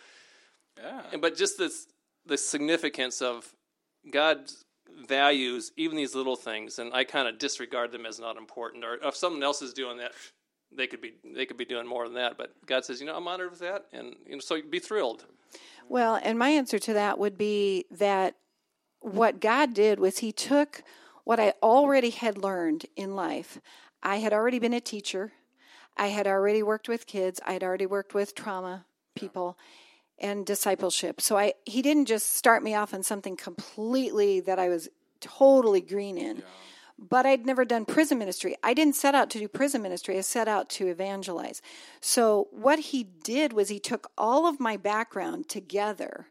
yeah. 0.78 1.18
But 1.20 1.36
just 1.36 1.58
this 1.58 1.88
the 2.26 2.38
significance 2.38 3.22
of 3.22 3.54
God's 4.10 4.64
values, 5.08 5.72
even 5.78 5.98
these 5.98 6.16
little 6.16 6.36
things, 6.36 6.80
and 6.80 6.94
I 6.94 7.04
kind 7.04 7.28
of 7.28 7.38
disregard 7.38 7.92
them 7.92 8.06
as 8.06 8.20
not 8.20 8.38
important. 8.38 8.84
Or 8.84 8.98
if 9.04 9.16
someone 9.16 9.44
else 9.44 9.62
is 9.62 9.74
doing 9.74 9.98
that, 9.98 10.14
they 10.76 10.88
could 10.88 11.02
be 11.02 11.14
they 11.24 11.46
could 11.46 11.58
be 11.58 11.66
doing 11.66 11.88
more 11.88 12.06
than 12.06 12.16
that. 12.16 12.38
But 12.38 12.54
God 12.66 12.86
says, 12.86 13.00
you 13.00 13.08
know, 13.08 13.16
I'm 13.16 13.28
honored 13.28 13.52
with 13.52 13.60
that, 13.60 13.86
and 13.92 14.16
you 14.26 14.34
know, 14.34 14.40
so 14.40 14.56
you'd 14.56 14.72
be 14.72 14.80
thrilled. 14.80 15.26
Well, 15.90 16.20
and 16.22 16.40
my 16.40 16.50
answer 16.50 16.80
to 16.80 16.94
that 16.94 17.20
would 17.20 17.38
be 17.38 17.86
that 17.92 18.36
what 19.02 19.40
God 19.40 19.74
did 19.74 20.00
was 20.00 20.20
He 20.20 20.32
took 20.32 20.84
what 21.24 21.40
I 21.40 21.54
already 21.62 22.10
had 22.10 22.38
learned 22.38 22.86
in 22.96 23.16
life. 23.16 23.60
I 24.02 24.18
had 24.18 24.34
already 24.34 24.60
been 24.60 24.74
a 24.74 24.82
teacher. 24.82 25.34
I 25.96 26.08
had 26.08 26.28
already 26.28 26.64
worked 26.64 26.90
with 26.90 27.06
kids. 27.06 27.40
I 27.46 27.54
had 27.54 27.64
already 27.64 27.86
worked 27.86 28.14
with 28.14 28.36
trauma 28.36 28.86
people 29.16 29.58
and 30.24 30.46
discipleship. 30.46 31.22
So 31.22 31.38
I 31.38 31.54
he 31.66 31.82
didn't 31.84 32.06
just 32.06 32.36
start 32.36 32.64
me 32.64 32.74
off 32.74 32.94
on 32.94 33.04
something 33.04 33.36
completely 33.36 34.40
that 34.40 34.58
I 34.58 34.70
was 34.70 34.90
totally 35.20 35.82
green 35.82 36.18
in. 36.18 36.38
Yeah. 36.38 36.44
But 36.98 37.26
I'd 37.26 37.46
never 37.46 37.66
done 37.66 37.86
prison 37.86 38.18
ministry. 38.18 38.56
I 38.64 38.74
didn't 38.74 38.96
set 38.96 39.14
out 39.14 39.30
to 39.32 39.40
do 39.40 39.48
prison 39.48 39.82
ministry. 39.82 40.18
I 40.18 40.22
set 40.22 40.48
out 40.48 40.70
to 40.72 40.88
evangelize. 40.88 41.62
So 42.00 42.48
what 42.52 42.80
he 42.80 43.04
did 43.04 43.52
was 43.52 43.68
he 43.68 43.80
took 43.80 44.10
all 44.18 44.48
of 44.48 44.60
my 44.60 44.78
background 44.78 45.50
together. 45.50 46.28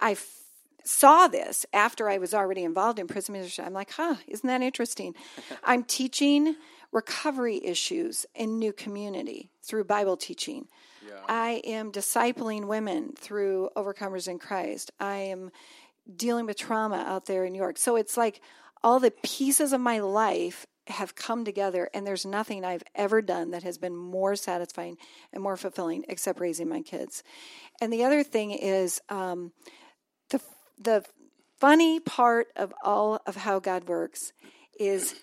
I 0.00 0.12
f- 0.12 0.44
saw 0.84 1.28
this 1.28 1.66
after 1.72 2.08
I 2.08 2.18
was 2.18 2.32
already 2.32 2.62
involved 2.62 2.98
in 2.98 3.08
prison 3.08 3.34
ministry. 3.34 3.64
I'm 3.64 3.74
like, 3.74 3.90
huh, 3.90 4.16
isn't 4.28 4.46
that 4.46 4.62
interesting? 4.62 5.14
I'm 5.64 5.82
teaching 5.82 6.56
recovery 6.92 7.60
issues 7.62 8.24
in 8.34 8.58
new 8.58 8.72
community 8.72 9.50
through 9.62 9.84
Bible 9.84 10.16
teaching. 10.16 10.68
Yeah. 11.12 11.20
I 11.28 11.62
am 11.64 11.92
discipling 11.92 12.66
women 12.66 13.12
through 13.18 13.70
Overcomers 13.76 14.28
in 14.28 14.38
Christ. 14.38 14.90
I 14.98 15.16
am 15.16 15.50
dealing 16.16 16.46
with 16.46 16.56
trauma 16.56 17.04
out 17.06 17.26
there 17.26 17.44
in 17.44 17.52
New 17.52 17.58
York. 17.58 17.78
So 17.78 17.96
it's 17.96 18.16
like 18.16 18.40
all 18.82 18.98
the 18.98 19.12
pieces 19.22 19.72
of 19.72 19.80
my 19.80 20.00
life 20.00 20.66
have 20.88 21.14
come 21.14 21.44
together, 21.44 21.88
and 21.94 22.04
there's 22.04 22.26
nothing 22.26 22.64
I've 22.64 22.82
ever 22.94 23.22
done 23.22 23.52
that 23.52 23.62
has 23.62 23.78
been 23.78 23.96
more 23.96 24.34
satisfying 24.34 24.96
and 25.32 25.42
more 25.42 25.56
fulfilling 25.56 26.04
except 26.08 26.40
raising 26.40 26.68
my 26.68 26.82
kids. 26.82 27.22
And 27.80 27.92
the 27.92 28.04
other 28.04 28.24
thing 28.24 28.50
is 28.50 29.00
um, 29.08 29.52
the 30.30 30.40
the 30.80 31.04
funny 31.60 32.00
part 32.00 32.48
of 32.56 32.74
all 32.82 33.20
of 33.26 33.36
how 33.36 33.60
God 33.60 33.86
works 33.86 34.32
is 34.78 35.14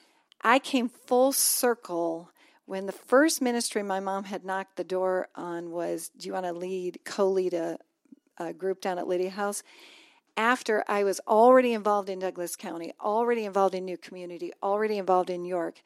I 0.42 0.60
came 0.60 0.88
full 0.88 1.34
circle 1.34 2.32
when 2.70 2.86
the 2.86 2.92
first 2.92 3.42
ministry 3.42 3.82
my 3.82 4.00
mom 4.00 4.26
had 4.26 4.46
knocked 4.46 4.76
the 4.76 4.84
door 4.84 5.28
on 5.34 5.72
was, 5.72 6.12
Do 6.16 6.28
you 6.28 6.34
want 6.34 6.46
to 6.46 6.54
lead, 6.54 7.00
co 7.04 7.28
lead 7.28 7.56
a, 7.56 7.80
a 8.38 8.54
group 8.54 8.80
down 8.80 9.00
at 9.00 9.08
Lydia 9.08 9.32
House? 9.32 9.64
After 10.38 10.84
I 10.88 11.04
was 11.04 11.20
already 11.28 11.74
involved 11.74 12.12
in 12.12 12.20
Douglas 12.20 12.56
County, 12.56 12.94
already 13.02 13.46
involved 13.46 13.74
in 13.74 13.86
New 13.86 13.98
Community, 13.98 14.54
already 14.62 15.00
involved 15.00 15.32
in 15.32 15.46
York, 15.46 15.82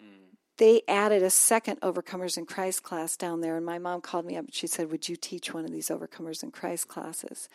mm. 0.00 0.06
they 0.56 0.82
added 0.86 1.24
a 1.24 1.30
second 1.30 1.80
Overcomers 1.80 2.38
in 2.38 2.46
Christ 2.46 2.84
class 2.84 3.16
down 3.16 3.40
there. 3.40 3.56
And 3.56 3.66
my 3.66 3.80
mom 3.80 4.00
called 4.00 4.24
me 4.24 4.36
up 4.36 4.44
and 4.44 4.54
she 4.54 4.68
said, 4.68 4.92
Would 4.92 5.08
you 5.08 5.16
teach 5.16 5.52
one 5.52 5.64
of 5.64 5.72
these 5.72 5.88
Overcomers 5.88 6.44
in 6.44 6.52
Christ 6.52 6.86
classes? 6.86 7.48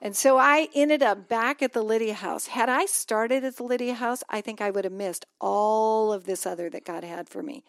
And 0.00 0.14
so 0.14 0.38
I 0.38 0.68
ended 0.76 1.02
up 1.02 1.28
back 1.28 1.60
at 1.60 1.72
the 1.72 1.82
Lydia 1.82 2.14
House. 2.14 2.46
Had 2.46 2.68
I 2.68 2.86
started 2.86 3.42
at 3.42 3.56
the 3.56 3.64
Lydia 3.64 3.94
House, 3.94 4.22
I 4.28 4.42
think 4.42 4.60
I 4.60 4.70
would 4.70 4.84
have 4.84 4.92
missed 4.92 5.26
all 5.40 6.12
of 6.12 6.24
this 6.24 6.46
other 6.46 6.70
that 6.70 6.84
God 6.84 7.02
had 7.02 7.28
for 7.28 7.42
me. 7.42 7.64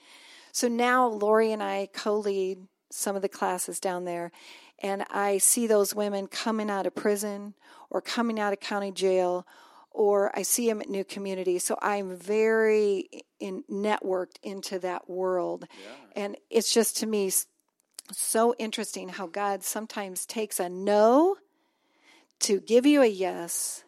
So 0.52 0.68
now 0.68 1.08
Lori 1.08 1.52
and 1.52 1.62
I 1.62 1.90
co 1.94 2.18
lead 2.18 2.68
some 2.90 3.16
of 3.16 3.22
the 3.22 3.30
classes 3.30 3.80
down 3.80 4.06
there. 4.06 4.32
And 4.80 5.04
I 5.10 5.40
see 5.40 5.68
those 5.68 5.96
women 5.96 6.28
coming 6.28 6.70
out 6.70 6.86
of 6.86 6.96
prison 6.96 7.56
or 7.90 8.02
coming 8.02 8.40
out 8.40 8.54
of 8.54 8.60
county 8.60 8.92
jail, 8.92 9.48
or 9.92 10.32
I 10.38 10.44
see 10.44 10.68
them 10.68 10.82
at 10.82 10.90
New 10.90 11.04
communities, 11.04 11.64
So 11.64 11.78
I'm 11.82 12.16
very 12.16 13.10
in, 13.40 13.64
networked 13.72 14.38
into 14.44 14.78
that 14.80 15.10
world. 15.10 15.68
Yeah. 15.70 16.24
And 16.24 16.38
it's 16.50 16.72
just 16.72 16.98
to 16.98 17.08
me 17.08 17.32
so 18.12 18.54
interesting 18.60 19.10
how 19.10 19.28
God 19.28 19.64
sometimes 19.64 20.26
takes 20.26 20.60
a 20.60 20.70
no 20.70 21.38
to 22.42 22.60
give 22.60 22.86
you 22.86 23.02
a 23.02 23.08
yes 23.08 23.84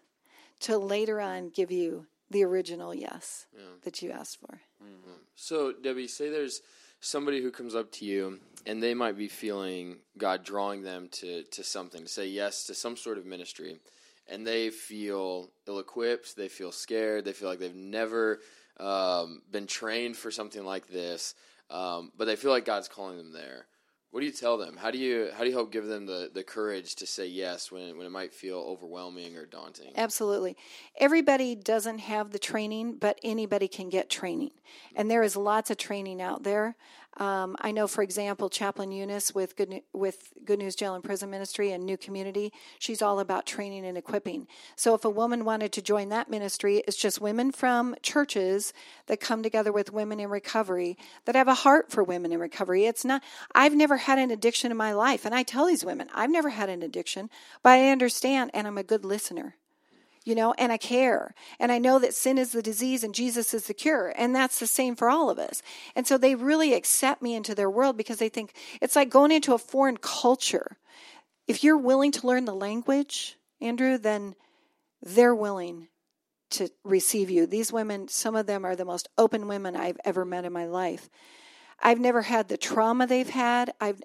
to 0.62 0.78
later 0.78 1.22
on 1.22 1.50
give 1.50 1.72
you 1.72 2.08
the 2.32 2.44
original 2.44 2.94
yes 2.94 3.46
yeah. 3.54 3.62
that 3.84 4.02
you 4.02 4.12
asked 4.12 4.40
for. 4.40 4.62
Mm-hmm. 4.84 5.12
So, 5.36 5.74
Debbie, 5.74 6.08
say 6.08 6.30
there's 6.30 6.62
somebody 7.02 7.42
who 7.42 7.52
comes 7.52 7.76
up 7.76 7.92
to 7.94 8.06
you 8.06 8.40
and 8.66 8.84
they 8.84 8.94
might 8.94 9.18
be 9.18 9.28
feeling 9.28 9.98
God 10.18 10.44
drawing 10.44 10.84
them 10.84 11.08
to, 11.14 11.44
to 11.44 11.64
something, 11.64 12.04
to 12.04 12.08
say 12.08 12.28
yes 12.28 12.66
to 12.66 12.74
some 12.74 12.98
sort 12.98 13.18
of 13.18 13.26
ministry, 13.26 13.80
and 14.28 14.46
they 14.46 14.70
feel 14.70 15.50
ill 15.68 15.80
equipped, 15.80 16.36
they 16.36 16.50
feel 16.50 16.72
scared, 16.72 17.26
they 17.26 17.34
feel 17.34 17.50
like 17.50 17.60
they've 17.60 17.74
never 17.74 18.40
um, 18.80 19.42
been 19.52 19.68
trained 19.68 20.18
for 20.18 20.32
something 20.32 20.64
like 20.64 20.88
this, 20.88 21.36
um, 21.70 22.12
but 22.18 22.26
they 22.26 22.36
feel 22.36 22.52
like 22.52 22.66
God's 22.66 22.88
calling 22.88 23.18
them 23.18 23.34
there. 23.34 23.66
What 24.12 24.22
do 24.22 24.26
you 24.26 24.32
tell 24.32 24.58
them? 24.58 24.76
How 24.76 24.90
do 24.90 24.98
you 24.98 25.30
how 25.34 25.44
do 25.44 25.50
you 25.50 25.56
help 25.56 25.72
give 25.72 25.86
them 25.86 26.08
the, 26.08 26.32
the 26.34 26.44
courage 26.44 26.96
to 26.96 27.06
say 27.06 27.28
yes 27.28 27.72
when 27.72 27.96
when 27.96 28.08
it 28.08 28.12
might 28.12 28.34
feel 28.34 28.58
overwhelming 28.58 29.38
or 29.38 29.46
daunting? 29.46 29.92
Absolutely. 29.96 30.58
Everybody 30.98 31.54
doesn't 31.54 32.00
have 32.00 32.32
the 32.32 32.40
training, 32.40 32.96
but 32.96 33.20
anybody 33.24 33.68
can 33.68 33.90
get 33.90 34.10
training. 34.10 34.52
And 34.96 35.12
there 35.12 35.22
is 35.22 35.36
lots 35.36 35.70
of 35.70 35.78
training 35.78 36.22
out 36.22 36.42
there. 36.42 36.76
Um, 37.20 37.58
I 37.60 37.72
know, 37.72 37.86
for 37.86 38.02
example, 38.02 38.50
Chaplain 38.50 38.94
Eunice 38.94 39.36
with 39.36 39.58
Good, 39.58 39.82
with 39.92 40.32
Good 40.46 40.60
News 40.60 40.74
Jail 40.74 40.96
and 40.96 41.04
Prison 41.04 41.30
Ministry 41.30 41.74
and 41.74 41.86
New 41.86 41.98
Community, 41.98 42.54
she's 42.80 43.02
all 43.02 43.20
about 43.20 43.46
training 43.46 43.86
and 43.86 43.98
equipping. 43.98 44.48
So 44.78 44.96
if 44.96 45.04
a 45.04 45.10
woman 45.10 45.44
wanted 45.44 45.74
to 45.74 45.82
join 45.82 46.08
that 46.10 46.30
ministry, 46.30 46.82
it's 46.88 46.96
just 46.96 47.20
women 47.20 47.52
from 47.52 47.96
churches 48.02 48.74
that 49.08 49.20
come 49.20 49.44
together 49.44 49.74
with 49.74 49.92
women 49.92 50.22
in 50.22 50.30
recovery 50.30 50.98
that 51.26 51.36
have 51.36 51.50
a 51.50 51.56
heart 51.56 51.92
for 51.92 52.06
women 52.06 52.32
in 52.32 52.40
recovery. 52.40 52.86
It's 52.86 53.04
not, 53.04 53.22
I've 53.54 53.76
never 53.76 53.98
had 53.98 54.18
an 54.18 54.32
addiction 54.32 54.72
in 54.72 54.78
my 54.78 54.94
life. 54.94 55.26
And 55.26 55.36
I 55.36 55.44
tell 55.44 55.66
these 55.66 55.84
women, 55.84 56.08
I've 56.14 56.32
never 56.32 56.50
had 56.50 56.70
an 56.70 56.82
addiction, 56.84 57.30
but 57.62 57.72
I 57.72 57.90
understand 57.90 58.52
and 58.54 58.66
I'm 58.66 58.78
a 58.78 58.84
good 58.84 59.04
listener 59.04 59.56
you 60.30 60.36
know, 60.36 60.54
and 60.60 60.72
I 60.72 60.78
care. 60.78 61.34
And 61.60 61.72
I 61.72 61.80
know 61.80 61.98
that 62.00 62.14
sin 62.14 62.38
is 62.38 62.52
the 62.52 62.62
disease 62.62 63.04
and 63.04 63.16
Jesus 63.16 63.54
is 63.54 63.66
the 63.66 63.74
cure. 63.74 64.14
And 64.16 64.36
that's 64.36 64.60
the 64.60 64.68
same 64.68 64.96
for 64.96 65.10
all 65.10 65.32
of 65.32 65.40
us. 65.40 65.64
And 65.96 66.06
so 66.06 66.18
they 66.18 66.36
really 66.36 66.74
accept 66.74 67.24
me 67.24 67.34
into 67.34 67.56
their 67.56 67.70
world 67.70 67.98
because 67.98 68.20
they 68.20 68.30
think 68.30 68.54
it's 68.80 68.96
like 68.96 69.10
going 69.10 69.32
into 69.32 69.56
a 69.56 69.58
foreign 69.58 69.98
culture. 69.98 70.78
if 71.48 71.64
you're 71.64 71.78
willing 71.78 72.12
to 72.12 72.28
learn 72.28 72.46
the 72.46 72.54
language, 72.54 73.36
Andrew, 73.60 73.98
then 73.98 74.36
they're 75.02 75.34
willing 75.34 75.88
to 76.52 76.70
receive 76.84 77.32
you. 77.32 77.48
These 77.48 77.74
women, 77.74 78.08
some 78.08 78.36
of 78.36 78.46
them 78.46 78.66
are 78.66 78.76
the 78.76 78.86
most 78.86 79.10
open 79.18 79.48
women 79.48 79.76
I've 79.76 80.00
ever 80.06 80.26
met 80.26 80.46
in 80.46 80.54
my 80.54 80.66
life. 80.66 81.10
I've 81.82 82.00
never 82.00 82.22
had 82.22 82.48
the 82.48 82.58
trauma 82.58 83.08
they've 83.08 83.30
had. 83.30 83.74
I've, 83.80 84.02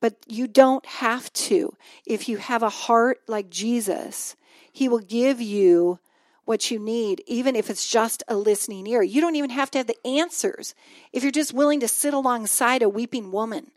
but 0.00 0.16
you 0.26 0.46
don't 0.46 0.84
have 0.86 1.32
to. 1.34 1.74
If 2.06 2.28
you 2.28 2.36
have 2.36 2.62
a 2.62 2.68
heart 2.68 3.20
like 3.26 3.50
Jesus, 3.50 4.36
He 4.72 4.88
will 4.88 5.00
give 5.00 5.40
you 5.40 5.98
what 6.44 6.70
you 6.70 6.78
need, 6.78 7.22
even 7.26 7.54
if 7.54 7.68
it's 7.68 7.90
just 7.90 8.22
a 8.26 8.34
listening 8.34 8.86
ear. 8.86 9.02
You 9.02 9.20
don't 9.20 9.36
even 9.36 9.50
have 9.50 9.70
to 9.72 9.78
have 9.78 9.86
the 9.86 10.06
answers. 10.06 10.74
If 11.12 11.22
you're 11.22 11.30
just 11.30 11.52
willing 11.52 11.80
to 11.80 11.88
sit 11.88 12.14
alongside 12.14 12.80
a 12.82 12.88
weeping 12.88 13.30
woman, 13.30 13.70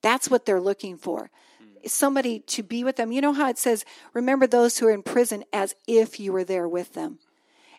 that's 0.00 0.30
what 0.30 0.46
they're 0.46 0.60
looking 0.60 0.96
for. 0.96 1.30
Mm. 1.62 1.90
Somebody 1.90 2.38
to 2.38 2.62
be 2.62 2.82
with 2.82 2.96
them. 2.96 3.12
You 3.12 3.20
know 3.20 3.34
how 3.34 3.50
it 3.50 3.58
says, 3.58 3.84
remember 4.14 4.46
those 4.46 4.78
who 4.78 4.86
are 4.86 4.92
in 4.92 5.02
prison 5.02 5.44
as 5.52 5.74
if 5.86 6.18
you 6.18 6.32
were 6.32 6.44
there 6.44 6.66
with 6.66 6.94
them. 6.94 7.18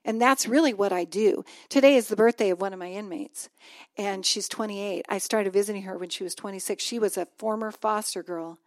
And 0.06 0.22
that's 0.22 0.47
really 0.47 0.74
what 0.74 0.93
I 0.93 1.03
do. 1.03 1.43
Today 1.68 1.95
is 1.95 2.08
the 2.08 2.16
birthday 2.16 2.51
of 2.51 2.62
one 2.62 2.74
of 2.74 2.80
my 2.80 2.91
inmates, 2.91 3.49
and 3.97 4.24
she's 4.24 4.47
28. 4.47 5.03
I 5.10 5.18
started 5.18 5.51
visiting 5.51 5.82
her 5.82 5.97
when 5.97 6.10
she 6.10 6.24
was 6.24 6.36
26. 6.36 6.84
She 6.84 6.99
was 6.99 7.18
a 7.18 7.28
former 7.39 7.72
foster 7.72 8.22
girl 8.22 8.60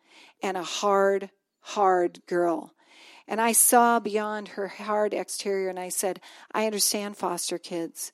and 0.42 0.56
a 0.56 0.64
hard, 0.64 1.30
hard 1.60 2.26
girl. 2.26 2.74
And 3.28 3.40
I 3.40 3.52
saw 3.52 4.00
beyond 4.00 4.48
her 4.48 4.66
hard 4.66 5.14
exterior, 5.14 5.68
and 5.68 5.78
I 5.78 5.90
said, 5.90 6.20
I 6.52 6.66
understand 6.66 7.16
foster 7.16 7.56
kids, 7.56 8.10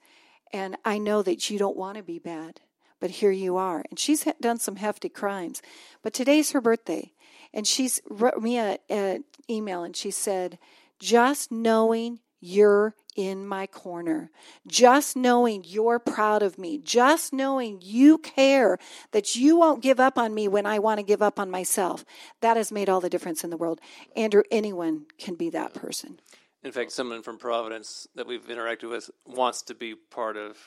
and 0.53 0.77
I 0.85 0.99
know 0.99 1.23
that 1.23 1.49
you 1.49 1.59
don't 1.59 1.79
want 1.79 1.97
to 1.97 2.03
be 2.03 2.19
bad, 2.19 2.61
but 3.01 3.11
here 3.11 3.31
you 3.31 3.57
are. 3.57 3.85
And 3.89 3.99
she's 3.99 4.27
done 4.41 4.59
some 4.59 4.77
hefty 4.77 5.09
crimes. 5.09 5.63
But 6.03 6.13
today's 6.13 6.51
her 6.51 6.61
birthday, 6.61 7.13
and 7.55 7.67
she's 7.67 8.03
wrote 8.11 8.43
me 8.43 8.59
an 8.59 9.25
email, 9.49 9.83
and 9.83 9.97
she 9.97 10.11
said, 10.11 10.59
Just 10.99 11.51
knowing 11.51 12.19
you're 12.45 12.95
in 13.17 13.47
my 13.47 13.67
corner. 13.67 14.31
Just 14.67 15.17
knowing 15.17 15.65
you're 15.67 15.99
proud 15.99 16.43
of 16.43 16.59
me. 16.59 16.79
Just 16.79 17.33
knowing 17.33 17.81
you 17.83 18.19
care 18.19 18.79
that 19.13 19.35
you 19.35 19.57
won't 19.57 19.83
give 19.83 19.99
up 19.99 20.19
on 20.19 20.35
me 20.35 20.47
when 20.47 20.67
I 20.67 20.79
want 20.79 20.99
to 20.99 21.05
give 21.05 21.23
up 21.23 21.41
on 21.41 21.51
myself. 21.51 22.05
That 22.43 22.57
has 22.57 22.71
made 22.71 22.89
all 22.89 23.01
the 23.01 23.09
difference 23.09 23.45
in 23.45 23.51
the 23.51 23.57
world. 23.57 23.81
Andrew, 24.15 24.43
anyone 24.51 25.07
can 25.19 25.37
be 25.37 25.49
that 25.51 25.73
person. 25.73 26.21
In 26.63 26.73
fact, 26.73 26.93
someone 26.93 27.23
from 27.23 27.39
Providence 27.39 28.07
that 28.15 28.27
we've 28.27 28.47
interacted 28.47 28.91
with 28.91 29.11
wants 29.27 29.63
to 29.63 29.75
be 29.75 29.95
part 29.95 30.37
of 30.37 30.59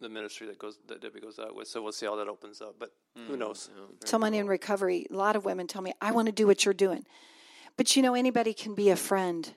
the 0.00 0.08
ministry 0.08 0.48
that 0.48 0.58
goes 0.58 0.78
that 0.88 1.00
Debbie 1.00 1.20
goes 1.20 1.38
out 1.38 1.54
with. 1.54 1.68
So 1.68 1.80
we'll 1.82 1.92
see 1.92 2.06
how 2.06 2.16
that 2.16 2.28
opens 2.28 2.60
up. 2.60 2.76
But 2.78 2.90
who 3.16 3.34
hmm, 3.34 3.38
knows? 3.38 3.70
Someone 4.04 4.34
in 4.34 4.48
recovery, 4.48 5.06
a 5.10 5.16
lot 5.16 5.36
of 5.36 5.44
women 5.44 5.66
tell 5.66 5.82
me, 5.82 5.92
I 6.00 6.10
want 6.10 6.26
to 6.26 6.32
do 6.32 6.46
what 6.46 6.64
you're 6.64 6.74
doing. 6.74 7.04
But 7.76 7.94
you 7.96 8.02
know, 8.02 8.14
anybody 8.14 8.52
can 8.52 8.74
be 8.74 8.90
a 8.90 8.96
friend. 8.96 9.54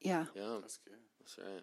Yeah, 0.00 0.26
Yeah. 0.34 0.42
Yeah, 0.42 0.58
that's 0.60 0.78
good. 0.78 0.98
that's 1.20 1.38
right. 1.38 1.62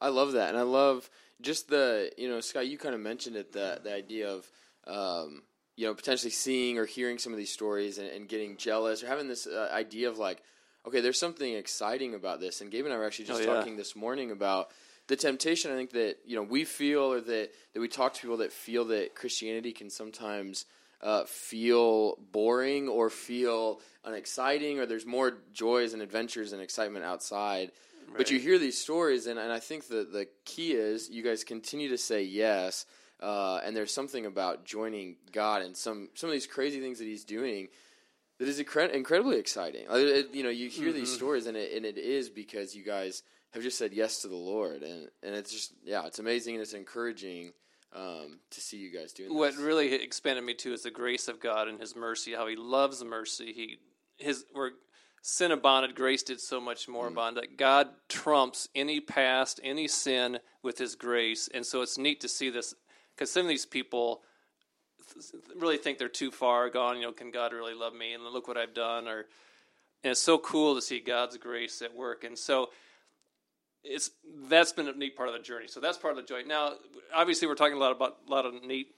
I 0.00 0.08
love 0.08 0.32
that, 0.32 0.48
and 0.50 0.58
I 0.58 0.62
love 0.62 1.10
just 1.40 1.68
the 1.68 2.10
you 2.16 2.28
know 2.28 2.40
Scott. 2.40 2.66
You 2.66 2.78
kind 2.78 2.94
of 2.94 3.00
mentioned 3.00 3.36
it 3.36 3.52
the 3.52 3.80
the 3.82 3.92
idea 3.94 4.30
of 4.30 4.50
um, 4.86 5.42
you 5.76 5.86
know 5.86 5.94
potentially 5.94 6.30
seeing 6.30 6.78
or 6.78 6.86
hearing 6.86 7.18
some 7.18 7.32
of 7.32 7.38
these 7.38 7.52
stories 7.52 7.98
and, 7.98 8.08
and 8.08 8.28
getting 8.28 8.56
jealous 8.56 9.02
or 9.02 9.06
having 9.08 9.28
this 9.28 9.46
uh, 9.46 9.68
idea 9.72 10.08
of 10.08 10.18
like, 10.18 10.42
okay, 10.86 11.00
there's 11.00 11.18
something 11.18 11.52
exciting 11.54 12.14
about 12.14 12.40
this. 12.40 12.60
And 12.60 12.70
Gabe 12.70 12.84
and 12.86 12.94
I 12.94 12.96
were 12.98 13.04
actually 13.06 13.26
just 13.26 13.40
Oh, 13.40 13.44
yeah. 13.44 13.54
talking 13.56 13.76
this 13.76 13.94
morning 13.94 14.30
about 14.30 14.70
the 15.08 15.16
temptation. 15.16 15.70
I 15.70 15.74
think 15.74 15.90
that 15.90 16.16
you 16.24 16.34
know 16.36 16.42
we 16.42 16.64
feel 16.64 17.12
or 17.12 17.20
that 17.20 17.50
that 17.74 17.80
we 17.80 17.88
talk 17.88 18.14
to 18.14 18.20
people 18.22 18.38
that 18.38 18.52
feel 18.52 18.86
that 18.86 19.14
Christianity 19.14 19.72
can 19.72 19.90
sometimes. 19.90 20.64
Uh, 21.02 21.24
feel 21.24 22.16
boring 22.30 22.86
or 22.88 23.08
feel 23.08 23.80
unexciting, 24.04 24.78
or 24.78 24.84
there's 24.86 25.06
more 25.06 25.38
joys 25.52 25.94
and 25.94 26.02
adventures 26.02 26.52
and 26.52 26.60
excitement 26.60 27.04
outside. 27.04 27.72
But 28.16 28.30
you 28.30 28.38
hear 28.38 28.58
these 28.58 28.76
stories, 28.76 29.26
and, 29.26 29.38
and 29.38 29.50
I 29.52 29.60
think 29.60 29.86
the, 29.88 30.04
the 30.04 30.26
key 30.44 30.72
is 30.72 31.08
you 31.08 31.22
guys 31.22 31.42
continue 31.44 31.88
to 31.90 31.96
say 31.98 32.24
yes. 32.24 32.84
Uh, 33.20 33.60
and 33.64 33.76
there's 33.76 33.94
something 33.94 34.26
about 34.26 34.64
joining 34.64 35.16
God 35.32 35.62
and 35.62 35.76
some, 35.76 36.08
some 36.14 36.28
of 36.28 36.32
these 36.32 36.46
crazy 36.46 36.80
things 36.80 36.98
that 36.98 37.04
He's 37.04 37.24
doing 37.24 37.68
that 38.38 38.48
is 38.48 38.60
incre- 38.60 38.92
incredibly 38.92 39.38
exciting. 39.38 39.86
Like, 39.88 40.02
it- 40.04 40.34
you 40.34 40.42
know, 40.42 40.48
you 40.50 40.68
hear 40.68 40.92
these 40.92 41.12
stories, 41.12 41.46
and 41.46 41.56
it, 41.56 41.72
and 41.76 41.86
it 41.86 41.98
is 41.98 42.28
because 42.30 42.74
you 42.74 42.82
guys 42.82 43.22
have 43.52 43.62
just 43.62 43.78
said 43.78 43.92
yes 43.92 44.22
to 44.22 44.28
the 44.28 44.36
Lord. 44.36 44.82
And, 44.82 45.08
and 45.22 45.34
it's 45.34 45.50
just, 45.52 45.72
yeah, 45.84 46.06
it's 46.06 46.18
amazing 46.18 46.54
and 46.56 46.62
it's 46.62 46.72
encouraging 46.74 47.52
um, 47.94 48.38
to 48.50 48.60
see 48.60 48.76
you 48.76 48.90
guys 48.90 49.12
doing 49.12 49.30
this. 49.30 49.36
What 49.36 49.52
this. 49.52 49.60
really 49.60 49.92
expanded 49.92 50.44
me 50.44 50.54
too 50.54 50.72
is 50.72 50.82
the 50.82 50.90
grace 50.90 51.28
of 51.28 51.40
God 51.40 51.68
and 51.68 51.80
His 51.80 51.96
mercy. 51.96 52.32
How 52.34 52.46
He 52.46 52.56
loves 52.56 53.02
mercy. 53.02 53.52
He 53.52 53.78
His 54.16 54.44
where 54.52 54.72
sin 55.22 55.52
abounded, 55.52 55.94
grace 55.94 56.22
did 56.22 56.40
so 56.40 56.60
much 56.60 56.88
more 56.88 57.08
abound. 57.08 57.36
That 57.36 57.56
God 57.56 57.88
trumps 58.08 58.68
any 58.74 59.00
past, 59.00 59.60
any 59.62 59.88
sin 59.88 60.38
with 60.62 60.78
His 60.78 60.94
grace, 60.94 61.48
and 61.52 61.64
so 61.64 61.82
it's 61.82 61.98
neat 61.98 62.20
to 62.20 62.28
see 62.28 62.50
this 62.50 62.74
because 63.14 63.30
some 63.30 63.42
of 63.42 63.48
these 63.48 63.66
people 63.66 64.22
really 65.56 65.76
think 65.76 65.98
they're 65.98 66.08
too 66.08 66.30
far 66.30 66.70
gone. 66.70 66.96
You 66.96 67.02
know, 67.02 67.12
can 67.12 67.30
God 67.30 67.52
really 67.52 67.74
love 67.74 67.94
me? 67.94 68.12
And 68.12 68.22
look 68.24 68.48
what 68.48 68.56
I've 68.56 68.74
done. 68.74 69.08
Or 69.08 69.26
and 70.02 70.12
it's 70.12 70.22
so 70.22 70.38
cool 70.38 70.74
to 70.74 70.82
see 70.82 71.00
God's 71.00 71.36
grace 71.36 71.82
at 71.82 71.94
work. 71.94 72.24
And 72.24 72.38
so 72.38 72.70
it's 73.84 74.10
that's 74.48 74.72
been 74.72 74.88
a 74.88 74.92
neat 74.92 75.16
part 75.16 75.28
of 75.28 75.34
the 75.34 75.40
journey. 75.40 75.66
So 75.66 75.80
that's 75.80 75.98
part 75.98 76.16
of 76.16 76.24
the 76.24 76.26
joy. 76.26 76.42
Now, 76.46 76.74
obviously, 77.14 77.48
we're 77.48 77.54
talking 77.54 77.76
a 77.76 77.80
lot 77.80 77.92
about 77.92 78.18
a 78.26 78.30
lot 78.30 78.46
of 78.46 78.62
neat, 78.62 78.88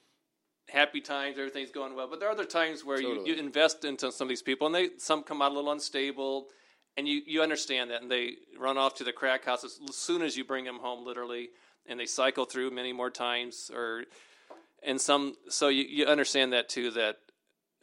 happy 0.69 1.01
times. 1.01 1.39
Everything's 1.39 1.71
going 1.71 1.95
well, 1.95 2.09
but 2.09 2.21
there 2.21 2.29
are 2.29 2.33
other 2.33 2.45
times 2.45 2.85
where 2.85 3.01
you, 3.01 3.09
Totally. 3.09 3.31
you 3.31 3.37
invest 3.37 3.85
into 3.85 4.11
some 4.11 4.27
of 4.27 4.29
these 4.29 4.43
people, 4.43 4.67
and 4.67 4.75
they 4.75 4.91
some 4.99 5.23
come 5.23 5.41
out 5.43 5.53
a 5.53 5.55
little 5.55 5.71
unstable, 5.71 6.49
and 6.97 7.07
you 7.07 7.23
you 7.27 7.43
understand 7.43 7.91
that, 7.91 8.03
and 8.03 8.11
they 8.11 8.33
run 8.59 8.77
off 8.77 8.95
to 8.97 9.05
the 9.05 9.13
crack 9.13 9.45
house 9.45 9.65
as 9.65 9.79
soon 9.93 10.23
as 10.23 10.37
you 10.37 10.45
bring 10.45 10.65
them 10.65 10.79
home, 10.79 11.05
literally, 11.05 11.51
and 11.87 11.99
they 11.99 12.07
cycle 12.07 12.45
through 12.45 12.71
many 12.71 12.93
more 12.93 13.11
times, 13.11 13.71
or 13.73 14.05
and 14.83 15.01
some. 15.01 15.35
So 15.49 15.69
you 15.69 15.85
you 15.85 16.07
understand 16.07 16.53
that 16.53 16.69
too 16.69 16.91
that 16.93 17.17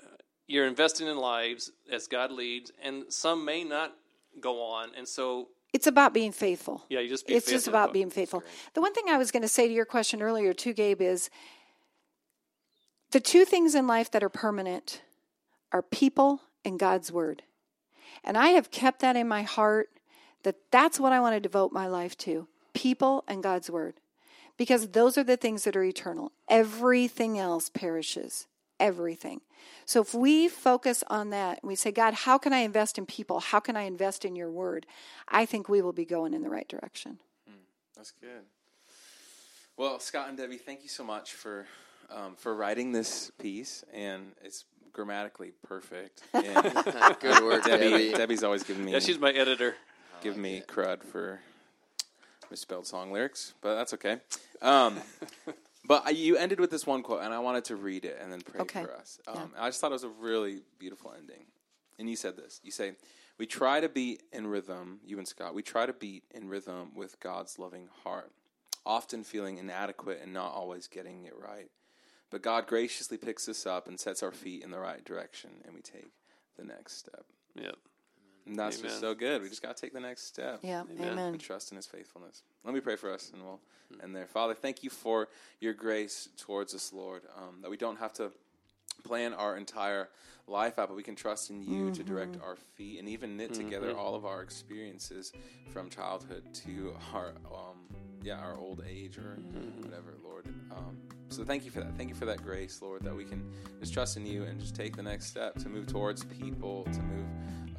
uh, 0.03 0.17
you're 0.47 0.67
investing 0.67 1.07
in 1.07 1.17
lives 1.17 1.71
as 1.91 2.07
God 2.07 2.31
leads, 2.31 2.71
and 2.83 3.05
some 3.07 3.45
may 3.45 3.63
not 3.63 3.93
go 4.41 4.61
on, 4.61 4.89
and 4.97 5.07
so 5.07 5.47
It's 5.71 5.87
about 5.87 6.13
being 6.13 6.31
faithful. 6.31 6.85
yeah, 6.89 6.99
you 6.99 7.09
just 7.09 7.27
be 7.27 7.35
it's 7.35 7.49
just 7.49 7.67
about 7.67 7.93
being 7.93 8.09
faithful. 8.09 8.43
The 8.73 8.81
one 8.81 8.93
thing 8.93 9.05
I 9.07 9.17
was 9.17 9.31
going 9.31 9.43
to 9.43 9.47
say 9.47 9.67
to 9.67 9.73
your 9.73 9.85
question 9.85 10.21
earlier, 10.21 10.53
too, 10.53 10.73
Gabe, 10.73 11.01
is 11.01 11.29
the 13.11 13.19
two 13.19 13.45
things 13.45 13.75
in 13.75 13.87
life 13.87 14.09
that 14.11 14.23
are 14.23 14.29
permanent 14.29 15.01
are 15.71 15.81
people 15.81 16.41
and 16.65 16.79
God's 16.79 17.11
word. 17.11 17.43
And 18.23 18.37
I 18.37 18.49
have 18.49 18.71
kept 18.71 19.01
that 19.01 19.15
in 19.15 19.27
my 19.27 19.43
heart 19.43 19.89
that 20.43 20.55
that's 20.71 20.99
what 20.99 21.13
I 21.13 21.19
want 21.19 21.35
to 21.35 21.39
devote 21.39 21.71
my 21.71 21.87
life 21.87 22.17
to 22.19 22.47
people 22.73 23.23
and 23.27 23.43
God's 23.43 23.69
word. 23.69 23.95
Because 24.57 24.89
those 24.89 25.17
are 25.17 25.23
the 25.23 25.37
things 25.37 25.63
that 25.63 25.75
are 25.75 25.83
eternal. 25.83 26.31
Everything 26.49 27.37
else 27.37 27.69
perishes. 27.69 28.47
Everything. 28.79 29.41
So 29.85 30.01
if 30.01 30.13
we 30.13 30.47
focus 30.47 31.03
on 31.07 31.31
that 31.31 31.59
and 31.61 31.67
we 31.67 31.75
say, 31.75 31.91
God, 31.91 32.13
how 32.13 32.37
can 32.37 32.53
I 32.53 32.59
invest 32.59 32.97
in 32.97 33.05
people? 33.05 33.39
How 33.39 33.59
can 33.59 33.75
I 33.75 33.81
invest 33.83 34.23
in 34.23 34.35
your 34.35 34.49
word? 34.49 34.85
I 35.27 35.45
think 35.45 35.67
we 35.67 35.81
will 35.81 35.93
be 35.93 36.05
going 36.05 36.33
in 36.33 36.41
the 36.41 36.49
right 36.49 36.67
direction. 36.67 37.19
That's 37.95 38.11
good. 38.11 38.43
Well, 39.75 39.99
Scott 39.99 40.29
and 40.29 40.37
Debbie, 40.37 40.57
thank 40.57 40.83
you 40.83 40.89
so 40.89 41.03
much 41.03 41.33
for 41.33 41.65
um, 42.09 42.35
for 42.35 42.55
writing 42.55 42.91
this 42.91 43.31
piece, 43.39 43.83
and 43.93 44.31
it's 44.43 44.65
grammatically 44.93 45.51
perfect. 45.67 46.23
And 46.33 46.73
Good 47.19 47.43
work, 47.43 47.65
Debbie, 47.65 47.89
Debbie. 47.89 48.11
Debbie's 48.13 48.43
always 48.43 48.63
giving 48.63 48.85
me 48.85 48.93
Yeah, 48.93 48.99
she's 48.99 49.19
my 49.19 49.31
editor. 49.31 49.75
giving 50.21 50.41
me 50.41 50.63
crud 50.67 51.03
for 51.03 51.39
misspelled 52.49 52.87
song 52.87 53.11
lyrics, 53.11 53.53
but 53.61 53.75
that's 53.75 53.93
okay. 53.93 54.19
Um, 54.61 54.97
but 55.89 56.03
I, 56.05 56.11
you 56.11 56.37
ended 56.37 56.59
with 56.61 56.69
this 56.69 56.85
one 56.87 57.01
quote, 57.03 57.23
and 57.23 57.33
I 57.33 57.39
wanted 57.39 57.65
to 57.65 57.75
read 57.75 58.05
it 58.05 58.17
and 58.21 58.31
then 58.31 58.41
pray 58.41 58.61
Okay. 58.61 58.83
for 58.83 58.93
us. 58.93 59.19
Um, 59.27 59.51
I 59.57 59.67
just 59.69 59.81
thought 59.81 59.89
it 59.89 59.93
was 59.93 60.03
a 60.03 60.09
really 60.09 60.61
beautiful 60.77 61.11
ending. 61.17 61.47
And 61.97 62.07
you 62.09 62.15
said 62.15 62.37
this. 62.37 62.61
You 62.63 62.71
say, 62.71 62.93
"We 63.37 63.45
try 63.45 63.81
to 63.81 63.89
beat 63.89 64.23
in 64.31 64.47
rhythm, 64.47 64.99
you 65.03 65.17
and 65.17 65.27
Scott. 65.27 65.53
We 65.53 65.63
try 65.63 65.85
to 65.87 65.91
beat 65.91 66.23
in 66.31 66.47
rhythm 66.47 66.91
with 66.95 67.19
God's 67.19 67.57
loving 67.59 67.89
heart, 68.03 68.31
often 68.85 69.23
feeling 69.23 69.57
inadequate 69.57 70.21
and 70.23 70.31
not 70.31 70.53
always 70.53 70.87
getting 70.87 71.25
it 71.25 71.33
right. 71.37 71.71
But 72.29 72.43
God 72.43 72.67
graciously 72.67 73.17
picks 73.17 73.49
us 73.49 73.65
up 73.65 73.87
and 73.87 73.99
sets 73.99 74.21
our 74.21 74.31
feet 74.31 74.63
in 74.63 74.69
the 74.71 74.79
right 74.79 75.03
direction, 75.03 75.49
and 75.65 75.73
we 75.73 75.81
take 75.81 76.11
the 76.55 76.63
next 76.63 76.97
step." 76.97 77.25
Yep. 77.55 77.75
And 78.49 78.57
that's 78.57 78.81
just 78.81 78.99
so 78.99 79.13
good. 79.13 79.41
We 79.43 79.49
just 79.49 79.61
got 79.61 79.75
to 79.77 79.81
take 79.81 79.93
the 79.93 79.99
next 79.99 80.25
step 80.25 80.59
Yeah, 80.63 80.81
Amen. 80.81 81.11
amen. 81.11 81.33
and 81.33 81.39
trust 81.39 81.71
in 81.71 81.75
his 81.75 81.85
faithfulness. 81.85 82.41
Let 82.63 82.73
me 82.73 82.79
pray 82.79 82.95
for 82.95 83.11
us 83.13 83.31
and 83.31 83.43
we'll 83.43 83.59
end 84.03 84.15
there. 84.15 84.25
Father, 84.25 84.55
thank 84.55 84.83
you 84.83 84.89
for 84.89 85.29
your 85.59 85.73
grace 85.73 86.29
towards 86.37 86.73
us, 86.73 86.91
Lord, 86.91 87.21
um, 87.37 87.61
that 87.61 87.69
we 87.69 87.77
don't 87.77 87.99
have 87.99 88.13
to 88.13 88.31
plan 89.03 89.33
our 89.33 89.55
entire 89.55 90.09
life 90.47 90.79
out, 90.79 90.87
but 90.87 90.97
we 90.97 91.03
can 91.03 91.15
trust 91.15 91.51
in 91.51 91.61
you 91.61 91.91
to 91.91 92.03
direct 92.03 92.37
our 92.43 92.55
feet 92.55 92.99
and 92.99 93.07
even 93.07 93.37
knit 93.37 93.53
together 93.53 93.95
all 93.95 94.15
of 94.15 94.25
our 94.25 94.41
experiences 94.41 95.31
from 95.71 95.89
childhood 95.89 96.43
to 96.53 96.95
our 97.13 97.27
um, 97.53 97.77
yeah 98.23 98.39
our 98.39 98.57
old 98.57 98.83
age 98.89 99.17
or 99.19 99.37
whatever, 99.77 100.15
Lord. 100.23 100.47
Um, 100.71 100.97
so 101.29 101.43
thank 101.43 101.65
you 101.65 101.71
for 101.71 101.81
that. 101.81 101.95
Thank 101.95 102.09
you 102.09 102.15
for 102.15 102.25
that 102.25 102.43
grace, 102.43 102.81
Lord, 102.81 103.03
that 103.03 103.15
we 103.15 103.23
can 103.25 103.43
just 103.79 103.93
trust 103.93 104.17
in 104.17 104.25
you 104.25 104.43
and 104.43 104.59
just 104.59 104.75
take 104.75 104.95
the 104.95 105.03
next 105.03 105.27
step 105.27 105.53
to 105.59 105.69
move 105.69 105.85
towards 105.85 106.23
people, 106.25 106.85
to 106.85 106.99
move 107.03 107.27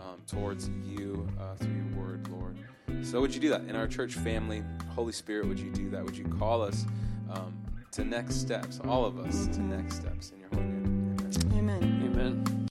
um, 0.01 0.23
towards 0.27 0.71
you 0.85 1.29
uh, 1.39 1.55
through 1.57 1.75
your 1.75 2.05
word, 2.05 2.29
Lord. 2.29 2.59
So 3.03 3.21
would 3.21 3.35
you 3.35 3.41
do 3.41 3.51
that 3.51 3.63
in 3.63 3.77
our 3.77 3.87
church 3.87 4.15
family? 4.15 4.63
Holy 4.89 5.13
Spirit, 5.13 5.47
would 5.49 5.59
you 5.59 5.71
do 5.71 5.89
that? 5.91 6.05
Would 6.05 6.17
you 6.17 6.25
call 6.25 6.63
us 6.63 6.87
um, 7.31 7.55
to 7.93 8.05
next 8.05 8.37
steps, 8.37 8.81
all 8.87 9.05
of 9.05 9.19
us 9.19 9.47
to 9.49 9.63
next 9.63 9.97
steps 9.97 10.31
in 10.31 10.41
your 10.41 10.49
holy 10.51 10.63
name? 10.65 11.17
Amen. 11.53 11.83
Amen. 11.83 12.13
Amen. 12.13 12.51